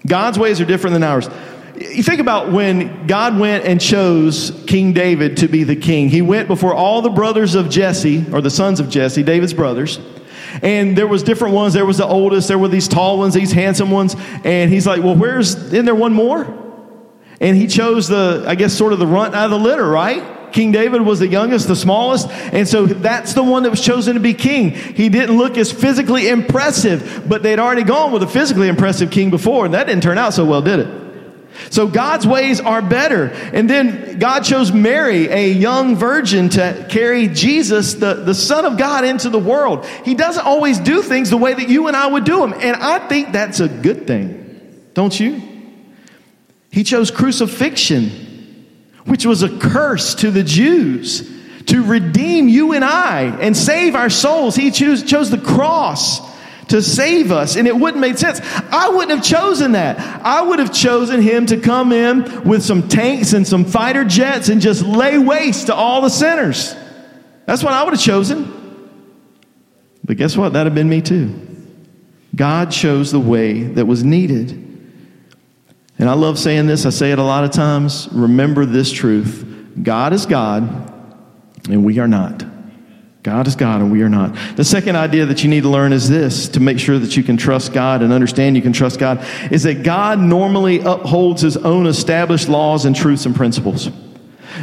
God's 0.08 0.38
ways 0.38 0.60
are 0.60 0.64
different 0.64 0.94
than 0.94 1.02
ours. 1.02 1.28
You 1.76 2.02
think 2.02 2.20
about 2.20 2.50
when 2.50 3.06
God 3.06 3.38
went 3.38 3.64
and 3.64 3.80
chose 3.80 4.50
King 4.66 4.92
David 4.92 5.36
to 5.38 5.48
be 5.48 5.62
the 5.62 5.76
king. 5.76 6.08
He 6.08 6.22
went 6.22 6.48
before 6.48 6.74
all 6.74 7.02
the 7.02 7.10
brothers 7.10 7.54
of 7.54 7.70
Jesse, 7.70 8.24
or 8.32 8.40
the 8.40 8.50
sons 8.50 8.80
of 8.80 8.88
Jesse, 8.88 9.22
David's 9.22 9.54
brothers. 9.54 10.00
And 10.62 10.96
there 10.98 11.06
was 11.06 11.22
different 11.22 11.54
ones. 11.54 11.74
There 11.74 11.86
was 11.86 11.98
the 11.98 12.06
oldest. 12.06 12.48
There 12.48 12.58
were 12.58 12.68
these 12.68 12.88
tall 12.88 13.18
ones, 13.18 13.34
these 13.34 13.52
handsome 13.52 13.90
ones. 13.90 14.16
And 14.44 14.72
he's 14.72 14.86
like, 14.86 15.02
well, 15.02 15.14
where's, 15.14 15.54
isn't 15.54 15.84
there 15.84 15.94
one 15.94 16.14
more? 16.14 16.46
And 17.40 17.56
he 17.56 17.68
chose 17.68 18.08
the, 18.08 18.44
I 18.46 18.56
guess, 18.56 18.72
sort 18.72 18.92
of 18.92 18.98
the 18.98 19.06
runt 19.06 19.34
out 19.34 19.44
of 19.44 19.50
the 19.50 19.58
litter, 19.58 19.88
right? 19.88 20.37
King 20.52 20.72
David 20.72 21.02
was 21.02 21.18
the 21.18 21.28
youngest, 21.28 21.68
the 21.68 21.76
smallest, 21.76 22.28
and 22.28 22.66
so 22.66 22.86
that's 22.86 23.34
the 23.34 23.42
one 23.42 23.62
that 23.64 23.70
was 23.70 23.84
chosen 23.84 24.14
to 24.14 24.20
be 24.20 24.34
king. 24.34 24.70
He 24.70 25.08
didn't 25.08 25.36
look 25.36 25.56
as 25.56 25.70
physically 25.70 26.28
impressive, 26.28 27.24
but 27.28 27.42
they'd 27.42 27.58
already 27.58 27.84
gone 27.84 28.12
with 28.12 28.22
a 28.22 28.26
physically 28.26 28.68
impressive 28.68 29.10
king 29.10 29.30
before, 29.30 29.64
and 29.64 29.74
that 29.74 29.86
didn't 29.86 30.02
turn 30.02 30.18
out 30.18 30.34
so 30.34 30.44
well, 30.44 30.62
did 30.62 30.80
it? 30.80 31.08
So 31.70 31.88
God's 31.88 32.26
ways 32.26 32.60
are 32.60 32.80
better. 32.80 33.26
And 33.52 33.68
then 33.68 34.18
God 34.18 34.40
chose 34.40 34.72
Mary, 34.72 35.28
a 35.28 35.50
young 35.50 35.96
virgin, 35.96 36.48
to 36.50 36.86
carry 36.88 37.28
Jesus, 37.28 37.94
the, 37.94 38.14
the 38.14 38.34
Son 38.34 38.64
of 38.64 38.78
God, 38.78 39.04
into 39.04 39.28
the 39.28 39.38
world. 39.38 39.84
He 40.04 40.14
doesn't 40.14 40.44
always 40.44 40.78
do 40.78 41.02
things 41.02 41.30
the 41.30 41.36
way 41.36 41.54
that 41.54 41.68
you 41.68 41.88
and 41.88 41.96
I 41.96 42.06
would 42.06 42.24
do 42.24 42.40
them. 42.40 42.54
And 42.54 42.76
I 42.76 43.06
think 43.08 43.32
that's 43.32 43.60
a 43.60 43.68
good 43.68 44.06
thing. 44.06 44.90
Don't 44.94 45.18
you? 45.18 45.42
He 46.70 46.84
chose 46.84 47.10
crucifixion, 47.10 48.10
which 49.08 49.26
was 49.26 49.42
a 49.42 49.58
curse 49.58 50.14
to 50.16 50.30
the 50.30 50.44
Jews, 50.44 51.28
to 51.66 51.82
redeem 51.82 52.48
you 52.48 52.72
and 52.72 52.84
I 52.84 53.36
and 53.40 53.56
save 53.56 53.94
our 53.94 54.10
souls. 54.10 54.56
He 54.56 54.70
chose, 54.70 55.02
chose 55.02 55.30
the 55.30 55.38
cross 55.38 56.20
to 56.68 56.82
save 56.82 57.32
us. 57.32 57.56
And 57.56 57.66
it 57.66 57.76
wouldn't 57.76 58.00
make 58.00 58.18
sense. 58.18 58.40
I 58.70 58.88
wouldn't 58.88 59.10
have 59.10 59.24
chosen 59.24 59.72
that. 59.72 59.98
I 60.24 60.42
would 60.42 60.58
have 60.58 60.72
chosen 60.72 61.20
him 61.20 61.46
to 61.46 61.58
come 61.58 61.92
in 61.92 62.44
with 62.44 62.62
some 62.62 62.88
tanks 62.88 63.32
and 63.32 63.46
some 63.46 63.64
fighter 63.64 64.04
jets 64.04 64.48
and 64.48 64.60
just 64.60 64.82
lay 64.82 65.18
waste 65.18 65.66
to 65.66 65.74
all 65.74 66.00
the 66.00 66.08
sinners. 66.08 66.74
That's 67.46 67.62
what 67.62 67.72
I 67.72 67.84
would 67.84 67.94
have 67.94 68.02
chosen. 68.02 68.54
But 70.04 70.16
guess 70.16 70.36
what? 70.36 70.52
That'd 70.52 70.70
have 70.70 70.74
been 70.74 70.88
me 70.88 71.02
too. 71.02 71.34
God 72.34 72.70
chose 72.70 73.12
the 73.12 73.20
way 73.20 73.62
that 73.62 73.86
was 73.86 74.04
needed. 74.04 74.67
And 75.98 76.08
I 76.08 76.14
love 76.14 76.38
saying 76.38 76.66
this, 76.66 76.86
I 76.86 76.90
say 76.90 77.10
it 77.10 77.18
a 77.18 77.24
lot 77.24 77.44
of 77.44 77.50
times. 77.50 78.08
Remember 78.12 78.64
this 78.64 78.90
truth 78.92 79.44
God 79.82 80.12
is 80.12 80.26
God, 80.26 80.62
and 81.68 81.84
we 81.84 81.98
are 81.98 82.08
not. 82.08 82.44
God 83.24 83.46
is 83.46 83.56
God 83.56 83.80
and 83.80 83.92
we 83.92 84.02
are 84.02 84.08
not. 84.08 84.34
The 84.56 84.64
second 84.64 84.96
idea 84.96 85.26
that 85.26 85.42
you 85.42 85.50
need 85.50 85.64
to 85.64 85.68
learn 85.68 85.92
is 85.92 86.08
this 86.08 86.48
to 86.50 86.60
make 86.60 86.78
sure 86.78 86.98
that 86.98 87.16
you 87.16 87.22
can 87.22 87.36
trust 87.36 87.72
God 87.72 88.00
and 88.00 88.12
understand 88.12 88.56
you 88.56 88.62
can 88.62 88.72
trust 88.72 88.98
God 88.98 89.22
is 89.50 89.64
that 89.64 89.82
God 89.82 90.18
normally 90.18 90.80
upholds 90.80 91.42
his 91.42 91.56
own 91.56 91.86
established 91.86 92.48
laws 92.48 92.84
and 92.86 92.96
truths 92.96 93.26
and 93.26 93.36
principles. 93.36 93.88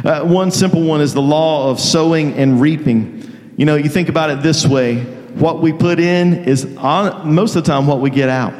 Uh, 0.04 0.24
one 0.24 0.50
simple 0.50 0.82
one 0.82 1.00
is 1.00 1.14
the 1.14 1.22
law 1.22 1.70
of 1.70 1.78
sowing 1.78 2.34
and 2.34 2.60
reaping. 2.60 3.54
You 3.56 3.66
know, 3.66 3.76
you 3.76 3.88
think 3.88 4.08
about 4.08 4.30
it 4.30 4.42
this 4.42 4.66
way 4.66 4.96
what 5.36 5.60
we 5.60 5.72
put 5.72 6.00
in 6.00 6.44
is 6.44 6.76
on, 6.78 7.34
most 7.34 7.56
of 7.56 7.62
the 7.62 7.70
time 7.70 7.86
what 7.86 8.00
we 8.00 8.08
get 8.08 8.30
out. 8.30 8.54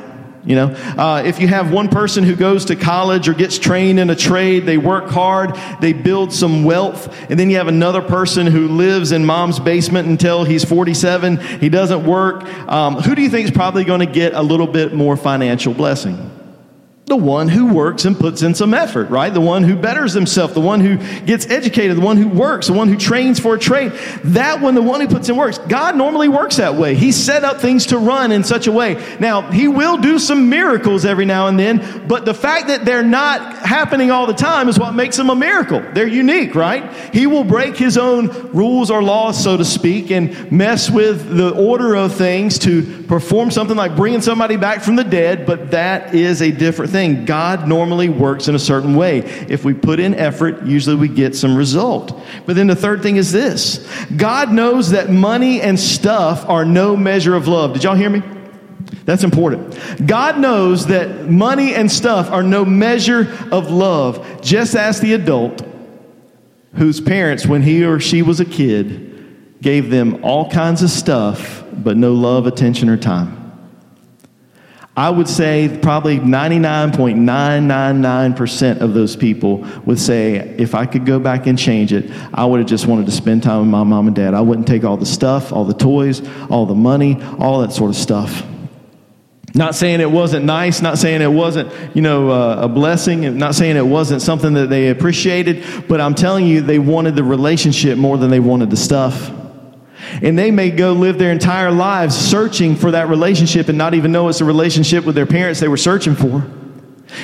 You 0.47 0.55
know, 0.55 0.67
uh, 0.97 1.25
if 1.27 1.41
you 1.41 1.49
have 1.49 1.73
one 1.73 1.89
person 1.89 2.23
who 2.23 2.37
goes 2.37 2.67
to 2.67 2.77
college 2.77 3.29
or 3.29 3.35
gets 3.35 3.59
trained 3.59 3.99
in 3.99 4.11
a 4.11 4.15
trade, 4.15 4.65
they 4.65 4.79
work 4.79 5.09
hard, 5.09 5.57
they 5.81 5.93
build 5.93 6.33
some 6.33 6.63
wealth, 6.63 7.13
and 7.29 7.39
then 7.39 7.51
you 7.51 7.57
have 7.57 7.67
another 7.67 8.01
person 8.01 8.47
who 8.47 8.69
lives 8.69 9.11
in 9.11 9.27
mom's 9.27 9.59
basement 9.59 10.07
until 10.07 10.45
he's 10.45 10.65
47, 10.65 11.39
he 11.39 11.69
doesn't 11.69 12.07
work. 12.07 12.45
Um, 12.69 12.95
who 12.95 13.17
do 13.17 13.23
you 13.23 13.29
think 13.29 13.47
is 13.47 13.51
probably 13.51 13.83
going 13.83 14.01
to 14.01 14.07
get 14.07 14.35
a 14.35 14.43
little 14.43 14.69
bit 14.69 14.95
more 14.95 15.17
financial 15.17 15.75
blessing? 15.75 16.36
The 17.07 17.15
one 17.17 17.47
who 17.47 17.73
works 17.73 18.05
and 18.05 18.19
puts 18.19 18.43
in 18.43 18.53
some 18.53 18.75
effort, 18.75 19.09
right? 19.11 19.33
The 19.33 19.41
one 19.41 19.63
who 19.63 19.77
betters 19.77 20.13
himself, 20.13 20.55
the 20.55 20.61
one 20.61 20.81
who 20.81 20.97
gets 21.25 21.47
educated, 21.47 21.97
the 21.97 22.01
one 22.01 22.17
who 22.17 22.27
works, 22.27 22.67
the 22.67 22.73
one 22.73 22.89
who 22.89 22.97
trains 22.97 23.39
for 23.39 23.55
a 23.55 23.59
trade. 23.61 23.93
That 24.25 24.61
one, 24.61 24.75
the 24.75 24.83
one 24.83 25.01
who 25.01 25.07
puts 25.07 25.29
in 25.29 25.37
works. 25.37 25.59
God 25.59 25.95
normally 25.95 26.29
works 26.29 26.57
that 26.57 26.75
way. 26.75 26.97
He 26.97 27.13
set 27.13 27.45
up 27.45 27.61
things 27.61 27.87
to 27.87 27.99
run 27.99 28.33
in 28.33 28.43
such 28.43 28.67
a 28.67 28.73
way. 28.73 29.01
Now, 29.21 29.43
He 29.53 29.69
will 29.69 29.99
do 29.99 30.19
some 30.19 30.51
miracles 30.51 31.05
every 31.05 31.27
now 31.27 31.47
and 31.47 31.57
then, 31.57 32.09
but 32.09 32.25
the 32.25 32.35
fact 32.35 32.67
that 32.69 32.85
they're 32.85 33.05
not 33.05 33.59
happening 33.59 34.11
all 34.11 34.27
the 34.27 34.35
time 34.35 34.69
is 34.69 34.77
what 34.77 34.93
makes 34.93 35.17
them 35.17 35.31
a 35.31 35.37
miracle. 35.37 35.81
They're 35.93 36.09
unique, 36.09 36.57
right? 36.57 36.93
He 37.15 37.29
will 37.29 37.45
break 37.45 37.77
His 37.77 37.97
own 37.97 38.51
rules 38.51 38.91
or 38.91 39.01
laws, 39.01 39.41
so 39.41 39.57
to 39.57 39.65
speak, 39.65 40.11
and 40.11 40.51
mess 40.51 40.91
with 40.91 41.37
the 41.37 41.51
order 41.51 41.95
of 41.95 42.17
things 42.17 42.59
to 42.61 43.05
perform 43.05 43.53
something 43.53 43.77
like 43.77 43.95
bringing 43.95 44.23
somebody 44.23 44.57
back 44.57 44.83
from 44.83 44.97
the 44.97 45.05
dead, 45.05 45.47
but 45.47 45.71
that 45.71 46.13
is 46.13 46.43
a 46.43 46.51
different 46.51 46.91
thing. 46.91 46.96
God 47.25 47.69
normally 47.69 48.09
works 48.09 48.49
in 48.49 48.55
a 48.55 48.59
certain 48.59 48.97
way. 48.97 49.19
If 49.49 49.65
we 49.65 49.75
put 49.75 50.01
in 50.01 50.15
effort, 50.15 50.65
usually 50.65 50.97
we 50.97 51.09
get 51.09 51.37
some 51.37 51.57
result. 51.57 52.19
But 52.47 52.57
then 52.57 52.67
the 52.67 52.77
third 52.77 53.03
thing 53.03 53.17
is 53.17 53.33
this 53.33 53.87
God 54.17 54.53
knows 54.53 54.91
that 54.91 55.11
money 55.11 55.61
and 55.61 55.79
stuff 55.79 56.49
are 56.49 56.65
no 56.65 56.97
measure 56.97 57.35
of 57.35 57.49
love. 57.49 57.73
Did 57.73 57.85
y'all 57.85 57.95
hear 57.95 58.11
me? 58.11 58.23
That's 59.05 59.25
important. 59.25 59.79
God 60.07 60.39
knows 60.39 60.87
that 60.87 61.31
money 61.31 61.75
and 61.75 61.91
stuff 61.91 62.31
are 62.31 62.43
no 62.43 62.65
measure 62.65 63.33
of 63.53 63.71
love. 63.71 64.41
Just 64.43 64.75
ask 64.75 65.01
the 65.01 65.15
adult 65.15 65.63
whose 66.75 67.01
parents, 67.01 67.47
when 67.47 67.63
he 67.63 67.85
or 67.85 67.99
she 68.01 68.23
was 68.23 68.41
a 68.41 68.45
kid, 68.45 69.61
gave 69.63 69.91
them 69.91 70.25
all 70.25 70.51
kinds 70.51 70.83
of 70.83 70.91
stuff, 70.91 71.65
but 71.73 71.97
no 71.97 72.13
love, 72.13 72.47
attention, 72.47 72.89
or 72.89 72.97
time. 72.97 73.46
I 74.97 75.11
would 75.11 75.29
say 75.29 75.79
probably 75.83 76.19
99.999% 76.19 78.81
of 78.81 78.95
those 78.95 79.15
people 79.15 79.59
would 79.85 79.99
say, 79.99 80.37
if 80.37 80.75
I 80.75 80.87
could 80.87 81.05
go 81.05 81.19
back 81.19 81.47
and 81.47 81.59
change 81.59 81.93
it, 81.93 82.11
I 82.33 82.47
would 82.47 82.61
have 82.61 82.69
just 82.69 82.87
wanted 82.87 83.05
to 83.07 83.13
spend 83.13 83.43
time 83.43 83.61
with 83.61 83.69
my 83.69 83.85
mom 83.85 84.07
and 84.07 84.17
dad. 84.17 84.33
I 84.33 84.41
wouldn't 84.41 84.67
take 84.67 84.85
all 84.85 84.97
the 84.97 85.05
stuff, 85.05 85.53
all 85.53 85.67
the 85.67 85.75
toys, 85.75 86.27
all 86.49 86.65
the 86.65 86.75
money, 86.75 87.23
all 87.39 87.61
that 87.61 87.73
sort 87.73 87.91
of 87.91 87.97
stuff. 87.97 88.43
Not 89.55 89.75
saying 89.75 90.01
it 90.01 90.11
wasn't 90.11 90.47
nice, 90.47 90.81
not 90.81 90.97
saying 90.97 91.21
it 91.21 91.33
wasn't, 91.33 91.71
you 91.95 92.01
know, 92.01 92.31
uh, 92.31 92.61
a 92.63 92.69
blessing, 92.69 93.37
not 93.37 93.55
saying 93.55 93.77
it 93.77 93.87
wasn't 93.87 94.23
something 94.23 94.55
that 94.55 94.71
they 94.71 94.89
appreciated, 94.89 95.63
but 95.89 96.01
I'm 96.01 96.15
telling 96.15 96.47
you, 96.47 96.63
they 96.63 96.79
wanted 96.79 97.17
the 97.17 97.25
relationship 97.25 97.99
more 97.99 98.17
than 98.17 98.31
they 98.31 98.41
wanted 98.41 98.71
the 98.71 98.79
stuff. 98.79 99.31
And 100.23 100.39
they 100.39 100.51
may 100.51 100.71
go 100.71 100.93
live 100.93 101.19
their 101.19 101.33
entire 101.33 101.71
lives 101.71 102.17
searching 102.17 102.77
for 102.77 102.93
that 102.93 103.09
relationship 103.09 103.69
and 103.69 103.79
not 103.79 103.95
even 103.95 104.13
know 104.13 104.29
it's 104.29 104.41
a 104.41 104.45
relationship 104.45 105.05
with 105.05 105.15
their 105.15 105.27
parents 105.27 105.61
they 105.61 105.69
were 105.69 105.77
searching 105.77 106.15
for. 106.15 106.45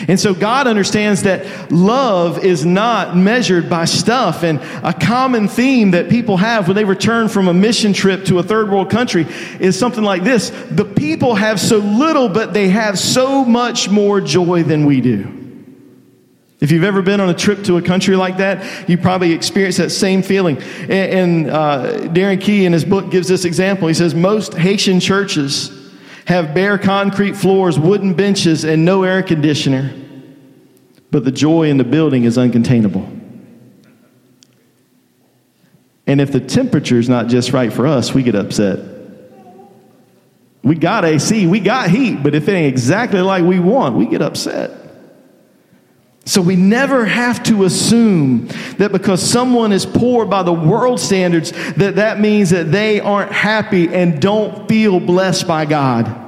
And 0.08 0.18
so 0.18 0.32
God 0.32 0.66
understands 0.66 1.24
that 1.24 1.72
love 1.72 2.44
is 2.44 2.64
not 2.64 3.16
measured 3.16 3.68
by 3.68 3.84
stuff. 3.84 4.42
And 4.42 4.60
a 4.84 4.92
common 4.92 5.48
theme 5.48 5.92
that 5.92 6.08
people 6.08 6.36
have 6.36 6.68
when 6.68 6.76
they 6.76 6.84
return 6.84 7.28
from 7.28 7.48
a 7.48 7.54
mission 7.54 7.92
trip 7.92 8.24
to 8.26 8.38
a 8.38 8.42
third 8.42 8.70
world 8.70 8.90
country 8.90 9.26
is 9.60 9.78
something 9.78 10.04
like 10.04 10.22
this 10.22 10.50
The 10.70 10.84
people 10.84 11.34
have 11.34 11.60
so 11.60 11.78
little, 11.78 12.28
but 12.28 12.52
they 12.54 12.68
have 12.68 12.98
so 12.98 13.44
much 13.44 13.88
more 13.88 14.20
joy 14.20 14.62
than 14.62 14.86
we 14.86 15.00
do. 15.00 15.41
If 16.62 16.70
you've 16.70 16.84
ever 16.84 17.02
been 17.02 17.20
on 17.20 17.28
a 17.28 17.34
trip 17.34 17.64
to 17.64 17.76
a 17.76 17.82
country 17.82 18.14
like 18.14 18.36
that, 18.36 18.88
you 18.88 18.96
probably 18.96 19.32
experienced 19.32 19.78
that 19.78 19.90
same 19.90 20.22
feeling. 20.22 20.58
And, 20.58 20.90
and 20.92 21.50
uh, 21.50 21.92
Darren 22.02 22.40
Key 22.40 22.66
in 22.66 22.72
his 22.72 22.84
book 22.84 23.10
gives 23.10 23.26
this 23.26 23.44
example. 23.44 23.88
He 23.88 23.94
says, 23.94 24.14
Most 24.14 24.54
Haitian 24.54 25.00
churches 25.00 25.92
have 26.26 26.54
bare 26.54 26.78
concrete 26.78 27.32
floors, 27.32 27.80
wooden 27.80 28.14
benches, 28.14 28.62
and 28.62 28.84
no 28.84 29.02
air 29.02 29.24
conditioner, 29.24 29.92
but 31.10 31.24
the 31.24 31.32
joy 31.32 31.68
in 31.68 31.78
the 31.78 31.84
building 31.84 32.22
is 32.22 32.36
uncontainable. 32.36 33.08
And 36.06 36.20
if 36.20 36.30
the 36.30 36.38
temperature 36.38 37.00
is 37.00 37.08
not 37.08 37.26
just 37.26 37.52
right 37.52 37.72
for 37.72 37.88
us, 37.88 38.14
we 38.14 38.22
get 38.22 38.36
upset. 38.36 38.78
We 40.62 40.76
got 40.76 41.04
AC, 41.04 41.48
we 41.48 41.58
got 41.58 41.90
heat, 41.90 42.22
but 42.22 42.36
if 42.36 42.46
it 42.48 42.52
ain't 42.52 42.72
exactly 42.72 43.20
like 43.20 43.42
we 43.42 43.58
want, 43.58 43.96
we 43.96 44.06
get 44.06 44.22
upset. 44.22 44.81
So 46.24 46.40
we 46.40 46.54
never 46.54 47.04
have 47.04 47.42
to 47.44 47.64
assume 47.64 48.46
that 48.78 48.92
because 48.92 49.20
someone 49.20 49.72
is 49.72 49.84
poor 49.84 50.24
by 50.24 50.44
the 50.44 50.52
world 50.52 51.00
standards 51.00 51.50
that 51.74 51.96
that 51.96 52.20
means 52.20 52.50
that 52.50 52.70
they 52.70 53.00
aren't 53.00 53.32
happy 53.32 53.88
and 53.92 54.22
don't 54.22 54.68
feel 54.68 55.00
blessed 55.00 55.48
by 55.48 55.64
God. 55.64 56.18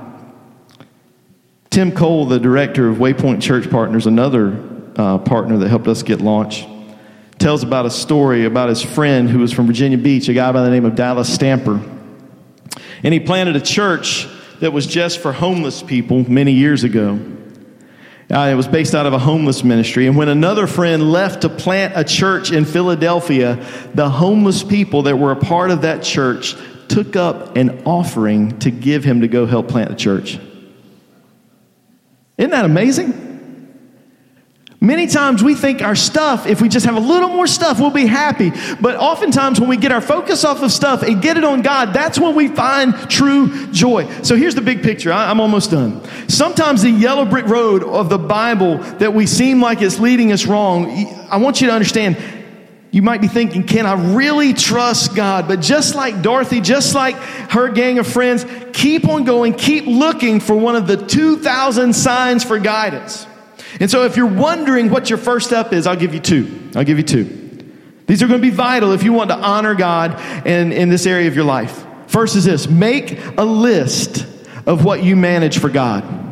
Tim 1.71 1.93
Cole, 1.93 2.27
the 2.27 2.41
director 2.41 2.89
of 2.89 2.99
Waypoint 2.99 3.41
Church 3.41 3.71
Partners, 3.71 4.07
another 4.07 4.61
uh, 4.97 5.19
partner 5.19 5.59
that 5.59 5.69
helped 5.69 5.89
us 5.89 6.03
get 6.03 6.21
launched, 6.21 6.67
tells 7.39 7.63
about 7.63 7.87
a 7.87 7.91
story 7.91 8.45
about 8.45 8.69
his 8.69 8.83
friend 8.83 9.29
who 9.29 9.39
was 9.39 9.53
from 9.53 9.67
Virginia 9.67 9.99
Beach, 9.99 10.29
a 10.29 10.35
guy 10.35 10.51
by 10.51 10.63
the 10.63 10.71
name 10.71 10.85
of 10.85 10.95
Dallas 10.95 11.33
Stamper. 11.33 11.81
And 13.03 13.13
he 13.15 13.21
planted 13.21 13.55
a 13.55 13.61
church 13.61 14.29
that 14.61 14.73
was 14.73 14.87
just 14.87 15.19
for 15.19 15.33
homeless 15.33 15.83
people 15.83 16.29
many 16.29 16.53
years 16.53 16.85
ago. 16.85 17.19
Uh, 18.31 18.49
it 18.51 18.55
was 18.55 18.67
based 18.67 18.95
out 18.95 19.07
of 19.07 19.13
a 19.13 19.19
homeless 19.19 19.63
ministry. 19.63 20.07
And 20.07 20.17
when 20.17 20.29
another 20.29 20.67
friend 20.67 21.13
left 21.13 21.43
to 21.43 21.49
plant 21.49 21.93
a 21.97 22.05
church 22.05 22.53
in 22.53 22.65
Philadelphia, 22.65 23.65
the 23.95 24.09
homeless 24.09 24.63
people 24.63 25.03
that 25.03 25.19
were 25.19 25.33
a 25.33 25.37
part 25.37 25.71
of 25.71 25.83
that 25.83 26.03
church 26.03 26.57
took 26.89 27.17
up 27.17 27.57
an 27.57 27.83
offering 27.85 28.59
to 28.61 28.71
give 28.71 29.05
him 29.05 29.21
to 29.21 29.29
go 29.29 29.47
help 29.47 29.69
plant 29.69 29.91
the 29.91 29.97
church. 29.97 30.39
Isn't 32.39 32.51
that 32.51 32.65
amazing? 32.65 33.24
Many 34.85 35.07
times 35.07 35.43
we 35.43 35.55
think 35.55 35.81
our 35.81 35.95
stuff, 35.95 36.47
if 36.47 36.61
we 36.61 36.69
just 36.69 36.85
have 36.85 36.97
a 36.97 37.01
little 37.01 37.31
more 37.31 37.47
stuff, 37.47 37.81
we'll 37.81 37.89
be 37.89 38.05
happy. 38.05 38.53
But 38.83 38.97
oftentimes 38.97 39.59
when 39.59 39.71
we 39.71 39.79
get 39.79 39.93
our 39.93 40.03
focus 40.03 40.45
off 40.45 40.63
of 40.63 40.71
stuff 40.71 41.03
and 41.03 41.23
get 41.23 41.39
it 41.39 41.45
on 41.45 41.63
God, 41.63 41.95
that's 41.95 42.19
when 42.19 42.35
we 42.35 42.49
find 42.49 42.95
true 43.09 43.67
joy. 43.69 44.07
So 44.23 44.37
here's 44.37 44.55
the 44.55 44.61
big 44.61 44.83
picture. 44.83 45.11
I, 45.11 45.31
am 45.31 45.41
almost 45.41 45.71
done. 45.71 46.03
Sometimes 46.29 46.83
the 46.83 46.91
yellow 46.91 47.25
brick 47.25 47.47
road 47.47 47.83
of 47.83 48.11
the 48.11 48.19
Bible 48.19 48.77
that 48.99 49.15
we 49.15 49.27
seem 49.27 49.59
like 49.59 49.81
it's 49.81 49.99
leading 49.99 50.33
us 50.33 50.45
wrong, 50.45 51.07
I 51.31 51.39
want 51.39 51.63
you 51.63 51.69
to 51.69 51.73
understand. 51.73 52.19
You 52.91 53.01
might 53.01 53.23
be 53.23 53.29
thinking, 53.29 53.65
can 53.65 53.87
I 53.87 54.15
really 54.15 54.53
trust 54.53 55.17
God? 55.17 55.49
But 55.49 55.63
just 55.63 55.95
like 55.95 56.21
Dorothy, 56.21 56.61
just 56.61 56.95
like 56.95 57.17
her 57.17 57.71
gang 57.71 57.99
of 57.99 58.07
friends, 58.07 58.45
keep 58.75 59.09
on 59.09 59.25
going, 59.25 59.55
keep 59.55 59.87
looking 59.87 60.41
for 60.41 60.55
one 60.55 60.77
of 60.77 60.87
the 60.87 60.99
2,000 60.99 61.95
signs 61.95 62.45
for 62.45 62.59
guidance. 62.59 63.27
And 63.81 63.91
so, 63.91 64.05
if 64.05 64.17
you're 64.17 64.27
wondering 64.27 64.91
what 64.91 65.11
your 65.11 65.19
first 65.19 65.47
step 65.47 65.73
is, 65.73 65.87
I'll 65.87 65.97
give 65.97 66.15
you 66.15 66.21
two. 66.21 66.71
I'll 66.77 66.85
give 66.85 66.99
you 66.99 67.05
two. 67.05 67.45
These 68.07 68.23
are 68.23 68.27
going 68.27 68.41
to 68.41 68.47
be 68.47 68.55
vital 68.55 68.93
if 68.93 69.03
you 69.03 69.13
want 69.13 69.31
to 69.31 69.37
honor 69.37 69.75
God 69.75 70.47
in, 70.47 70.73
in 70.73 70.89
this 70.91 71.07
area 71.07 71.27
of 71.27 71.35
your 71.35 71.45
life. 71.45 71.85
First 72.07 72.37
is 72.37 72.45
this 72.45 72.69
make 72.69 73.19
a 73.37 73.45
list 73.45 74.27
of 74.67 74.85
what 74.85 75.03
you 75.03 75.17
manage 75.17 75.59
for 75.59 75.69
God. 75.69 76.24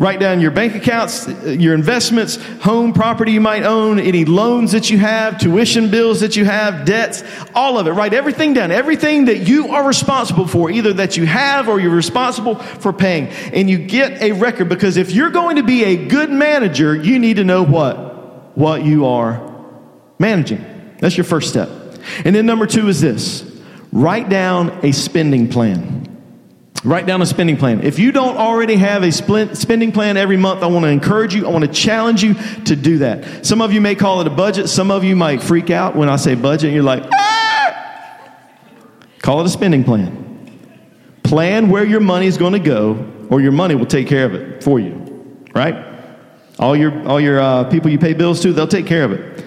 Write 0.00 0.18
down 0.18 0.40
your 0.40 0.50
bank 0.50 0.74
accounts, 0.74 1.28
your 1.44 1.74
investments, 1.74 2.36
home 2.62 2.94
property 2.94 3.32
you 3.32 3.40
might 3.42 3.64
own, 3.64 4.00
any 4.00 4.24
loans 4.24 4.72
that 4.72 4.88
you 4.88 4.96
have, 4.96 5.38
tuition 5.38 5.90
bills 5.90 6.20
that 6.20 6.36
you 6.36 6.46
have, 6.46 6.86
debts, 6.86 7.22
all 7.54 7.78
of 7.78 7.86
it. 7.86 7.90
Write 7.90 8.14
everything 8.14 8.54
down, 8.54 8.70
everything 8.70 9.26
that 9.26 9.46
you 9.46 9.68
are 9.68 9.86
responsible 9.86 10.46
for, 10.46 10.70
either 10.70 10.94
that 10.94 11.18
you 11.18 11.26
have 11.26 11.68
or 11.68 11.78
you're 11.78 11.94
responsible 11.94 12.54
for 12.54 12.94
paying. 12.94 13.26
And 13.52 13.68
you 13.68 13.76
get 13.76 14.22
a 14.22 14.32
record 14.32 14.70
because 14.70 14.96
if 14.96 15.12
you're 15.12 15.28
going 15.28 15.56
to 15.56 15.62
be 15.62 15.84
a 15.84 16.08
good 16.08 16.30
manager, 16.30 16.96
you 16.96 17.18
need 17.18 17.36
to 17.36 17.44
know 17.44 17.62
what? 17.62 18.56
What 18.56 18.82
you 18.82 19.04
are 19.04 19.54
managing. 20.18 20.64
That's 21.00 21.18
your 21.18 21.24
first 21.24 21.50
step. 21.50 21.68
And 22.24 22.34
then 22.34 22.46
number 22.46 22.66
two 22.66 22.88
is 22.88 23.02
this 23.02 23.44
write 23.92 24.30
down 24.30 24.80
a 24.82 24.92
spending 24.92 25.46
plan. 25.50 25.99
Write 26.82 27.04
down 27.04 27.20
a 27.20 27.26
spending 27.26 27.58
plan. 27.58 27.82
If 27.82 27.98
you 27.98 28.10
don't 28.10 28.38
already 28.38 28.76
have 28.76 29.02
a 29.02 29.12
spending 29.12 29.92
plan 29.92 30.16
every 30.16 30.38
month, 30.38 30.62
I 30.62 30.66
want 30.66 30.84
to 30.84 30.88
encourage 30.88 31.34
you, 31.34 31.46
I 31.46 31.50
want 31.50 31.64
to 31.64 31.70
challenge 31.70 32.22
you 32.22 32.34
to 32.64 32.74
do 32.74 32.98
that. 32.98 33.44
Some 33.44 33.60
of 33.60 33.72
you 33.72 33.82
may 33.82 33.94
call 33.94 34.22
it 34.22 34.26
a 34.26 34.30
budget, 34.30 34.68
some 34.70 34.90
of 34.90 35.04
you 35.04 35.14
might 35.14 35.42
freak 35.42 35.68
out 35.68 35.94
when 35.94 36.08
I 36.08 36.16
say 36.16 36.34
budget, 36.34 36.68
and 36.68 36.74
you're 36.74 36.82
like, 36.82 37.04
ah! 37.12 38.30
Call 39.18 39.40
it 39.40 39.46
a 39.46 39.50
spending 39.50 39.84
plan. 39.84 40.26
Plan 41.22 41.68
where 41.68 41.84
your 41.84 42.00
money 42.00 42.26
is 42.26 42.38
going 42.38 42.54
to 42.54 42.58
go, 42.58 43.12
or 43.28 43.42
your 43.42 43.52
money 43.52 43.74
will 43.74 43.84
take 43.84 44.08
care 44.08 44.24
of 44.24 44.34
it 44.34 44.64
for 44.64 44.80
you, 44.80 45.46
right? 45.54 45.86
All 46.58 46.74
your, 46.74 47.06
all 47.06 47.20
your 47.20 47.40
uh, 47.40 47.64
people 47.64 47.90
you 47.90 47.98
pay 47.98 48.14
bills 48.14 48.40
to, 48.40 48.54
they'll 48.54 48.66
take 48.66 48.86
care 48.86 49.04
of 49.04 49.12
it. 49.12 49.44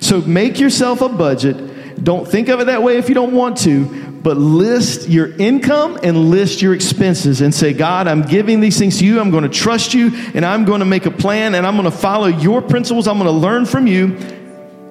So 0.00 0.22
make 0.22 0.58
yourself 0.58 1.02
a 1.02 1.10
budget. 1.10 2.02
Don't 2.02 2.26
think 2.26 2.48
of 2.48 2.60
it 2.60 2.64
that 2.68 2.82
way 2.82 2.96
if 2.96 3.10
you 3.10 3.14
don't 3.14 3.34
want 3.34 3.58
to, 3.58 4.09
but 4.22 4.36
list 4.36 5.08
your 5.08 5.34
income 5.36 5.98
and 6.02 6.30
list 6.30 6.60
your 6.60 6.74
expenses 6.74 7.40
and 7.40 7.54
say, 7.54 7.72
God, 7.72 8.06
I'm 8.06 8.22
giving 8.22 8.60
these 8.60 8.78
things 8.78 8.98
to 8.98 9.06
you. 9.06 9.20
I'm 9.20 9.30
going 9.30 9.44
to 9.44 9.48
trust 9.48 9.94
you 9.94 10.10
and 10.34 10.44
I'm 10.44 10.64
going 10.64 10.80
to 10.80 10.86
make 10.86 11.06
a 11.06 11.10
plan 11.10 11.54
and 11.54 11.66
I'm 11.66 11.76
going 11.76 11.90
to 11.90 11.96
follow 11.96 12.26
your 12.26 12.60
principles. 12.60 13.08
I'm 13.08 13.18
going 13.18 13.30
to 13.30 13.38
learn 13.38 13.64
from 13.64 13.86
you. 13.86 14.08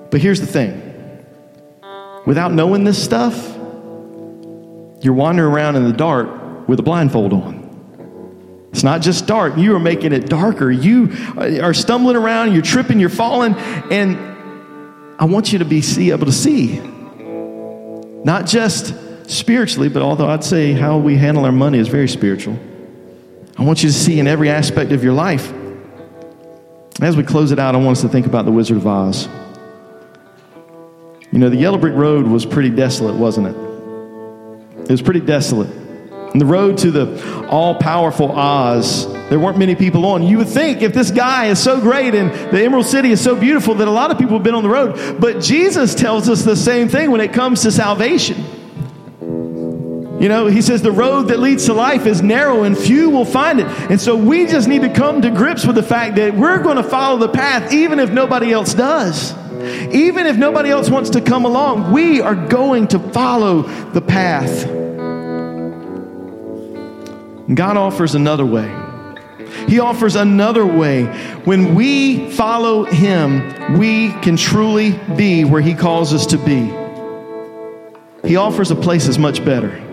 But 0.10 0.22
here's 0.22 0.40
the 0.40 0.48
thing 0.48 0.86
without 2.26 2.52
knowing 2.52 2.84
this 2.84 3.04
stuff, 3.04 3.36
you're 5.02 5.14
wandering 5.14 5.52
around 5.52 5.76
in 5.76 5.84
the 5.84 5.94
dark 5.94 6.68
with 6.68 6.80
a 6.80 6.84
blindfold 6.84 7.34
on. 7.34 7.60
It's 8.72 8.84
not 8.84 9.02
just 9.02 9.26
dark, 9.26 9.58
you 9.58 9.76
are 9.76 9.80
making 9.80 10.14
it 10.14 10.28
darker. 10.28 10.70
You 10.70 11.12
are 11.38 11.74
stumbling 11.74 12.16
around, 12.16 12.54
you're 12.54 12.62
tripping, 12.62 13.00
you're 13.00 13.10
falling, 13.10 13.56
and 13.56 14.18
I 15.20 15.26
want 15.26 15.52
you 15.52 15.60
to 15.60 15.66
be 15.66 15.82
able 16.12 16.26
to 16.28 16.32
see. 16.32 16.80
Not 18.24 18.46
just 18.46 18.94
spiritually, 19.30 19.90
but 19.90 20.02
although 20.02 20.28
I'd 20.28 20.44
say 20.44 20.74
how 20.74 20.98
we 20.98 21.16
handle 21.16 21.46
our 21.46 21.52
money 21.52 21.78
is 21.78 21.88
very 21.88 22.08
spiritual. 22.08 22.58
I 23.58 23.64
want 23.64 23.84
you 23.84 23.90
to 23.90 23.94
see 23.94 24.20
in 24.20 24.28
every 24.28 24.50
aspect 24.50 24.92
of 24.92 25.04
your 25.04 25.14
life. 25.14 25.54
As 27.02 27.16
we 27.16 27.24
close 27.24 27.52
it 27.52 27.60
out, 27.60 27.76
I 27.76 27.78
want 27.78 27.98
us 27.98 28.02
to 28.02 28.10
think 28.10 28.26
about 28.26 28.46
the 28.46 28.52
Wizard 28.52 28.78
of 28.78 28.88
Oz. 28.88 29.30
You 31.32 31.38
know, 31.38 31.50
the 31.50 31.58
Yellow 31.58 31.78
Brick 31.78 31.94
Road 31.94 32.26
was 32.26 32.46
pretty 32.46 32.72
desolate, 32.72 33.16
wasn't 33.16 33.48
it? 33.48 33.56
It 34.82 34.92
was 34.92 35.02
pretty 35.02 35.20
desolate. 35.20 35.70
And 35.70 36.42
the 36.42 36.46
road 36.46 36.78
to 36.80 36.92
the 36.92 37.48
all 37.48 37.76
powerful 37.76 38.32
Oz, 38.32 39.12
there 39.30 39.40
weren't 39.40 39.58
many 39.58 39.76
people 39.76 40.06
on. 40.08 40.24
You 40.24 40.40
would 40.40 40.50
think 40.50 40.82
if 40.82 40.94
this 40.94 41.12
guy 41.12 41.48
is 41.48 41.62
so 41.62 41.80
great 41.80 42.16
and 42.16 42.32
the 42.52 42.64
Emerald 42.64 42.88
City 42.88 43.12
is 43.12 43.22
so 43.22 43.36
beautiful 43.36 43.76
that 43.76 43.88
a 43.88 43.92
lot 43.92 44.10
of 44.10 44.18
people 44.18 44.34
have 44.34 44.44
been 44.44 44.56
on 44.56 44.64
the 44.64 44.70
road. 44.70 45.20
But 45.20 45.42
Jesus 45.42 45.94
tells 45.94 46.28
us 46.28 46.44
the 46.44 46.56
same 46.56 46.90
thing 46.90 47.12
when 47.12 47.22
it 47.22 47.34
comes 47.34 47.62
to 47.62 47.72
salvation. 47.72 48.44
You 50.20 50.28
know, 50.28 50.48
he 50.48 50.62
says 50.62 50.82
the 50.82 50.92
road 50.92 51.30
that 51.30 51.40
leads 51.40 51.66
to 51.66 51.74
life 51.74 52.06
is 52.06 52.22
narrow 52.22 52.64
and 52.64 52.78
few 52.78 53.10
will 53.10 53.24
find 53.24 53.62
it. 53.62 53.68
And 53.90 54.02
so 54.02 54.18
we 54.18 54.46
just 54.48 54.68
need 54.68 54.82
to 54.82 54.90
come 54.90 55.22
to 55.22 55.30
grips 55.30 55.66
with 55.66 55.78
the 55.78 55.84
fact 55.84 56.18
that 56.18 56.36
we're 56.36 56.62
going 56.62 56.76
to 56.76 56.84
follow 56.84 57.18
the 57.18 57.30
path 57.30 57.72
even 57.72 58.00
if 58.00 58.12
nobody 58.12 58.52
else 58.52 58.74
does. 58.74 59.34
Even 59.94 60.28
if 60.28 60.38
nobody 60.38 60.70
else 60.70 60.90
wants 60.90 61.12
to 61.12 61.22
come 61.22 61.46
along, 61.46 61.92
we 61.92 62.22
are 62.22 62.36
going 62.36 62.88
to 62.90 63.00
follow 63.00 63.62
the 63.92 64.02
path. 64.02 64.66
God 67.54 67.78
offers 67.78 68.14
another 68.14 68.46
way. 68.46 68.68
He 69.68 69.80
offers 69.80 70.16
another 70.16 70.66
way. 70.66 71.06
When 71.46 71.76
we 71.76 72.30
follow 72.32 72.84
Him, 72.84 73.78
we 73.78 74.12
can 74.22 74.38
truly 74.38 75.00
be 75.16 75.46
where 75.46 75.62
He 75.62 75.74
calls 75.74 76.14
us 76.14 76.28
to 76.28 76.38
be. 76.38 76.72
He 78.28 78.36
offers 78.36 78.70
a 78.70 78.76
place 78.76 79.06
that's 79.06 79.18
much 79.18 79.44
better. 79.44 79.89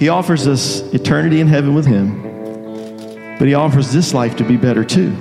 He 0.00 0.08
offers 0.08 0.48
us 0.48 0.80
eternity 0.94 1.40
in 1.40 1.46
heaven 1.46 1.74
with 1.74 1.84
Him, 1.84 2.22
but 3.38 3.46
He 3.46 3.52
offers 3.52 3.92
this 3.92 4.14
life 4.14 4.34
to 4.36 4.44
be 4.44 4.56
better 4.56 4.82
too 4.82 5.14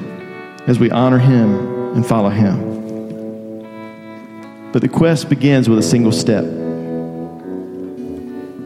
as 0.67 0.79
we 0.79 0.89
honor 0.89 1.19
Him 1.19 1.93
and 1.95 2.07
follow 2.07 2.29
Him. 2.29 2.69
But 4.71 4.81
the 4.81 4.87
quest 4.87 5.27
begins 5.27 5.67
with 5.67 5.79
a 5.79 5.83
single 5.83 6.13
step. 6.13 6.45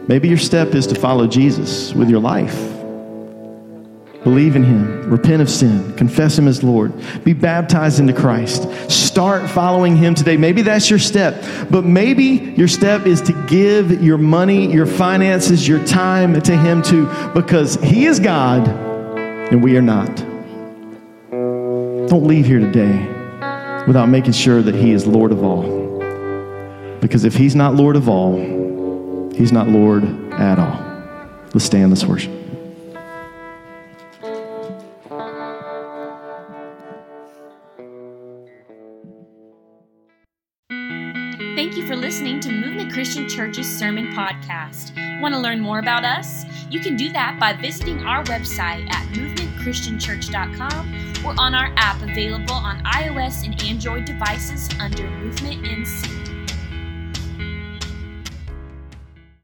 Maybe 0.06 0.28
your 0.28 0.38
step 0.38 0.72
is 0.72 0.86
to 0.86 0.94
follow 0.94 1.26
Jesus 1.26 1.92
with 1.92 2.08
your 2.08 2.20
life. 2.20 2.73
Believe 4.24 4.56
in 4.56 4.64
Him, 4.64 5.10
repent 5.10 5.42
of 5.42 5.50
sin, 5.50 5.94
confess 5.96 6.38
Him 6.38 6.48
as 6.48 6.64
Lord, 6.64 6.94
be 7.24 7.34
baptized 7.34 8.00
into 8.00 8.14
Christ, 8.14 8.90
start 8.90 9.48
following 9.50 9.96
Him 9.96 10.14
today. 10.14 10.38
Maybe 10.38 10.62
that's 10.62 10.88
your 10.88 10.98
step, 10.98 11.44
but 11.70 11.84
maybe 11.84 12.54
your 12.56 12.66
step 12.66 13.06
is 13.06 13.20
to 13.22 13.32
give 13.46 14.02
your 14.02 14.16
money, 14.16 14.72
your 14.72 14.86
finances, 14.86 15.68
your 15.68 15.84
time 15.84 16.40
to 16.40 16.56
Him 16.56 16.82
too, 16.82 17.06
because 17.34 17.74
He 17.76 18.06
is 18.06 18.18
God 18.18 18.66
and 18.66 19.62
we 19.62 19.76
are 19.76 19.82
not. 19.82 20.16
Don't 22.08 22.24
leave 22.24 22.46
here 22.46 22.60
today 22.60 23.06
without 23.86 24.06
making 24.06 24.32
sure 24.32 24.62
that 24.62 24.74
He 24.74 24.92
is 24.92 25.06
Lord 25.06 25.32
of 25.32 25.44
all. 25.44 25.64
Because 27.00 27.26
if 27.26 27.34
He's 27.34 27.54
not 27.54 27.74
Lord 27.74 27.94
of 27.94 28.08
all, 28.08 28.38
He's 29.34 29.52
not 29.52 29.68
Lord 29.68 30.04
at 30.32 30.58
all. 30.58 30.80
Let's 31.52 31.66
stand, 31.66 31.90
let's 31.90 32.06
worship. 32.06 32.43
Sermon 43.64 44.08
Podcast. 44.08 44.92
Want 45.20 45.34
to 45.34 45.40
learn 45.40 45.60
more 45.60 45.78
about 45.78 46.04
us? 46.04 46.44
You 46.70 46.80
can 46.80 46.96
do 46.96 47.12
that 47.12 47.38
by 47.40 47.52
visiting 47.52 48.00
our 48.00 48.24
website 48.24 48.92
at 48.92 49.06
movementchristianchurch.com 49.14 51.24
or 51.24 51.34
on 51.38 51.54
our 51.54 51.72
app 51.76 52.02
available 52.02 52.54
on 52.54 52.82
iOS 52.84 53.44
and 53.44 53.62
Android 53.62 54.04
devices 54.04 54.68
under 54.78 55.08
Movement 55.10 55.64
NC. 55.64 56.23